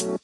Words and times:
Hola 0.00 0.16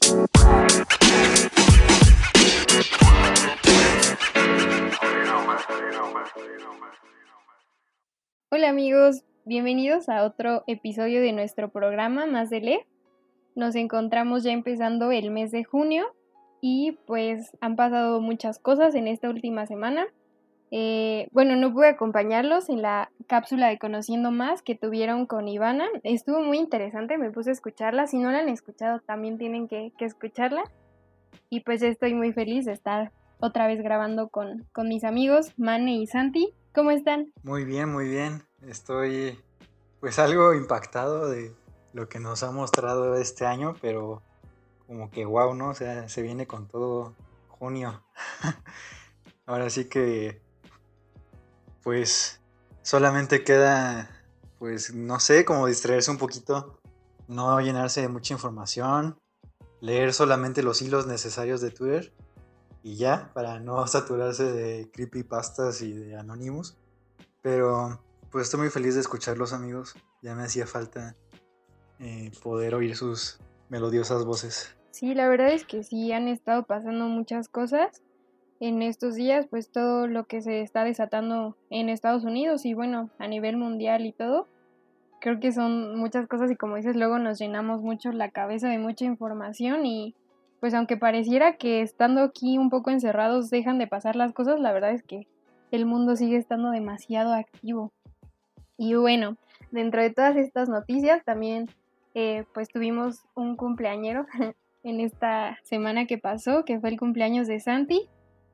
amigos, 8.70 9.22
bienvenidos 9.44 10.08
a 10.08 10.24
otro 10.24 10.64
episodio 10.66 11.20
de 11.20 11.32
nuestro 11.32 11.68
programa 11.68 12.24
Más 12.24 12.48
de 12.48 12.62
Le. 12.62 12.86
Nos 13.54 13.74
encontramos 13.74 14.44
ya 14.44 14.52
empezando 14.52 15.12
el 15.12 15.30
mes 15.30 15.50
de 15.50 15.64
junio 15.64 16.06
y 16.62 16.92
pues 17.06 17.54
han 17.60 17.76
pasado 17.76 18.22
muchas 18.22 18.58
cosas 18.58 18.94
en 18.94 19.08
esta 19.08 19.28
última 19.28 19.66
semana. 19.66 20.06
Eh, 20.70 21.28
bueno, 21.32 21.54
no 21.56 21.72
pude 21.72 21.88
acompañarlos 21.88 22.68
en 22.68 22.82
la 22.82 23.10
cápsula 23.28 23.68
de 23.68 23.78
Conociendo 23.78 24.30
Más 24.30 24.62
que 24.62 24.74
tuvieron 24.74 25.26
con 25.26 25.48
Ivana. 25.48 25.86
Estuvo 26.02 26.40
muy 26.40 26.58
interesante, 26.58 27.18
me 27.18 27.30
puse 27.30 27.50
a 27.50 27.52
escucharla. 27.52 28.06
Si 28.06 28.18
no 28.18 28.30
la 28.30 28.40
han 28.40 28.48
escuchado, 28.48 29.00
también 29.00 29.38
tienen 29.38 29.68
que, 29.68 29.92
escucharla. 30.00 30.64
Y 31.50 31.60
pues 31.60 31.82
estoy 31.82 32.14
muy 32.14 32.32
feliz 32.32 32.64
de 32.64 32.72
estar 32.72 33.12
otra 33.38 33.66
vez 33.66 33.82
grabando 33.82 34.28
con, 34.28 34.66
con 34.72 34.88
mis 34.88 35.04
amigos 35.04 35.52
Mane 35.56 35.94
y 35.96 36.06
Santi. 36.06 36.52
¿Cómo 36.74 36.90
están? 36.90 37.32
Muy 37.42 37.64
bien, 37.64 37.92
muy 37.92 38.08
bien. 38.08 38.42
Estoy 38.66 39.38
pues 40.00 40.18
algo 40.18 40.54
impactado 40.54 41.28
de 41.28 41.54
lo 41.92 42.08
que 42.08 42.18
nos 42.18 42.42
ha 42.42 42.50
mostrado 42.50 43.14
este 43.16 43.46
año, 43.46 43.74
pero 43.80 44.22
como 44.86 45.10
que 45.10 45.24
wow, 45.24 45.54
¿no? 45.54 45.70
O 45.70 45.74
sea, 45.74 46.08
se 46.08 46.22
viene 46.22 46.46
con 46.46 46.68
todo 46.68 47.14
junio. 47.48 48.02
Ahora 49.46 49.70
sí 49.70 49.88
que 49.88 50.40
pues 51.86 52.40
solamente 52.82 53.44
queda 53.44 54.10
pues 54.58 54.92
no 54.92 55.20
sé, 55.20 55.44
como 55.44 55.68
distraerse 55.68 56.10
un 56.10 56.18
poquito, 56.18 56.80
no 57.28 57.60
llenarse 57.60 58.00
de 58.00 58.08
mucha 58.08 58.34
información, 58.34 59.16
leer 59.80 60.12
solamente 60.12 60.64
los 60.64 60.82
hilos 60.82 61.06
necesarios 61.06 61.60
de 61.60 61.70
Twitter 61.70 62.12
y 62.82 62.96
ya, 62.96 63.30
para 63.34 63.60
no 63.60 63.86
saturarse 63.86 64.50
de 64.52 64.90
creepypastas 64.90 65.80
y 65.80 65.92
de 65.92 66.16
Anonymous. 66.16 66.76
Pero 67.40 68.02
pues 68.32 68.46
estoy 68.46 68.62
muy 68.62 68.70
feliz 68.70 68.96
de 68.96 69.02
escucharlos 69.02 69.52
amigos, 69.52 69.94
ya 70.22 70.34
me 70.34 70.42
hacía 70.42 70.66
falta 70.66 71.14
eh, 72.00 72.32
poder 72.42 72.74
oír 72.74 72.96
sus 72.96 73.38
melodiosas 73.68 74.24
voces. 74.24 74.74
Sí, 74.90 75.14
la 75.14 75.28
verdad 75.28 75.50
es 75.52 75.64
que 75.64 75.84
sí, 75.84 76.10
han 76.10 76.26
estado 76.26 76.64
pasando 76.64 77.06
muchas 77.06 77.46
cosas 77.48 78.02
en 78.60 78.82
estos 78.82 79.14
días, 79.14 79.46
pues 79.48 79.70
todo 79.70 80.06
lo 80.06 80.24
que 80.24 80.40
se 80.40 80.60
está 80.60 80.84
desatando 80.84 81.56
en 81.70 81.88
Estados 81.88 82.24
Unidos 82.24 82.64
y 82.64 82.74
bueno, 82.74 83.10
a 83.18 83.28
nivel 83.28 83.56
mundial 83.56 84.06
y 84.06 84.12
todo. 84.12 84.48
Creo 85.20 85.40
que 85.40 85.52
son 85.52 85.96
muchas 85.98 86.26
cosas 86.26 86.50
y 86.50 86.56
como 86.56 86.76
dices, 86.76 86.96
luego 86.96 87.18
nos 87.18 87.38
llenamos 87.38 87.82
mucho 87.82 88.12
la 88.12 88.30
cabeza 88.30 88.68
de 88.68 88.78
mucha 88.78 89.04
información 89.04 89.84
y 89.86 90.14
pues 90.60 90.74
aunque 90.74 90.96
pareciera 90.96 91.56
que 91.56 91.82
estando 91.82 92.22
aquí 92.22 92.58
un 92.58 92.70
poco 92.70 92.90
encerrados 92.90 93.50
dejan 93.50 93.78
de 93.78 93.86
pasar 93.86 94.16
las 94.16 94.32
cosas, 94.32 94.58
la 94.60 94.72
verdad 94.72 94.92
es 94.92 95.02
que 95.02 95.26
el 95.70 95.86
mundo 95.86 96.16
sigue 96.16 96.36
estando 96.36 96.70
demasiado 96.70 97.34
activo. 97.34 97.92
Y 98.78 98.94
bueno, 98.94 99.36
dentro 99.70 100.02
de 100.02 100.10
todas 100.10 100.36
estas 100.36 100.68
noticias 100.68 101.24
también 101.24 101.68
eh, 102.14 102.44
pues 102.54 102.68
tuvimos 102.68 103.24
un 103.34 103.56
cumpleañero 103.56 104.26
en 104.82 105.00
esta 105.00 105.58
semana 105.64 106.06
que 106.06 106.18
pasó, 106.18 106.64
que 106.64 106.80
fue 106.80 106.90
el 106.90 106.98
cumpleaños 106.98 107.46
de 107.46 107.60
Santi. 107.60 108.08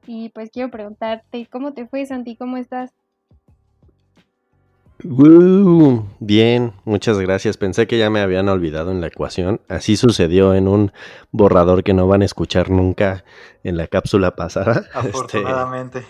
Y 0.06 0.30
pues 0.30 0.50
quiero 0.50 0.70
preguntarte, 0.70 1.46
¿cómo 1.50 1.72
te 1.74 1.86
fue 1.86 2.04
Santi? 2.06 2.36
¿Cómo 2.36 2.56
estás? 2.56 2.92
bien, 6.20 6.74
muchas 6.84 7.18
gracias. 7.18 7.56
Pensé 7.56 7.86
que 7.86 7.98
ya 7.98 8.08
me 8.08 8.20
habían 8.20 8.48
olvidado 8.48 8.92
en 8.92 9.00
la 9.00 9.08
ecuación. 9.08 9.60
Así 9.68 9.96
sucedió 9.96 10.54
en 10.54 10.68
un 10.68 10.92
borrador 11.32 11.82
que 11.82 11.92
no 11.92 12.06
van 12.06 12.22
a 12.22 12.24
escuchar 12.24 12.70
nunca 12.70 13.24
en 13.64 13.76
la 13.76 13.88
cápsula 13.88 14.36
pasada. 14.36 14.84
Este, 14.94 15.08
Afortunadamente. 15.08 16.04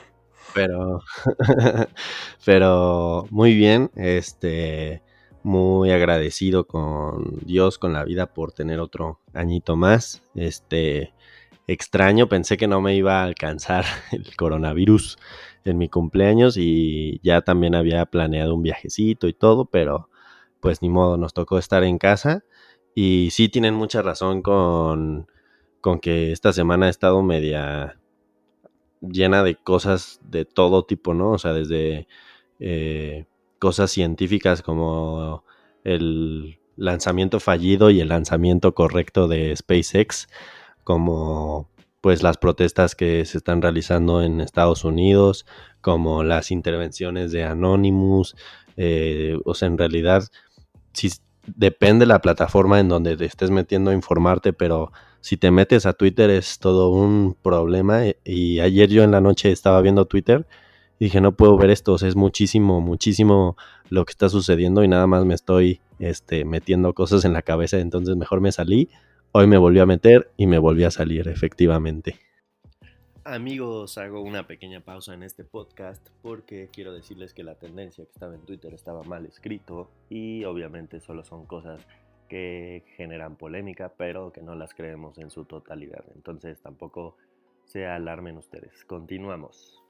pero, 0.54 1.00
pero 2.44 3.26
muy 3.30 3.54
bien. 3.54 3.90
Este, 3.94 5.02
muy 5.42 5.90
agradecido 5.90 6.66
con 6.66 7.38
Dios, 7.44 7.78
con 7.78 7.92
la 7.92 8.04
vida 8.04 8.26
por 8.26 8.52
tener 8.52 8.78
otro 8.78 9.20
añito 9.32 9.76
más. 9.76 10.22
Este, 10.34 11.12
extraño, 11.66 12.28
pensé 12.28 12.56
que 12.56 12.68
no 12.68 12.80
me 12.80 12.94
iba 12.96 13.20
a 13.20 13.24
alcanzar 13.24 13.84
el 14.12 14.36
coronavirus 14.36 15.18
en 15.64 15.78
mi 15.78 15.88
cumpleaños 15.88 16.56
y 16.56 17.20
ya 17.22 17.42
también 17.42 17.74
había 17.74 18.06
planeado 18.06 18.54
un 18.54 18.62
viajecito 18.62 19.28
y 19.28 19.32
todo, 19.32 19.66
pero 19.66 20.08
pues 20.60 20.82
ni 20.82 20.88
modo, 20.88 21.16
nos 21.16 21.34
tocó 21.34 21.58
estar 21.58 21.84
en 21.84 21.98
casa 21.98 22.44
y 22.94 23.30
sí 23.30 23.48
tienen 23.48 23.74
mucha 23.74 24.02
razón 24.02 24.42
con, 24.42 25.28
con 25.80 25.98
que 26.00 26.32
esta 26.32 26.52
semana 26.52 26.86
ha 26.86 26.90
estado 26.90 27.22
media 27.22 27.98
llena 29.00 29.42
de 29.42 29.56
cosas 29.56 30.20
de 30.22 30.44
todo 30.44 30.84
tipo, 30.84 31.14
¿no? 31.14 31.32
O 31.32 31.38
sea, 31.38 31.52
desde 31.52 32.06
eh, 32.60 33.26
cosas 33.58 33.90
científicas 33.90 34.62
como 34.62 35.44
el 35.84 36.60
lanzamiento 36.76 37.40
fallido 37.40 37.90
y 37.90 38.00
el 38.00 38.08
lanzamiento 38.08 38.74
correcto 38.74 39.28
de 39.28 39.54
SpaceX, 39.56 40.28
como 40.84 41.70
pues 42.00 42.22
las 42.22 42.36
protestas 42.36 42.96
que 42.96 43.24
se 43.24 43.38
están 43.38 43.62
realizando 43.62 44.22
en 44.22 44.40
Estados 44.40 44.84
Unidos, 44.84 45.46
como 45.80 46.24
las 46.24 46.50
intervenciones 46.50 47.30
de 47.30 47.44
Anonymous, 47.44 48.34
eh, 48.76 49.38
o 49.44 49.54
sea, 49.54 49.68
en 49.68 49.78
realidad, 49.78 50.24
si 50.92 51.10
depende 51.46 52.04
la 52.06 52.20
plataforma 52.20 52.80
en 52.80 52.88
donde 52.88 53.16
te 53.16 53.24
estés 53.24 53.50
metiendo 53.50 53.92
a 53.92 53.94
informarte, 53.94 54.52
pero 54.52 54.92
si 55.20 55.36
te 55.36 55.52
metes 55.52 55.86
a 55.86 55.92
Twitter 55.92 56.28
es 56.30 56.58
todo 56.58 56.90
un 56.90 57.36
problema. 57.40 58.04
E, 58.06 58.18
y 58.24 58.58
ayer 58.58 58.90
yo 58.90 59.04
en 59.04 59.12
la 59.12 59.20
noche 59.20 59.52
estaba 59.52 59.80
viendo 59.80 60.06
Twitter 60.06 60.46
y 60.98 61.06
dije, 61.06 61.20
no 61.20 61.36
puedo 61.36 61.56
ver 61.56 61.70
esto, 61.70 61.94
es 61.94 62.16
muchísimo, 62.16 62.80
muchísimo 62.80 63.56
lo 63.90 64.04
que 64.04 64.10
está 64.10 64.28
sucediendo 64.28 64.82
y 64.82 64.88
nada 64.88 65.06
más 65.06 65.24
me 65.24 65.34
estoy 65.34 65.80
este, 66.00 66.44
metiendo 66.44 66.94
cosas 66.94 67.24
en 67.24 67.32
la 67.32 67.42
cabeza, 67.42 67.78
entonces 67.78 68.16
mejor 68.16 68.40
me 68.40 68.50
salí 68.50 68.88
Hoy 69.34 69.46
me 69.46 69.56
volvió 69.56 69.84
a 69.84 69.86
meter 69.86 70.30
y 70.36 70.46
me 70.46 70.58
volví 70.58 70.84
a 70.84 70.90
salir, 70.90 71.26
efectivamente. 71.26 72.16
Amigos, 73.24 73.96
hago 73.96 74.20
una 74.20 74.46
pequeña 74.46 74.80
pausa 74.80 75.14
en 75.14 75.22
este 75.22 75.42
podcast 75.42 76.06
porque 76.20 76.68
quiero 76.70 76.92
decirles 76.92 77.32
que 77.32 77.42
la 77.42 77.54
tendencia 77.54 78.04
que 78.04 78.10
estaba 78.10 78.34
en 78.34 78.42
Twitter 78.42 78.74
estaba 78.74 79.02
mal 79.04 79.24
escrito 79.24 79.90
y 80.10 80.44
obviamente 80.44 81.00
solo 81.00 81.24
son 81.24 81.46
cosas 81.46 81.80
que 82.28 82.84
generan 82.98 83.36
polémica, 83.36 83.90
pero 83.96 84.34
que 84.34 84.42
no 84.42 84.54
las 84.54 84.74
creemos 84.74 85.16
en 85.16 85.30
su 85.30 85.46
totalidad. 85.46 86.04
Entonces 86.14 86.60
tampoco 86.60 87.16
se 87.64 87.86
alarmen 87.86 88.36
ustedes. 88.36 88.84
Continuamos. 88.84 89.82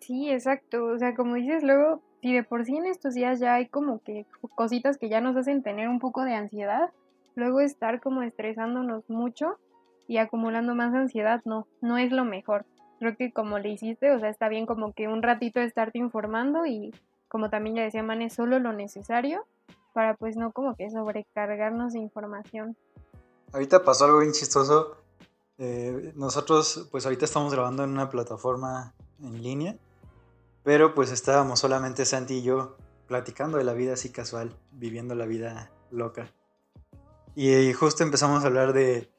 Sí, 0.00 0.32
exacto. 0.32 0.86
O 0.86 0.98
sea, 0.98 1.14
como 1.14 1.36
dices 1.36 1.62
luego, 1.62 2.02
si 2.22 2.34
de 2.34 2.42
por 2.42 2.64
sí 2.64 2.76
en 2.76 2.86
estos 2.86 3.14
días 3.14 3.38
ya 3.38 3.54
hay 3.54 3.68
como 3.68 4.02
que 4.02 4.26
cositas 4.56 4.98
que 4.98 5.08
ya 5.08 5.20
nos 5.20 5.36
hacen 5.36 5.62
tener 5.62 5.88
un 5.88 6.00
poco 6.00 6.24
de 6.24 6.34
ansiedad, 6.34 6.90
luego 7.36 7.60
estar 7.60 8.00
como 8.00 8.22
estresándonos 8.22 9.08
mucho 9.08 9.58
y 10.08 10.16
acumulando 10.16 10.74
más 10.74 10.92
ansiedad, 10.94 11.42
no, 11.44 11.68
no 11.80 11.98
es 11.98 12.10
lo 12.10 12.24
mejor. 12.24 12.66
Creo 12.98 13.16
que 13.16 13.32
como 13.32 13.58
le 13.58 13.68
hiciste, 13.68 14.10
o 14.10 14.18
sea, 14.18 14.30
está 14.30 14.48
bien 14.48 14.66
como 14.66 14.92
que 14.92 15.06
un 15.06 15.22
ratito 15.22 15.60
estarte 15.60 15.98
informando 15.98 16.66
y 16.66 16.92
como 17.28 17.50
también 17.50 17.76
ya 17.76 17.82
decía 17.82 18.02
Mane, 18.02 18.30
solo 18.30 18.58
lo 18.58 18.72
necesario 18.72 19.46
para 19.92 20.14
pues 20.14 20.36
no 20.36 20.52
como 20.52 20.74
que 20.76 20.90
sobrecargarnos 20.90 21.92
de 21.92 22.00
información. 22.00 22.76
Ahorita 23.52 23.84
pasó 23.84 24.06
algo 24.06 24.18
bien 24.20 24.32
chistoso. 24.32 24.96
Eh, 25.58 26.12
nosotros 26.16 26.88
pues 26.90 27.04
ahorita 27.06 27.24
estamos 27.24 27.52
grabando 27.52 27.84
en 27.84 27.90
una 27.90 28.08
plataforma 28.08 28.94
en 29.20 29.42
línea, 29.42 29.76
pero 30.62 30.94
pues 30.94 31.10
estábamos 31.10 31.60
solamente 31.60 32.04
Santi 32.04 32.38
y 32.38 32.42
yo 32.42 32.76
platicando 33.06 33.58
de 33.58 33.64
la 33.64 33.72
vida 33.72 33.94
así 33.94 34.10
casual, 34.10 34.54
viviendo 34.70 35.14
la 35.14 35.26
vida 35.26 35.70
loca. 35.90 36.30
Y 37.38 37.72
justo 37.74 38.02
empezamos 38.02 38.42
a 38.42 38.46
hablar 38.46 38.72
de, 38.72 39.10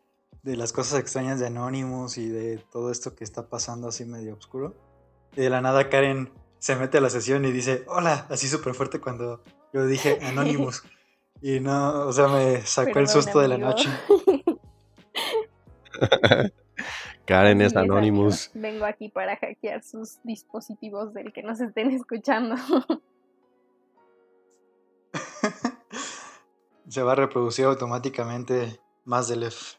las 0.41 0.73
cosas 0.73 0.99
extrañas 0.99 1.39
de 1.39 1.45
Anonymous 1.45 2.17
y 2.17 2.27
de 2.27 2.57
todo 2.57 2.91
esto 2.91 3.15
que 3.15 3.23
está 3.23 3.47
pasando 3.47 3.87
así 3.87 4.05
medio 4.05 4.33
oscuro. 4.33 4.75
Y 5.35 5.41
de 5.41 5.51
la 5.51 5.61
nada 5.61 5.87
Karen 5.87 6.31
se 6.57 6.75
mete 6.75 6.97
a 6.97 7.01
la 7.01 7.11
sesión 7.11 7.45
y 7.45 7.51
dice, 7.51 7.85
hola, 7.87 8.25
así 8.29 8.47
súper 8.47 8.73
fuerte 8.73 8.99
cuando 8.99 9.43
yo 9.71 9.85
dije 9.85 10.17
Anonymous. 10.23 10.81
y 11.43 11.59
no, 11.59 12.07
o 12.07 12.11
sea, 12.11 12.27
me 12.27 12.65
sacó 12.65 12.97
el 12.97 13.07
susto 13.07 13.39
de 13.39 13.49
la 13.49 13.59
noche. 13.59 13.87
Karen 17.25 17.61
es 17.61 17.75
Anonymous. 17.75 18.49
Vengo 18.55 18.85
aquí 18.85 19.09
para 19.09 19.35
hackear 19.37 19.83
sus 19.83 20.17
dispositivos 20.23 21.13
del 21.13 21.31
que 21.31 21.43
nos 21.43 21.61
estén 21.61 21.91
escuchando. 21.91 22.55
se 26.87 27.03
va 27.03 27.13
a 27.13 27.15
reproducir 27.15 27.65
automáticamente 27.65 28.79
más 29.03 29.27
del 29.27 29.43
F. 29.43 29.77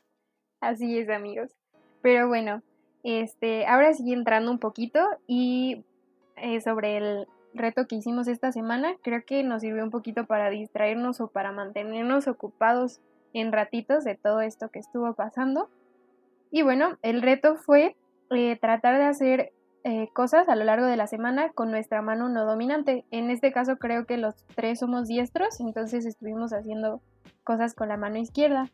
Así 0.61 0.99
es, 0.99 1.09
amigos. 1.09 1.51
Pero 2.03 2.29
bueno, 2.29 2.63
este, 3.03 3.67
ahora 3.67 3.93
sí 3.95 4.13
entrando 4.13 4.51
un 4.51 4.59
poquito 4.59 5.01
y 5.27 5.85
eh, 6.37 6.61
sobre 6.61 6.97
el 6.97 7.27
reto 7.55 7.87
que 7.87 7.97
hicimos 7.97 8.29
esta 8.29 8.53
semana, 8.53 8.97
creo 9.03 9.25
que 9.25 9.43
nos 9.43 9.63
sirvió 9.63 9.83
un 9.83 9.91
poquito 9.91 10.27
para 10.27 10.51
distraernos 10.51 11.21
o 11.21 11.29
para 11.29 11.53
mantenernos 11.53 12.29
ocupados 12.29 13.01
en 13.33 13.53
ratitos 13.53 14.05
de 14.05 14.15
todo 14.15 14.41
esto 14.41 14.71
que 14.71 14.79
estuvo 14.79 15.13
pasando. 15.15 15.71
Y 16.51 16.63
bueno, 16.63 16.99
el 17.03 17.23
reto 17.23 17.57
fue 17.57 17.97
eh, 18.31 18.57
tratar 18.61 18.99
de 18.99 19.05
hacer 19.05 19.53
eh, 19.85 20.09
cosas 20.13 20.49
a 20.49 20.57
lo 20.57 20.65
largo 20.65 20.87
de 20.87 20.97
la 20.97 21.07
semana 21.07 21.51
con 21.51 21.71
nuestra 21.71 22.03
mano 22.03 22.29
no 22.29 22.45
dominante. 22.45 23.05
En 23.11 23.31
este 23.31 23.53
caso 23.53 23.77
creo 23.77 24.07
que 24.07 24.17
los 24.17 24.35
tres 24.55 24.81
somos 24.81 25.09
diestros, 25.09 25.61
entonces 25.61 26.05
estuvimos 26.07 26.53
haciendo 26.53 27.01
cosas 27.45 27.75
con 27.75 27.89
la 27.89 27.97
mano 27.97 28.19
izquierda. 28.19 28.71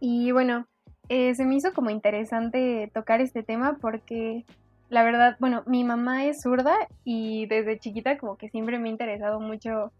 Y 0.00 0.32
bueno, 0.32 0.66
eh, 1.08 1.34
se 1.34 1.44
me 1.44 1.54
hizo 1.56 1.72
como 1.72 1.90
interesante 1.90 2.90
tocar 2.92 3.20
este 3.20 3.42
tema 3.42 3.78
porque 3.80 4.44
la 4.88 5.02
verdad, 5.02 5.36
bueno, 5.40 5.62
mi 5.66 5.84
mamá 5.84 6.24
es 6.26 6.42
zurda 6.42 6.76
y 7.02 7.46
desde 7.46 7.78
chiquita 7.78 8.18
como 8.18 8.36
que 8.36 8.50
siempre 8.50 8.78
me 8.78 8.88
ha 8.88 8.92
interesado 8.92 9.40
mucho 9.40 9.92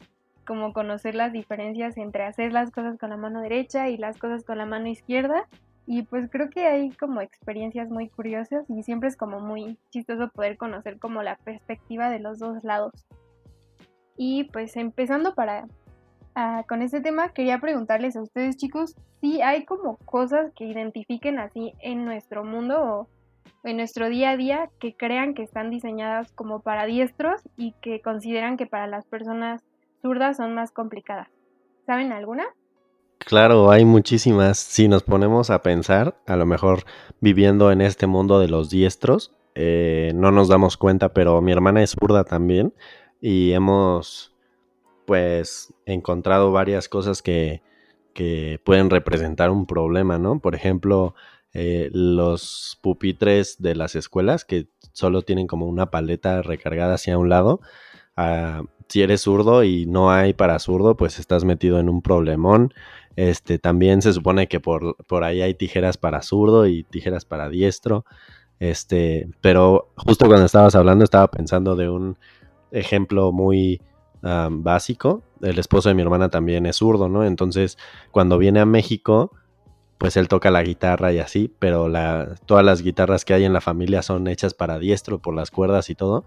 como 0.46 0.72
conocer 0.72 1.14
las 1.14 1.32
diferencias 1.32 1.96
entre 1.96 2.24
hacer 2.24 2.52
las 2.52 2.70
cosas 2.70 2.98
con 2.98 3.10
la 3.10 3.16
mano 3.16 3.40
derecha 3.40 3.88
y 3.88 3.96
las 3.96 4.18
cosas 4.18 4.44
con 4.44 4.58
la 4.58 4.66
mano 4.66 4.88
izquierda. 4.88 5.48
Y 5.86 6.02
pues 6.02 6.30
creo 6.30 6.48
que 6.48 6.66
hay 6.66 6.90
como 6.92 7.20
experiencias 7.20 7.88
muy 7.90 8.08
curiosas 8.08 8.64
y 8.68 8.82
siempre 8.82 9.08
es 9.08 9.16
como 9.16 9.40
muy 9.40 9.78
chistoso 9.90 10.28
poder 10.28 10.56
conocer 10.56 10.98
como 10.98 11.22
la 11.22 11.36
perspectiva 11.36 12.08
de 12.08 12.20
los 12.20 12.38
dos 12.38 12.62
lados. 12.62 12.92
Y 14.16 14.44
pues 14.44 14.76
empezando 14.76 15.34
para 15.34 15.66
ah, 16.34 16.64
con 16.68 16.82
este 16.82 17.00
tema, 17.00 17.30
quería 17.30 17.58
preguntarles 17.58 18.16
a 18.16 18.22
ustedes 18.22 18.56
chicos 18.56 18.94
si 19.20 19.42
hay 19.42 19.64
como 19.64 19.96
cosas 19.98 20.52
que 20.54 20.64
identifiquen 20.64 21.38
así 21.38 21.72
en 21.80 22.04
nuestro 22.04 22.44
mundo 22.44 22.82
o 22.82 23.08
en 23.64 23.76
nuestro 23.76 24.08
día 24.08 24.30
a 24.30 24.36
día 24.36 24.70
que 24.80 24.94
crean 24.94 25.34
que 25.34 25.42
están 25.42 25.70
diseñadas 25.70 26.32
como 26.32 26.60
para 26.60 26.86
diestros 26.86 27.42
y 27.56 27.72
que 27.80 28.00
consideran 28.00 28.56
que 28.56 28.66
para 28.66 28.86
las 28.86 29.06
personas 29.06 29.62
zurdas 30.00 30.36
son 30.36 30.54
más 30.54 30.72
complicadas. 30.72 31.28
¿Saben 31.86 32.12
alguna? 32.12 32.44
Claro, 33.26 33.70
hay 33.70 33.84
muchísimas. 33.84 34.58
Si 34.58 34.88
nos 34.88 35.02
ponemos 35.02 35.50
a 35.50 35.62
pensar, 35.62 36.16
a 36.26 36.36
lo 36.36 36.46
mejor 36.46 36.84
viviendo 37.20 37.70
en 37.70 37.80
este 37.80 38.06
mundo 38.06 38.40
de 38.40 38.48
los 38.48 38.70
diestros, 38.70 39.32
eh, 39.54 40.12
no 40.14 40.32
nos 40.32 40.48
damos 40.48 40.76
cuenta, 40.76 41.12
pero 41.12 41.40
mi 41.40 41.52
hermana 41.52 41.82
es 41.82 41.90
zurda 41.90 42.24
también 42.24 42.74
y 43.20 43.52
hemos 43.52 44.34
pues 45.06 45.74
encontrado 45.86 46.52
varias 46.52 46.88
cosas 46.88 47.22
que, 47.22 47.62
que 48.14 48.60
pueden 48.64 48.90
representar 48.90 49.50
un 49.50 49.66
problema, 49.66 50.18
¿no? 50.18 50.40
Por 50.40 50.54
ejemplo, 50.54 51.14
eh, 51.52 51.90
los 51.92 52.78
pupitres 52.82 53.60
de 53.60 53.74
las 53.74 53.94
escuelas 53.94 54.44
que 54.44 54.68
solo 54.92 55.22
tienen 55.22 55.46
como 55.46 55.66
una 55.66 55.90
paleta 55.90 56.42
recargada 56.42 56.94
hacia 56.94 57.18
un 57.18 57.28
lado. 57.28 57.60
Ah, 58.16 58.62
si 58.92 59.00
eres 59.00 59.22
zurdo 59.22 59.64
y 59.64 59.86
no 59.86 60.10
hay 60.10 60.34
para 60.34 60.58
zurdo, 60.58 60.98
pues 60.98 61.18
estás 61.18 61.44
metido 61.44 61.78
en 61.78 61.88
un 61.88 62.02
problemón. 62.02 62.74
Este, 63.16 63.58
también 63.58 64.02
se 64.02 64.12
supone 64.12 64.48
que 64.48 64.60
por, 64.60 64.96
por 65.06 65.24
ahí 65.24 65.40
hay 65.40 65.54
tijeras 65.54 65.96
para 65.96 66.20
zurdo 66.20 66.66
y 66.66 66.84
tijeras 66.84 67.24
para 67.24 67.48
diestro. 67.48 68.04
Este, 68.60 69.30
pero 69.40 69.88
justo 69.96 70.26
cuando 70.26 70.44
estabas 70.44 70.74
hablando 70.74 71.04
estaba 71.04 71.30
pensando 71.30 71.74
de 71.74 71.88
un 71.88 72.18
ejemplo 72.70 73.32
muy 73.32 73.80
básico. 74.20 75.22
El 75.40 75.58
esposo 75.58 75.88
de 75.88 75.94
mi 75.94 76.02
hermana 76.02 76.28
también 76.28 76.66
es 76.66 76.76
zurdo, 76.76 77.08
¿no? 77.08 77.24
Entonces, 77.24 77.78
cuando 78.10 78.36
viene 78.36 78.60
a 78.60 78.66
México, 78.66 79.32
pues 79.96 80.18
él 80.18 80.28
toca 80.28 80.50
la 80.50 80.62
guitarra 80.62 81.14
y 81.14 81.18
así, 81.18 81.50
pero 81.58 81.90
todas 82.44 82.64
las 82.64 82.82
guitarras 82.82 83.24
que 83.24 83.32
hay 83.32 83.44
en 83.44 83.54
la 83.54 83.62
familia 83.62 84.02
son 84.02 84.28
hechas 84.28 84.52
para 84.52 84.78
diestro 84.78 85.18
por 85.18 85.34
las 85.34 85.50
cuerdas 85.50 85.88
y 85.88 85.94
todo. 85.94 86.26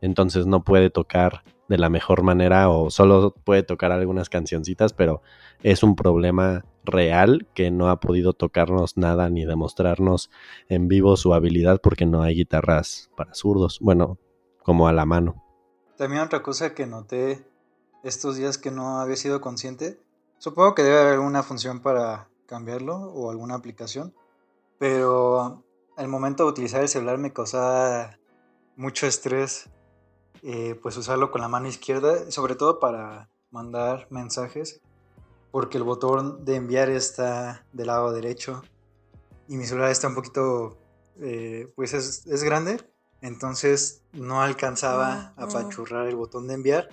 Entonces 0.00 0.46
no 0.46 0.64
puede 0.64 0.90
tocar 0.90 1.42
de 1.68 1.78
la 1.78 1.88
mejor 1.88 2.22
manera 2.22 2.68
o 2.68 2.90
solo 2.90 3.32
puede 3.44 3.62
tocar 3.62 3.92
algunas 3.92 4.28
cancioncitas, 4.28 4.92
pero 4.92 5.22
es 5.62 5.84
un 5.84 5.94
problema 5.94 6.64
real 6.84 7.46
que 7.54 7.70
no 7.70 7.88
ha 7.88 8.00
podido 8.00 8.32
tocarnos 8.32 8.96
nada 8.96 9.30
ni 9.30 9.44
demostrarnos 9.44 10.30
en 10.68 10.88
vivo 10.88 11.16
su 11.16 11.32
habilidad 11.32 11.80
porque 11.80 12.06
no 12.06 12.22
hay 12.22 12.34
guitarras 12.34 13.10
para 13.16 13.34
zurdos, 13.34 13.78
bueno, 13.80 14.18
como 14.64 14.88
a 14.88 14.92
la 14.92 15.06
mano. 15.06 15.44
También 15.96 16.22
otra 16.22 16.42
cosa 16.42 16.74
que 16.74 16.86
noté 16.86 17.46
estos 18.02 18.36
días 18.36 18.58
que 18.58 18.70
no 18.70 18.98
había 18.98 19.16
sido 19.16 19.40
consciente, 19.40 20.00
supongo 20.38 20.74
que 20.74 20.82
debe 20.82 20.98
haber 20.98 21.14
alguna 21.14 21.44
función 21.44 21.80
para 21.80 22.28
cambiarlo 22.46 22.96
o 22.96 23.30
alguna 23.30 23.54
aplicación, 23.54 24.12
pero 24.78 25.62
al 25.96 26.08
momento 26.08 26.44
de 26.44 26.50
utilizar 26.50 26.82
el 26.82 26.88
celular 26.88 27.18
me 27.18 27.32
causaba 27.32 28.18
mucho 28.74 29.06
estrés 29.06 29.70
eh, 30.42 30.78
pues 30.80 30.96
usarlo 30.96 31.30
con 31.30 31.40
la 31.40 31.48
mano 31.48 31.68
izquierda, 31.68 32.30
sobre 32.30 32.54
todo 32.54 32.80
para 32.80 33.28
mandar 33.50 34.06
mensajes, 34.10 34.80
porque 35.50 35.78
el 35.78 35.84
botón 35.84 36.44
de 36.44 36.56
enviar 36.56 36.88
está 36.88 37.66
del 37.72 37.88
lado 37.88 38.12
derecho 38.12 38.62
y 39.48 39.56
mi 39.56 39.64
celular 39.64 39.90
está 39.90 40.08
un 40.08 40.14
poquito, 40.14 40.78
eh, 41.20 41.72
pues 41.74 41.92
es, 41.92 42.42
grande, 42.44 42.80
entonces 43.20 44.02
no 44.12 44.42
alcanzaba 44.42 45.34
a 45.36 45.44
apachurrar 45.44 46.06
el 46.06 46.16
botón 46.16 46.46
de 46.46 46.54
enviar 46.54 46.88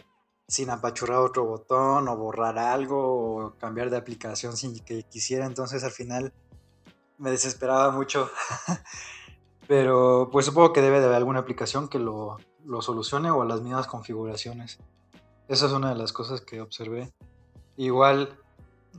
sin 0.48 0.70
apachurrar 0.70 1.20
otro 1.20 1.46
botón 1.46 2.08
o 2.08 2.18
borrar 2.18 2.58
algo 2.58 3.46
o 3.46 3.54
cambiar 3.58 3.90
de 3.90 3.98
aplicación 3.98 4.56
sin 4.56 4.80
que 4.80 5.04
quisiera, 5.04 5.46
entonces 5.46 5.84
al 5.84 5.92
final 5.92 6.34
me 7.18 7.32
desesperaba 7.32 7.92
mucho. 7.92 8.30
Pero 9.68 10.30
pues 10.32 10.46
supongo 10.46 10.74
que 10.74 10.82
debe 10.82 11.00
de 11.00 11.06
haber 11.06 11.18
alguna 11.18 11.40
aplicación 11.40 11.90
que 11.90 12.00
lo, 12.00 12.38
lo 12.66 12.82
solucione 12.82 13.32
o 13.32 13.42
a 13.42 13.46
las 13.46 13.62
mismas 13.62 13.88
configuraciones. 13.88 14.80
Esa 15.48 15.66
es 15.66 15.72
una 15.72 15.90
de 15.90 15.96
las 15.96 16.14
cosas 16.14 16.42
que 16.42 16.62
observé. 16.62 17.14
Igual, 17.78 18.38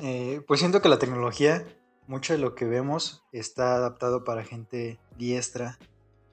eh, 0.01 0.43
pues 0.47 0.61
siento 0.61 0.81
que 0.81 0.89
la 0.89 0.99
tecnología, 0.99 1.65
mucho 2.07 2.33
de 2.33 2.39
lo 2.39 2.55
que 2.55 2.65
vemos 2.65 3.25
está 3.33 3.75
adaptado 3.75 4.25
para 4.25 4.45
gente 4.45 4.99
diestra 5.17 5.79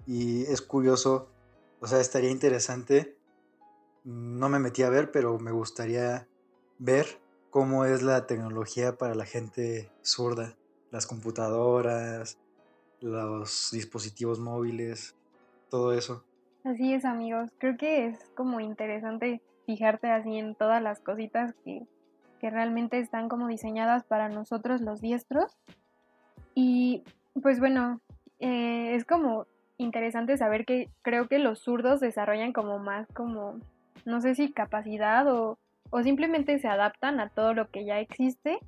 y 0.05 0.43
es 0.43 0.61
curioso, 0.61 1.29
o 1.81 1.87
sea, 1.87 1.99
estaría 1.99 2.29
interesante, 2.29 3.17
no 4.03 4.49
me 4.49 4.59
metí 4.59 4.83
a 4.83 4.89
ver, 4.89 5.11
pero 5.11 5.39
me 5.39 5.51
gustaría 5.51 6.27
ver 6.77 7.19
cómo 7.49 7.85
es 7.85 8.03
la 8.03 8.27
tecnología 8.27 8.97
para 8.97 9.15
la 9.15 9.25
gente 9.25 9.91
zurda, 10.03 10.55
las 10.91 11.07
computadoras, 11.07 12.37
los 13.01 13.69
dispositivos 13.71 14.39
móviles, 14.39 15.15
todo 15.69 15.93
eso. 15.93 16.23
Así 16.63 16.93
es, 16.93 17.05
amigos. 17.05 17.51
Creo 17.59 17.77
que 17.77 18.07
es 18.07 18.17
como 18.35 18.59
interesante 18.59 19.41
fijarte 19.65 20.09
así 20.09 20.37
en 20.37 20.55
todas 20.55 20.81
las 20.81 20.99
cositas 20.99 21.53
que, 21.63 21.85
realmente 22.41 22.99
están 22.99 23.27
como 23.27 23.47
diseñadas 23.47 24.03
para 24.03 24.29
nosotros 24.29 24.79
los 24.79 25.01
diestros. 25.01 25.57
Y 26.53 27.01
pues 27.41 27.59
bueno, 27.59 28.01
eh, 28.37 28.93
es 28.93 29.03
como 29.03 29.47
interesante 29.79 30.37
saber 30.37 30.63
que 30.63 30.87
creo 31.01 31.27
que 31.27 31.39
los 31.39 31.57
zurdos 31.57 32.01
desarrollan 32.01 32.53
como 32.53 32.77
más 32.77 33.07
como, 33.15 33.59
no 34.05 34.21
sé 34.21 34.35
si 34.35 34.51
capacidad 34.51 35.27
o, 35.27 35.57
o 35.89 36.03
simplemente 36.03 36.59
se 36.59 36.67
adaptan 36.67 37.19
a 37.19 37.29
todo 37.29 37.55
lo 37.55 37.71
que 37.71 37.83
ya 37.83 37.99
existe 37.99 38.59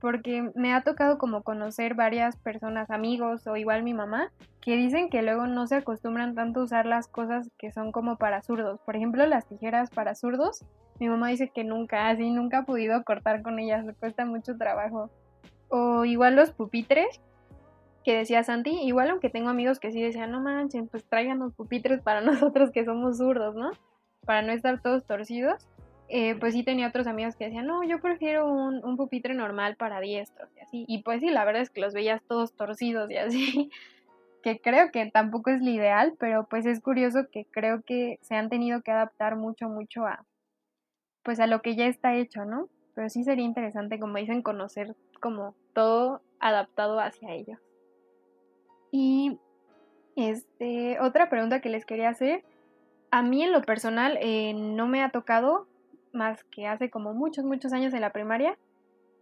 porque 0.00 0.50
me 0.54 0.74
ha 0.74 0.82
tocado 0.82 1.18
como 1.18 1.42
conocer 1.42 1.94
varias 1.94 2.36
personas, 2.36 2.90
amigos 2.90 3.46
o 3.46 3.56
igual 3.56 3.82
mi 3.82 3.94
mamá, 3.94 4.30
que 4.60 4.76
dicen 4.76 5.10
que 5.10 5.22
luego 5.22 5.46
no 5.46 5.66
se 5.66 5.76
acostumbran 5.76 6.34
tanto 6.34 6.60
a 6.60 6.64
usar 6.64 6.86
las 6.86 7.08
cosas 7.08 7.50
que 7.58 7.72
son 7.72 7.92
como 7.92 8.16
para 8.16 8.42
zurdos. 8.42 8.80
Por 8.80 8.96
ejemplo, 8.96 9.26
las 9.26 9.46
tijeras 9.46 9.90
para 9.90 10.14
zurdos, 10.14 10.64
mi 11.00 11.08
mamá 11.08 11.28
dice 11.28 11.50
que 11.54 11.64
nunca, 11.64 12.08
así 12.08 12.30
nunca 12.30 12.58
ha 12.58 12.64
podido 12.64 13.02
cortar 13.04 13.42
con 13.42 13.58
ellas, 13.58 13.84
le 13.84 13.94
cuesta 13.94 14.24
mucho 14.24 14.56
trabajo. 14.56 15.10
O 15.68 16.04
igual 16.04 16.36
los 16.36 16.52
pupitres, 16.52 17.20
que 18.04 18.16
decía 18.16 18.44
Santi, 18.44 18.70
igual 18.82 19.10
aunque 19.10 19.30
tengo 19.30 19.48
amigos 19.48 19.80
que 19.80 19.90
sí 19.90 20.00
decían, 20.00 20.30
no 20.30 20.40
manchen, 20.40 20.86
pues 20.88 21.04
traigan 21.04 21.38
los 21.38 21.54
pupitres 21.54 22.02
para 22.02 22.20
nosotros 22.20 22.70
que 22.70 22.84
somos 22.84 23.16
zurdos, 23.16 23.54
¿no? 23.54 23.70
Para 24.24 24.42
no 24.42 24.52
estar 24.52 24.80
todos 24.80 25.04
torcidos. 25.04 25.66
Eh, 26.08 26.36
pues 26.38 26.52
sí 26.52 26.62
tenía 26.62 26.88
otros 26.88 27.06
amigos 27.06 27.34
que 27.34 27.46
decían, 27.46 27.66
no, 27.66 27.82
yo 27.82 28.00
prefiero 28.00 28.46
un, 28.46 28.84
un, 28.84 28.96
pupitre 28.96 29.34
normal 29.34 29.76
para 29.76 30.00
diestros 30.00 30.50
y 30.56 30.60
así. 30.60 30.84
Y 30.86 31.02
pues 31.02 31.20
sí, 31.20 31.30
la 31.30 31.44
verdad 31.44 31.62
es 31.62 31.70
que 31.70 31.80
los 31.80 31.94
veías 31.94 32.22
todos 32.28 32.52
torcidos 32.54 33.10
y 33.10 33.16
así, 33.16 33.70
que 34.42 34.60
creo 34.60 34.90
que 34.90 35.10
tampoco 35.10 35.50
es 35.50 35.62
lo 35.62 35.70
ideal, 35.70 36.14
pero 36.18 36.46
pues 36.46 36.66
es 36.66 36.80
curioso 36.80 37.28
que 37.32 37.46
creo 37.46 37.82
que 37.82 38.18
se 38.20 38.34
han 38.34 38.50
tenido 38.50 38.82
que 38.82 38.90
adaptar 38.90 39.36
mucho, 39.36 39.68
mucho 39.68 40.06
a, 40.06 40.26
pues 41.22 41.40
a 41.40 41.46
lo 41.46 41.62
que 41.62 41.74
ya 41.74 41.86
está 41.86 42.14
hecho, 42.14 42.44
¿no? 42.44 42.68
Pero 42.94 43.08
sí 43.08 43.24
sería 43.24 43.44
interesante, 43.44 43.98
como 43.98 44.18
dicen, 44.18 44.42
conocer 44.42 44.94
como 45.20 45.54
todo 45.72 46.20
adaptado 46.38 47.00
hacia 47.00 47.32
ellos. 47.32 47.58
Y 48.92 49.38
este, 50.16 51.00
otra 51.00 51.30
pregunta 51.30 51.60
que 51.60 51.70
les 51.70 51.86
quería 51.86 52.10
hacer, 52.10 52.44
a 53.10 53.22
mí 53.22 53.42
en 53.42 53.52
lo 53.52 53.62
personal 53.62 54.18
eh, 54.20 54.52
no 54.54 54.86
me 54.86 55.02
ha 55.02 55.08
tocado 55.08 55.66
más 56.14 56.44
que 56.44 56.66
hace 56.66 56.90
como 56.90 57.14
muchos, 57.14 57.44
muchos 57.44 57.72
años 57.72 57.92
en 57.94 58.00
la 58.00 58.12
primaria, 58.12 58.58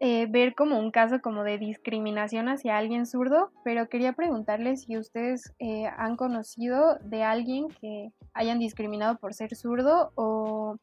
eh, 0.00 0.26
ver 0.28 0.54
como 0.56 0.80
un 0.80 0.90
caso 0.90 1.20
como 1.20 1.44
de 1.44 1.58
discriminación 1.58 2.48
hacia 2.48 2.76
alguien 2.76 3.06
zurdo, 3.06 3.52
pero 3.64 3.88
quería 3.88 4.14
preguntarles 4.14 4.82
si 4.82 4.98
ustedes 4.98 5.52
eh, 5.60 5.84
han 5.96 6.16
conocido 6.16 6.98
de 7.04 7.22
alguien 7.22 7.68
que 7.68 8.10
hayan 8.34 8.58
discriminado 8.58 9.16
por 9.18 9.32
ser 9.32 9.54
zurdo 9.54 10.10
o, 10.16 10.76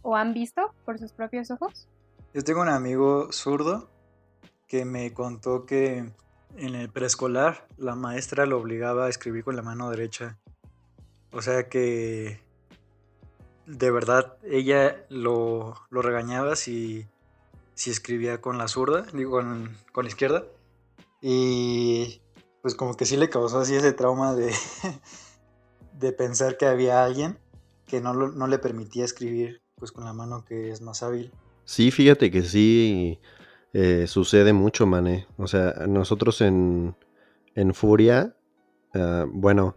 o 0.00 0.16
han 0.16 0.32
visto 0.32 0.74
por 0.86 0.98
sus 0.98 1.12
propios 1.12 1.50
ojos. 1.50 1.88
Yo 2.32 2.42
tengo 2.42 2.62
un 2.62 2.68
amigo 2.68 3.30
zurdo 3.32 3.90
que 4.66 4.86
me 4.86 5.12
contó 5.12 5.66
que 5.66 6.10
en 6.56 6.74
el 6.74 6.88
preescolar 6.90 7.66
la 7.76 7.94
maestra 7.94 8.46
lo 8.46 8.58
obligaba 8.58 9.06
a 9.06 9.08
escribir 9.10 9.44
con 9.44 9.56
la 9.56 9.62
mano 9.62 9.90
derecha. 9.90 10.38
O 11.32 11.42
sea 11.42 11.68
que 11.68 12.40
de 13.68 13.90
verdad 13.90 14.36
ella 14.42 15.04
lo, 15.10 15.74
regañaba 15.90 16.56
si, 16.56 17.06
si, 17.74 17.90
escribía 17.90 18.40
con 18.40 18.56
la 18.56 18.66
zurda, 18.66 19.04
digo, 19.12 19.32
con, 19.32 19.76
con, 19.92 20.04
la 20.04 20.08
izquierda. 20.08 20.44
Y 21.20 22.22
pues 22.62 22.74
como 22.74 22.96
que 22.96 23.04
sí 23.04 23.16
le 23.16 23.28
causó 23.28 23.60
así 23.60 23.74
ese 23.74 23.92
trauma 23.92 24.34
de, 24.34 24.52
de 25.92 26.12
pensar 26.12 26.56
que 26.56 26.66
había 26.66 27.04
alguien 27.04 27.38
que 27.86 28.00
no, 28.00 28.14
no 28.14 28.46
le 28.46 28.58
permitía 28.58 29.04
escribir 29.04 29.62
pues 29.74 29.92
con 29.92 30.04
la 30.04 30.12
mano 30.12 30.44
que 30.44 30.70
es 30.70 30.80
más 30.80 31.02
hábil. 31.02 31.32
Sí, 31.64 31.90
fíjate 31.90 32.30
que 32.30 32.42
sí 32.42 33.20
eh, 33.74 34.06
sucede 34.06 34.52
mucho, 34.52 34.86
mané. 34.86 35.26
O 35.36 35.46
sea, 35.46 35.74
nosotros 35.86 36.40
en, 36.40 36.96
en 37.54 37.74
Furia, 37.74 38.34
ah, 38.94 39.26
bueno, 39.30 39.76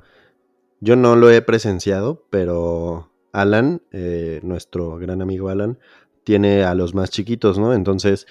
yo 0.79 0.95
no 0.95 1.15
lo 1.15 1.29
he 1.29 1.41
presenciado, 1.41 2.25
pero 2.29 3.10
Alan, 3.33 3.81
eh, 3.91 4.39
nuestro 4.43 4.97
gran 4.97 5.21
amigo 5.21 5.50
Alan, 5.50 5.79
tiene 6.23 6.63
a 6.63 6.75
los 6.75 6.93
más 6.93 7.09
chiquitos, 7.09 7.57
¿no? 7.57 7.73
Entonces, 7.73 8.27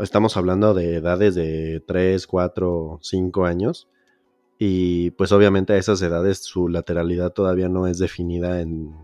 estamos 0.00 0.36
hablando 0.36 0.74
de 0.74 0.96
edades 0.96 1.34
de 1.34 1.82
3, 1.86 2.26
4, 2.26 2.98
5 3.02 3.44
años. 3.44 3.88
Y 4.58 5.10
pues 5.12 5.32
obviamente 5.32 5.74
a 5.74 5.76
esas 5.76 6.00
edades 6.00 6.38
su 6.38 6.68
lateralidad 6.68 7.32
todavía 7.32 7.68
no 7.68 7.86
es 7.86 7.98
definida 7.98 8.60
en, 8.62 8.94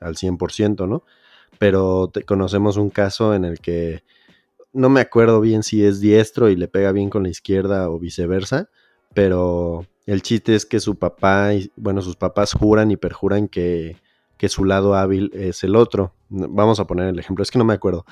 al 0.00 0.16
100%, 0.16 0.88
¿no? 0.88 1.04
Pero 1.58 2.12
conocemos 2.26 2.76
un 2.76 2.90
caso 2.90 3.34
en 3.34 3.44
el 3.44 3.58
que 3.60 4.04
no 4.72 4.88
me 4.88 5.00
acuerdo 5.00 5.40
bien 5.40 5.62
si 5.62 5.84
es 5.84 6.00
diestro 6.00 6.48
y 6.48 6.56
le 6.56 6.68
pega 6.68 6.92
bien 6.92 7.10
con 7.10 7.24
la 7.24 7.28
izquierda 7.28 7.90
o 7.90 7.98
viceversa, 7.98 8.70
pero 9.14 9.86
el 10.06 10.22
chiste 10.22 10.54
es 10.54 10.64
que 10.64 10.80
su 10.80 10.96
papá, 10.96 11.54
y, 11.54 11.72
bueno, 11.76 12.02
sus 12.02 12.16
papás 12.16 12.52
juran 12.52 12.90
y 12.92 12.96
perjuran 12.96 13.48
que, 13.48 13.96
que 14.40 14.48
su 14.48 14.64
lado 14.64 14.94
hábil 14.94 15.30
es 15.34 15.64
el 15.64 15.76
otro. 15.76 16.14
Vamos 16.30 16.80
a 16.80 16.86
poner 16.86 17.08
el 17.08 17.18
ejemplo, 17.18 17.42
es 17.42 17.50
que 17.50 17.58
no 17.58 17.66
me 17.66 17.74
acuerdo, 17.74 18.06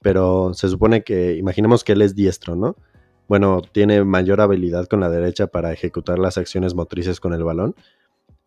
pero 0.00 0.54
se 0.54 0.68
supone 0.68 1.02
que, 1.02 1.34
imaginemos 1.34 1.82
que 1.82 1.90
él 1.90 2.02
es 2.02 2.14
diestro, 2.14 2.54
¿no? 2.54 2.76
bueno, 3.26 3.62
tiene 3.62 4.04
mayor 4.04 4.40
habilidad 4.40 4.86
con 4.86 5.00
la 5.00 5.08
derecha 5.08 5.48
para 5.48 5.72
ejecutar 5.72 6.20
las 6.20 6.38
acciones 6.38 6.76
motrices 6.76 7.18
con 7.18 7.32
el 7.32 7.42
balón. 7.42 7.74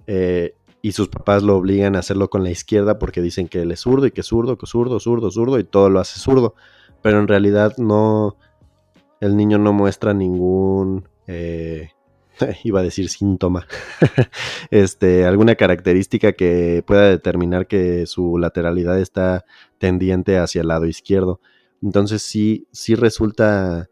Eh, 0.08 0.54
y 0.82 0.94
sus 0.94 1.10
papás 1.10 1.44
lo 1.44 1.58
obligan 1.58 1.98
a 1.98 2.00
hacerlo 2.00 2.30
con 2.30 2.42
la 2.42 2.52
izquierda 2.52 2.98
porque 2.98 3.22
dicen 3.22 3.50
que 3.50 3.64
él 3.64 3.72
es 3.74 3.82
zurdo 3.82 4.06
y 4.06 4.12
que 4.12 4.22
es 4.22 4.28
zurdo, 4.28 4.58
que 4.58 4.66
es 4.66 4.70
zurdo, 4.70 5.02
zurdo, 5.02 5.30
zurdo 5.30 5.60
y 5.60 5.66
todo 5.66 5.90
lo 5.90 6.00
hace 6.00 6.22
zurdo. 6.22 6.56
Pero 7.02 7.20
en 7.20 7.28
realidad 7.28 7.76
no, 7.78 8.38
el 9.20 9.36
niño 9.36 9.58
no 9.58 9.74
muestra 9.74 10.14
ningún, 10.14 11.10
eh, 11.28 11.90
iba 12.64 12.80
a 12.80 12.84
decir 12.84 13.10
síntoma, 13.10 13.68
este, 14.72 15.26
alguna 15.26 15.56
característica 15.56 16.34
que 16.34 16.84
pueda 16.86 17.10
determinar 17.10 17.68
que 17.68 18.06
su 18.06 18.38
lateralidad 18.38 19.00
está 19.00 19.46
tendiente 19.78 20.38
hacia 20.38 20.62
el 20.62 20.68
lado 20.68 20.86
izquierdo. 20.86 21.40
Entonces 21.82 22.22
sí, 22.22 22.68
sí 22.72 22.96
resulta 22.96 23.90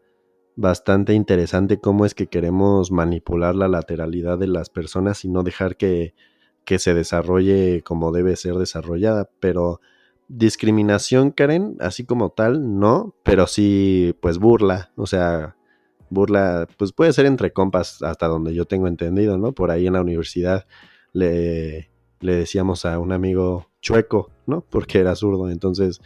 bastante 0.56 1.14
interesante 1.14 1.80
cómo 1.80 2.06
es 2.06 2.14
que 2.14 2.28
queremos 2.28 2.90
manipular 2.90 3.54
la 3.54 3.68
lateralidad 3.68 4.38
de 4.38 4.46
las 4.46 4.70
personas 4.70 5.24
y 5.24 5.28
no 5.28 5.42
dejar 5.42 5.76
que, 5.76 6.14
que 6.64 6.78
se 6.78 6.94
desarrolle 6.94 7.82
como 7.82 8.12
debe 8.12 8.36
ser 8.36 8.54
desarrollada. 8.54 9.30
Pero 9.40 9.80
discriminación, 10.28 11.30
Karen, 11.30 11.76
así 11.80 12.04
como 12.04 12.30
tal, 12.30 12.78
no, 12.78 13.14
pero 13.22 13.46
sí, 13.46 14.16
pues 14.20 14.38
burla, 14.38 14.92
o 14.96 15.06
sea, 15.06 15.56
burla, 16.14 16.66
pues 16.78 16.92
puede 16.92 17.12
ser 17.12 17.26
entre 17.26 17.52
compas 17.52 18.02
hasta 18.02 18.26
donde 18.26 18.54
yo 18.54 18.64
tengo 18.64 18.88
entendido, 18.88 19.36
¿no? 19.36 19.52
Por 19.52 19.70
ahí 19.70 19.86
en 19.86 19.94
la 19.94 20.00
universidad 20.00 20.66
le, 21.12 21.90
le 22.20 22.34
decíamos 22.34 22.86
a 22.86 22.98
un 22.98 23.12
amigo 23.12 23.68
chueco, 23.82 24.30
¿no? 24.46 24.62
Porque 24.62 25.00
era 25.00 25.14
zurdo, 25.14 25.50
entonces, 25.50 26.00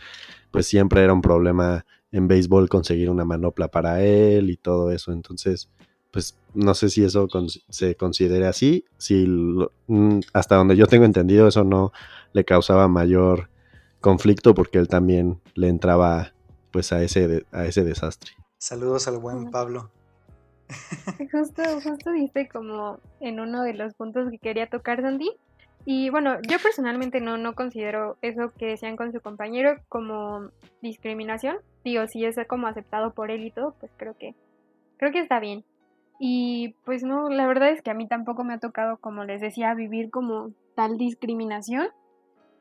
pues 0.51 0.67
siempre 0.67 1.03
era 1.03 1.13
un 1.13 1.23
problema 1.23 1.87
en 2.11 2.27
béisbol 2.27 2.69
conseguir 2.69 3.11
una 3.11 3.25
manopla 3.25 3.69
para 3.69 4.03
él 4.03 4.51
y 4.51 4.57
todo 4.57 4.91
eso. 4.91 5.13
Entonces, 5.13 5.71
pues 6.11 6.37
no 6.55 6.75
sé 6.75 6.89
si 6.89 7.05
eso 7.05 7.29
se 7.69 7.95
considere 7.97 8.47
así. 8.47 8.85
Si 8.97 9.27
mm, 9.87 10.21
hasta 10.33 10.57
donde 10.57 10.77
yo 10.77 10.87
tengo 10.87 11.05
entendido, 11.05 11.49
eso 11.49 11.65
no 11.65 11.93
le 12.33 12.45
causaba 12.45 12.89
mayor 12.89 13.51
conflicto 14.01 14.55
porque 14.55 14.79
él 14.79 14.89
también 14.89 15.41
le 15.55 15.69
entraba 15.69 16.33
pues 16.71 16.93
a 16.93 17.03
ese, 17.03 17.47
a 17.53 17.67
ese 17.67 17.85
desastre. 17.85 18.33
Saludos 18.59 19.09
al 19.09 19.19
buen 19.19 19.51
Pablo. 19.51 19.91
Justo, 21.33 21.63
justo 21.83 22.13
diste 22.13 22.49
como 22.49 22.99
en 23.21 23.41
uno 23.41 23.63
de 23.63 23.75
los 23.75 23.95
puntos 23.95 24.31
que 24.31 24.39
quería 24.39 24.69
tocar, 24.69 25.01
Sandy, 25.01 25.31
y 25.91 26.11
bueno, 26.11 26.37
yo 26.43 26.59
personalmente 26.63 27.19
no, 27.23 27.39
no 27.39 27.55
considero 27.55 28.19
eso 28.21 28.53
que 28.59 28.67
decían 28.67 28.97
con 28.97 29.11
su 29.11 29.23
compañero 29.23 29.81
como 29.89 30.51
discriminación. 30.83 31.57
Digo, 31.83 32.07
si 32.07 32.27
es 32.27 32.37
como 32.47 32.67
aceptado 32.67 33.15
por 33.15 33.31
él 33.31 33.43
y 33.43 33.51
todo, 33.51 33.75
pues 33.81 33.91
creo 33.97 34.15
que, 34.15 34.35
creo 34.99 35.13
que 35.13 35.21
está 35.21 35.41
bien. 35.41 35.65
Y 36.21 36.75
pues 36.85 37.05
no, 37.05 37.31
la 37.31 37.47
verdad 37.47 37.71
es 37.71 37.81
que 37.81 37.91
a 37.91 37.95
mí 37.95 38.07
tampoco 38.07 38.45
me 38.45 38.53
ha 38.53 38.59
tocado, 38.59 38.99
como 38.99 39.25
les 39.25 39.41
decía, 39.41 39.73
vivir 39.73 40.11
como 40.11 40.51
tal 40.75 40.99
discriminación. 40.99 41.89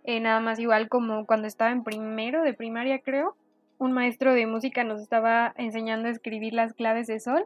Eh, 0.05 0.21
nada 0.21 0.39
más 0.39 0.57
igual 0.57 0.87
como 0.87 1.25
cuando 1.25 1.47
estaba 1.47 1.71
en 1.71 1.83
primero 1.83 2.43
de 2.43 2.53
primaria, 2.53 2.99
creo, 2.99 3.35
un 3.77 3.91
maestro 3.91 4.33
de 4.33 4.47
música 4.47 4.85
nos 4.85 5.01
estaba 5.01 5.53
enseñando 5.57 6.07
a 6.07 6.11
escribir 6.11 6.53
las 6.53 6.73
claves 6.73 7.07
de 7.07 7.19
sol. 7.19 7.45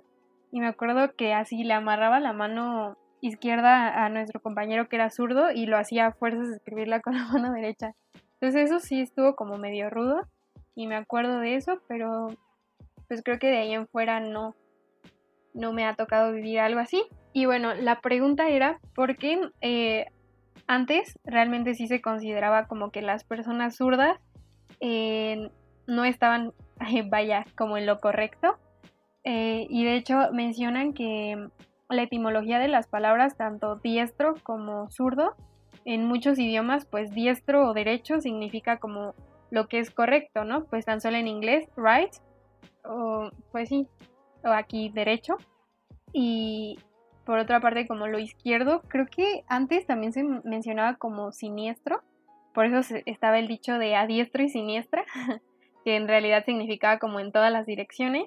Y 0.51 0.59
me 0.59 0.67
acuerdo 0.67 1.15
que 1.15 1.33
así 1.33 1.63
le 1.63 1.73
amarraba 1.73 2.19
la 2.19 2.33
mano 2.33 2.97
izquierda 3.21 4.03
a 4.03 4.09
nuestro 4.09 4.41
compañero 4.41 4.89
que 4.89 4.97
era 4.97 5.09
zurdo 5.09 5.51
y 5.51 5.65
lo 5.65 5.77
hacía 5.77 6.07
a 6.07 6.11
fuerzas 6.11 6.49
escribirla 6.49 6.99
con 6.99 7.15
la 7.15 7.25
mano 7.33 7.53
derecha. 7.53 7.93
Entonces 8.33 8.69
eso 8.69 8.79
sí 8.79 8.99
estuvo 9.01 9.35
como 9.35 9.57
medio 9.57 9.89
rudo 9.89 10.27
y 10.75 10.87
me 10.87 10.95
acuerdo 10.95 11.39
de 11.39 11.55
eso, 11.55 11.79
pero 11.87 12.27
pues 13.07 13.21
creo 13.23 13.39
que 13.39 13.47
de 13.47 13.59
ahí 13.59 13.73
en 13.73 13.87
fuera 13.87 14.19
no, 14.19 14.55
no 15.53 15.73
me 15.73 15.85
ha 15.85 15.95
tocado 15.95 16.31
vivir 16.31 16.59
algo 16.59 16.79
así. 16.79 17.03
Y 17.33 17.45
bueno, 17.45 17.73
la 17.75 18.01
pregunta 18.01 18.49
era, 18.49 18.79
¿por 18.95 19.15
qué 19.17 19.39
eh, 19.61 20.05
antes 20.67 21.19
realmente 21.23 21.75
sí 21.75 21.87
se 21.87 22.01
consideraba 22.01 22.67
como 22.67 22.91
que 22.91 23.01
las 23.01 23.23
personas 23.23 23.75
zurdas 23.75 24.17
eh, 24.79 25.49
no 25.87 26.03
estaban, 26.05 26.53
vaya, 27.09 27.45
como 27.55 27.77
en 27.77 27.85
lo 27.85 27.99
correcto? 27.99 28.57
Eh, 29.23 29.67
y 29.69 29.83
de 29.85 29.95
hecho 29.95 30.31
mencionan 30.31 30.93
que 30.93 31.47
la 31.89 32.03
etimología 32.03 32.59
de 32.59 32.67
las 32.67 32.87
palabras, 32.87 33.37
tanto 33.37 33.75
diestro 33.77 34.35
como 34.43 34.89
zurdo, 34.89 35.35
en 35.85 36.05
muchos 36.05 36.39
idiomas, 36.39 36.85
pues 36.85 37.11
diestro 37.11 37.67
o 37.67 37.73
derecho 37.73 38.21
significa 38.21 38.77
como 38.77 39.15
lo 39.49 39.67
que 39.67 39.79
es 39.79 39.91
correcto, 39.91 40.45
¿no? 40.45 40.65
Pues 40.65 40.85
tan 40.85 41.01
solo 41.01 41.17
en 41.17 41.27
inglés, 41.27 41.67
right, 41.75 42.13
o 42.85 43.29
pues 43.51 43.69
sí, 43.69 43.87
o 44.43 44.49
aquí 44.49 44.89
derecho. 44.89 45.37
Y 46.13 46.79
por 47.25 47.39
otra 47.39 47.59
parte, 47.59 47.87
como 47.87 48.07
lo 48.07 48.19
izquierdo, 48.19 48.81
creo 48.87 49.05
que 49.05 49.43
antes 49.47 49.85
también 49.85 50.13
se 50.13 50.23
mencionaba 50.23 50.95
como 50.95 51.31
siniestro, 51.31 52.01
por 52.53 52.65
eso 52.65 52.95
estaba 53.05 53.39
el 53.39 53.47
dicho 53.47 53.77
de 53.77 53.95
a 53.95 54.07
diestro 54.07 54.43
y 54.43 54.49
siniestra, 54.49 55.05
que 55.85 55.95
en 55.95 56.07
realidad 56.07 56.45
significaba 56.45 56.99
como 56.99 57.19
en 57.19 57.31
todas 57.31 57.51
las 57.51 57.65
direcciones. 57.65 58.25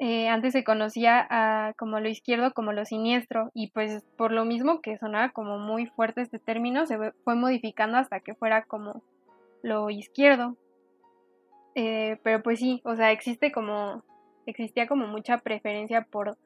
Eh, 0.00 0.28
antes 0.28 0.52
se 0.52 0.62
conocía 0.62 1.26
a, 1.28 1.72
como 1.74 1.98
lo 1.98 2.08
izquierdo 2.08 2.52
como 2.52 2.72
lo 2.72 2.84
siniestro 2.84 3.50
y 3.52 3.72
pues 3.72 4.04
por 4.16 4.30
lo 4.30 4.44
mismo 4.44 4.80
que 4.80 4.96
sonaba 4.96 5.30
como 5.30 5.58
muy 5.58 5.86
fuerte 5.86 6.20
este 6.20 6.38
término 6.38 6.86
se 6.86 6.96
fue 7.24 7.34
modificando 7.34 7.98
hasta 7.98 8.20
que 8.20 8.36
fuera 8.36 8.62
como 8.62 9.02
lo 9.62 9.90
izquierdo. 9.90 10.56
Eh, 11.74 12.18
pero 12.22 12.42
pues 12.42 12.60
sí, 12.60 12.80
o 12.84 12.94
sea, 12.94 13.10
existe 13.10 13.50
como, 13.50 14.04
existía 14.46 14.86
como 14.86 15.08
mucha 15.08 15.38
preferencia 15.38 16.02
por 16.02 16.36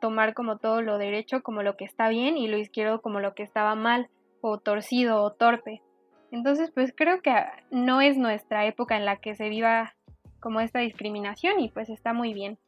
tomar 0.00 0.32
como 0.34 0.56
todo 0.56 0.80
lo 0.82 0.98
derecho 0.98 1.42
como 1.42 1.62
lo 1.62 1.76
que 1.76 1.84
está 1.84 2.08
bien 2.08 2.38
y 2.38 2.48
lo 2.48 2.56
izquierdo 2.56 3.02
como 3.02 3.20
lo 3.20 3.34
que 3.34 3.42
estaba 3.42 3.74
mal 3.74 4.08
o 4.40 4.58
torcido 4.58 5.22
o 5.22 5.32
torpe. 5.32 5.82
Entonces 6.30 6.70
pues 6.70 6.94
creo 6.96 7.20
que 7.20 7.34
no 7.70 8.00
es 8.00 8.16
nuestra 8.16 8.66
época 8.66 8.96
en 8.96 9.04
la 9.04 9.16
que 9.16 9.34
se 9.34 9.50
viva 9.50 9.94
como 10.40 10.60
esta 10.60 10.80
discriminación 10.80 11.60
y 11.60 11.68
pues 11.68 11.90
está 11.90 12.14
muy 12.14 12.32
bien. 12.32 12.58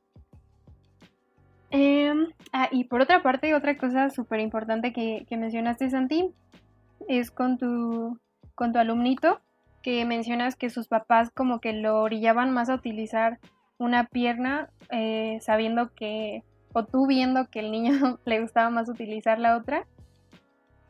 Em, 1.71 2.29
ah, 2.53 2.69
y 2.71 2.85
por 2.85 3.01
otra 3.01 3.23
parte, 3.23 3.55
otra 3.55 3.77
cosa 3.77 4.11
súper 4.11 4.41
importante 4.41 4.93
que, 4.93 5.27
mencionaste, 5.31 5.91
Santi, 5.91 6.33
es 7.09 7.31
con 7.31 7.59
tu, 7.59 8.19
con 8.55 8.73
tu 8.73 8.79
alumnito, 8.79 9.41
que 9.83 10.05
mencionas 10.05 10.57
que 10.57 10.71
sus 10.71 10.89
papás 10.89 11.31
como 11.31 11.61
que 11.61 11.73
lo 11.73 12.01
orillaban 12.03 12.53
más 12.53 12.69
a 12.69 12.75
utilizar 12.75 13.39
una 13.79 14.05
pierna, 14.05 14.71
eh, 14.91 15.39
sabiendo 15.41 15.93
que, 15.95 16.43
o 16.73 16.85
tú 16.85 17.07
viendo 17.07 17.49
que 17.51 17.61
el 17.61 17.71
niño 17.71 18.19
le 18.25 18.41
gustaba 18.41 18.71
más 18.71 18.89
utilizar 18.89 19.39
la 19.39 19.57
otra. 19.57 19.87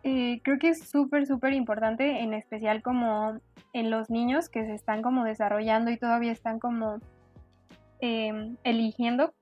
Eh, 0.02 0.40
creo 0.44 0.58
que 0.58 0.68
es 0.68 0.88
súper, 0.88 1.26
súper 1.26 1.52
importante, 1.52 2.20
en 2.20 2.32
especial 2.32 2.80
como 2.80 3.40
en 3.72 3.90
los 3.90 4.08
niños 4.08 4.48
que 4.48 4.64
se 4.64 4.74
están 4.74 5.02
como 5.02 5.24
desarrollando 5.24 5.90
y 5.90 5.96
todavía 5.96 6.32
están 6.32 6.60
como 6.60 7.00
em, 8.00 8.56
eligiendo 8.62 9.34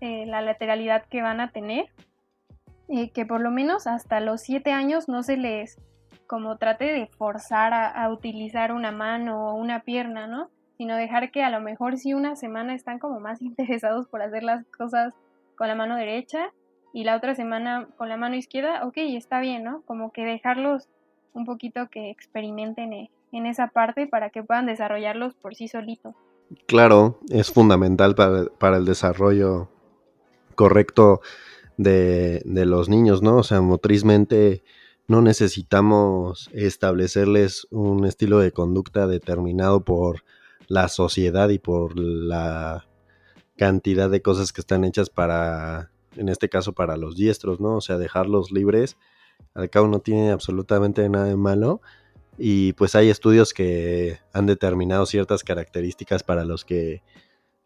eh, 0.00 0.26
la 0.26 0.40
lateralidad 0.42 1.04
que 1.06 1.22
van 1.22 1.40
a 1.40 1.50
tener, 1.50 1.86
eh, 2.88 3.10
que 3.10 3.26
por 3.26 3.40
lo 3.40 3.50
menos 3.50 3.86
hasta 3.86 4.20
los 4.20 4.40
7 4.42 4.72
años 4.72 5.08
no 5.08 5.22
se 5.22 5.36
les 5.36 5.78
como 6.26 6.58
trate 6.58 6.84
de 6.84 7.06
forzar 7.08 7.72
a, 7.74 8.08
utilizar 8.08 8.70
una 8.70 8.92
mano 8.92 9.48
o 9.48 9.54
una 9.54 9.80
pierna, 9.80 10.28
¿no? 10.28 10.48
Sino 10.78 10.94
dejar 10.94 11.32
que 11.32 11.42
a 11.42 11.50
lo 11.50 11.60
mejor 11.60 11.98
si 11.98 12.14
una 12.14 12.36
semana 12.36 12.72
están 12.72 13.00
como 13.00 13.18
más 13.18 13.42
interesados 13.42 14.06
por 14.06 14.22
hacer 14.22 14.44
las 14.44 14.64
cosas 14.66 15.12
con 15.56 15.66
la 15.66 15.74
mano 15.74 15.96
derecha 15.96 16.52
y 16.92 17.02
la 17.02 17.16
otra 17.16 17.34
semana 17.34 17.88
con 17.96 18.08
la 18.08 18.16
mano 18.16 18.36
izquierda, 18.36 18.86
ok, 18.86 18.96
está 18.98 19.40
bien, 19.40 19.64
¿no? 19.64 19.82
Como 19.82 20.12
que 20.12 20.24
dejarlos 20.24 20.88
un 21.32 21.44
poquito 21.46 21.88
que 21.90 22.10
experimenten 22.10 22.92
eh, 22.92 23.10
en 23.32 23.46
esa 23.46 23.66
parte 23.66 24.06
para 24.06 24.30
que 24.30 24.42
puedan 24.42 24.66
desarrollarlos 24.66 25.34
por 25.34 25.54
sí 25.54 25.68
solitos. 25.68 26.14
Claro, 26.66 27.18
es 27.28 27.52
fundamental 27.52 28.14
para, 28.14 28.76
el 28.76 28.84
desarrollo 28.84 29.68
correcto 30.60 31.22
de, 31.78 32.42
los 32.44 32.90
niños, 32.90 33.22
¿no? 33.22 33.38
O 33.38 33.42
sea, 33.42 33.62
motrizmente 33.62 34.62
no 35.08 35.22
necesitamos 35.22 36.50
establecerles 36.52 37.66
un 37.70 38.04
estilo 38.04 38.40
de 38.40 38.52
conducta 38.52 39.06
determinado 39.06 39.86
por 39.86 40.22
la 40.68 40.88
sociedad 40.88 41.48
y 41.48 41.58
por 41.58 41.98
la 41.98 42.86
cantidad 43.56 44.10
de 44.10 44.20
cosas 44.20 44.52
que 44.52 44.60
están 44.60 44.84
hechas 44.84 45.08
para, 45.08 45.92
en 46.14 46.28
este 46.28 46.50
caso, 46.50 46.74
para 46.74 46.98
los 46.98 47.16
diestros, 47.16 47.58
¿no? 47.58 47.76
O 47.76 47.80
sea, 47.80 47.96
dejarlos 47.96 48.52
libres, 48.52 48.98
al 49.54 49.70
cabo 49.70 49.88
no 49.88 50.00
tiene 50.00 50.30
absolutamente 50.30 51.08
nada 51.08 51.24
de 51.24 51.36
malo 51.36 51.80
y 52.36 52.74
pues 52.74 52.94
hay 52.94 53.08
estudios 53.08 53.54
que 53.54 54.18
han 54.34 54.44
determinado 54.44 55.06
ciertas 55.06 55.42
características 55.42 56.22
para 56.22 56.44
los 56.44 56.66
que 56.66 57.02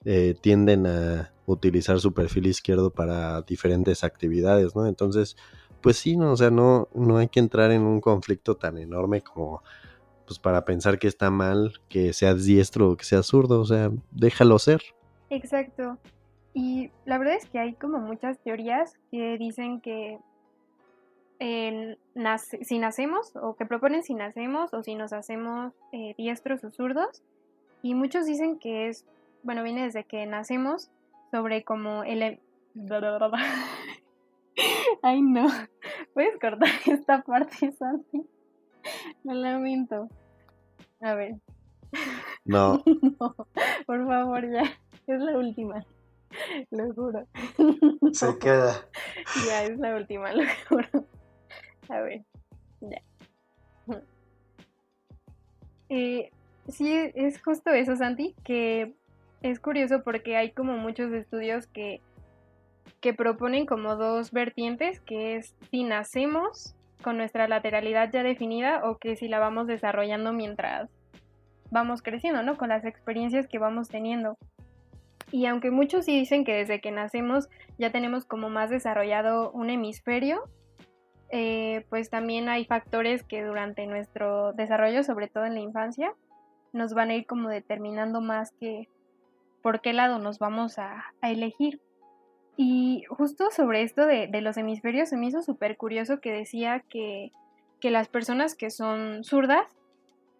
eh, 0.05 0.37
tienden 0.41 0.87
a 0.87 1.34
utilizar 1.47 2.01
su 2.01 2.13
perfil 2.13 2.47
izquierdo 2.47 2.91
para 2.91 3.43
diferentes 3.43 4.05
actividades, 4.05 4.75
¿no? 4.75 4.87
Entonces, 4.87 5.37
pues 5.81 5.97
sí, 5.97 6.17
no, 6.17 6.33
o 6.33 6.37
sea, 6.37 6.51
no, 6.51 6.89
no 6.95 7.19
hay 7.19 7.29
que 7.29 7.41
entrar 7.41 7.71
en 7.71 7.83
un 7.83 8.01
conflicto 8.01 8.57
tan 8.57 8.79
enorme 8.79 9.21
como 9.21 9.63
pues 10.27 10.39
para 10.39 10.65
pensar 10.65 10.99
que 10.99 11.07
está 11.07 11.31
mal 11.31 11.75
que 11.89 12.13
seas 12.15 12.45
diestro 12.45 12.91
o 12.91 12.97
que 12.97 13.05
seas 13.05 13.27
zurdo, 13.27 13.61
o 13.61 13.65
sea, 13.67 13.91
déjalo 14.11 14.59
ser. 14.59 14.83
Exacto. 15.29 15.99
Y 16.55 16.91
la 17.05 17.19
verdad 17.19 17.35
es 17.35 17.47
que 17.47 17.59
hay 17.59 17.75
como 17.75 17.99
muchas 17.99 18.39
teorías 18.39 18.95
que 19.11 19.37
dicen 19.39 19.81
que 19.81 20.19
si 22.63 22.79
nacemos, 22.79 23.33
o 23.37 23.55
que 23.55 23.67
proponen 23.67 24.03
si 24.03 24.15
nacemos 24.15 24.73
o 24.73 24.83
si 24.83 24.95
nos 24.95 25.13
hacemos 25.13 25.75
eh, 25.93 26.15
diestros 26.17 26.65
o 26.65 26.71
zurdos. 26.71 27.23
Y 27.83 27.95
muchos 27.95 28.25
dicen 28.25 28.59
que 28.59 28.89
es, 28.89 29.05
bueno, 29.43 29.63
viene 29.63 29.85
desde 29.85 30.05
que 30.05 30.25
nacemos 30.27 30.91
sobre 31.35 31.65
como 31.65 32.05
el... 32.05 32.23
Em, 32.23 32.39
Ay, 35.03 35.21
no. 35.21 35.49
¿Puedes 36.13 36.39
cortar 36.39 36.69
esta 36.87 37.23
parte, 37.23 37.73
Santi? 37.73 38.25
Lo 39.25 39.35
lamento. 39.35 40.09
A 41.01 41.15
ver. 41.15 41.35
No. 42.45 42.81
no. 43.19 43.35
Por 43.85 44.07
favor, 44.07 44.49
ya. 44.49 44.63
Es 45.09 45.21
la 45.21 45.37
última. 45.37 45.85
Lo 46.71 46.95
juro. 46.95 47.27
Se 48.13 48.39
queda. 48.39 48.87
Ya, 49.49 49.65
es 49.65 49.77
la 49.81 49.97
última, 49.97 50.33
lo 50.33 50.45
juro. 50.69 51.05
A 51.89 52.01
ver, 52.01 52.25
ya. 52.81 53.03
Eh, 55.89 56.31
sí, 56.69 56.93
es 56.93 57.43
justo 57.43 57.71
eso, 57.71 57.97
Santi, 57.97 58.37
que 58.45 58.95
es 59.45 59.61
curioso 59.61 60.03
porque 60.03 60.37
hay 60.37 60.53
como 60.53 60.79
muchos 60.79 61.13
estudios 61.13 61.67
que, 61.67 62.01
que 63.03 63.13
proponen 63.13 63.67
como 63.67 63.95
dos 63.95 64.33
vertientes, 64.33 65.01
que 65.01 65.37
es 65.37 65.55
si 65.71 65.85
nacemos 65.85 66.75
con 67.03 67.19
nuestra 67.19 67.47
lateralidad 67.47 68.11
ya 68.11 68.23
definida 68.23 68.81
o 68.89 68.97
que 68.97 69.17
si 69.17 69.29
la 69.29 69.39
vamos 69.39 69.67
desarrollando 69.67 70.33
mientras 70.33 70.89
vamos 71.71 72.01
creciendo, 72.01 72.43
¿no? 72.43 72.57
Con 72.57 72.71
las 72.71 72.87
experiencias 72.87 73.47
que 73.47 73.59
vamos 73.59 73.89
teniendo. 73.89 74.39
Y 75.31 75.45
aunque 75.45 75.71
muchos 75.71 76.07
sí 76.07 76.19
dicen 76.19 76.47
que 76.47 76.55
desde 76.55 76.81
que 76.81 76.91
nacemos 76.91 77.51
ya 77.77 77.93
tenemos 77.93 78.25
como 78.25 78.49
más 78.49 78.71
desarrollado 78.71 79.51
un 79.51 79.69
hemisferio, 79.69 80.43
eh, 81.29 81.85
pues 81.91 82.09
también 82.09 82.49
hay 82.49 82.65
factores 82.65 83.23
que 83.23 83.45
durante 83.45 83.87
nuestro 83.87 84.55
desarrollo, 84.55 85.03
sobre 85.03 85.29
todo 85.29 85.45
en 85.45 85.55
la 85.55 85.61
infancia, 85.61 86.15
nos 86.73 86.95
van 86.95 87.11
a 87.11 87.15
ir 87.15 87.27
como 87.27 87.51
determinando 87.51 88.23
más 88.23 88.51
que 88.59 88.89
por 89.65 89.81
qué 89.81 89.93
lado 89.93 90.21
nos 90.21 90.39
vamos 90.39 90.79
a, 90.79 91.13
elegir. 91.23 91.81
Y 92.57 93.03
justo 93.09 93.51
sobre 93.51 93.83
esto 93.83 94.07
de, 94.07 94.29
los 94.41 94.57
hemisferios 94.57 95.09
se 95.09 95.17
me 95.17 95.27
hizo 95.27 95.43
súper 95.43 95.77
curioso 95.77 96.21
que 96.21 96.31
decía 96.31 96.85
que, 96.89 97.33
que 97.81 97.91
las 97.91 98.07
personas 98.07 98.55
que 98.55 98.71
son 98.71 99.25
zurdas 99.25 99.67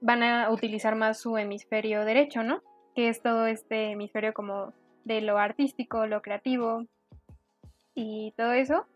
van 0.01 0.23
a 0.23 0.49
utilizar 0.51 0.95
más 0.95 1.19
su 1.19 1.37
hemisferio 1.37 2.05
derecho, 2.05 2.45
¿no? 2.45 2.63
Que 2.95 3.09
es 3.09 3.21
todo 3.21 3.47
este 3.47 3.91
hemisferio 3.91 4.33
como 4.33 4.73
de 5.05 5.23
lo 5.23 5.39
artístico, 5.39 6.07
lo 6.07 6.23
creativo 6.23 6.85
y 7.97 8.33
todo 8.37 8.53
eso 8.53 8.87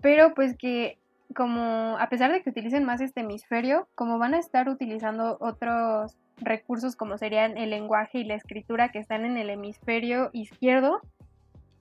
pero 0.00 0.34
pues 0.34 0.56
que 0.56 0.98
como 1.34 1.96
a 1.98 2.08
pesar 2.08 2.32
de 2.32 2.42
que 2.42 2.50
utilicen 2.50 2.84
más 2.84 3.00
este 3.00 3.20
hemisferio, 3.20 3.88
como 3.94 4.18
van 4.18 4.34
a 4.34 4.38
estar 4.38 4.68
utilizando 4.68 5.36
otros 5.40 6.16
recursos 6.38 6.96
como 6.96 7.18
serían 7.18 7.56
el 7.56 7.70
lenguaje 7.70 8.18
y 8.18 8.24
la 8.24 8.34
escritura 8.34 8.90
que 8.90 8.98
están 8.98 9.24
en 9.24 9.36
el 9.36 9.50
hemisferio 9.50 10.30
izquierdo, 10.32 11.00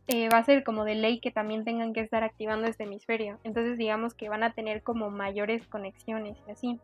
eh, 0.07 0.29
va 0.31 0.37
a 0.37 0.43
ser 0.43 0.63
como 0.63 0.85
de 0.85 0.95
ley 0.95 1.19
que 1.19 1.31
también 1.31 1.63
tengan 1.63 1.93
que 1.93 2.01
estar 2.01 2.23
activando 2.23 2.67
este 2.67 2.83
hemisferio. 2.83 3.39
Entonces 3.43 3.77
digamos 3.77 4.13
que 4.13 4.29
van 4.29 4.43
a 4.43 4.53
tener 4.53 4.83
como 4.83 5.09
mayores 5.09 5.65
conexiones 5.67 6.37
y 6.47 6.51
así. 6.51 6.79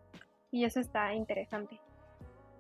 Y 0.52 0.66
eso 0.66 0.80
está 0.80 1.14
interesante. 1.14 1.80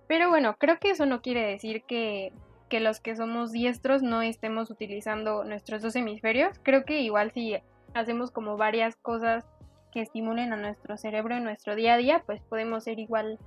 Pero 0.07 0.29
bueno, 0.29 0.55
creo 0.57 0.77
que 0.77 0.91
eso 0.91 1.05
no 1.05 1.21
quiere 1.21 1.45
decir 1.45 1.83
que, 1.83 2.31
que 2.69 2.79
los 2.79 2.99
que 2.99 3.15
somos 3.15 3.51
diestros 3.51 4.03
no 4.03 4.21
estemos 4.21 4.69
utilizando 4.69 5.43
nuestros 5.43 5.81
dos 5.81 5.95
hemisferios. 5.95 6.59
Creo 6.63 6.85
que 6.85 7.01
igual 7.01 7.31
si 7.31 7.55
hacemos 7.93 8.31
como 8.31 8.55
varias 8.55 8.95
cosas 8.97 9.45
que 9.91 10.01
estimulen 10.01 10.53
a 10.53 10.57
nuestro 10.57 10.97
cerebro 10.97 11.35
en 11.35 11.43
nuestro 11.43 11.75
día 11.75 11.95
a 11.95 11.97
día, 11.97 12.23
pues 12.25 12.41
podemos 12.43 12.83
ser 12.83 12.99
igual 12.99 13.39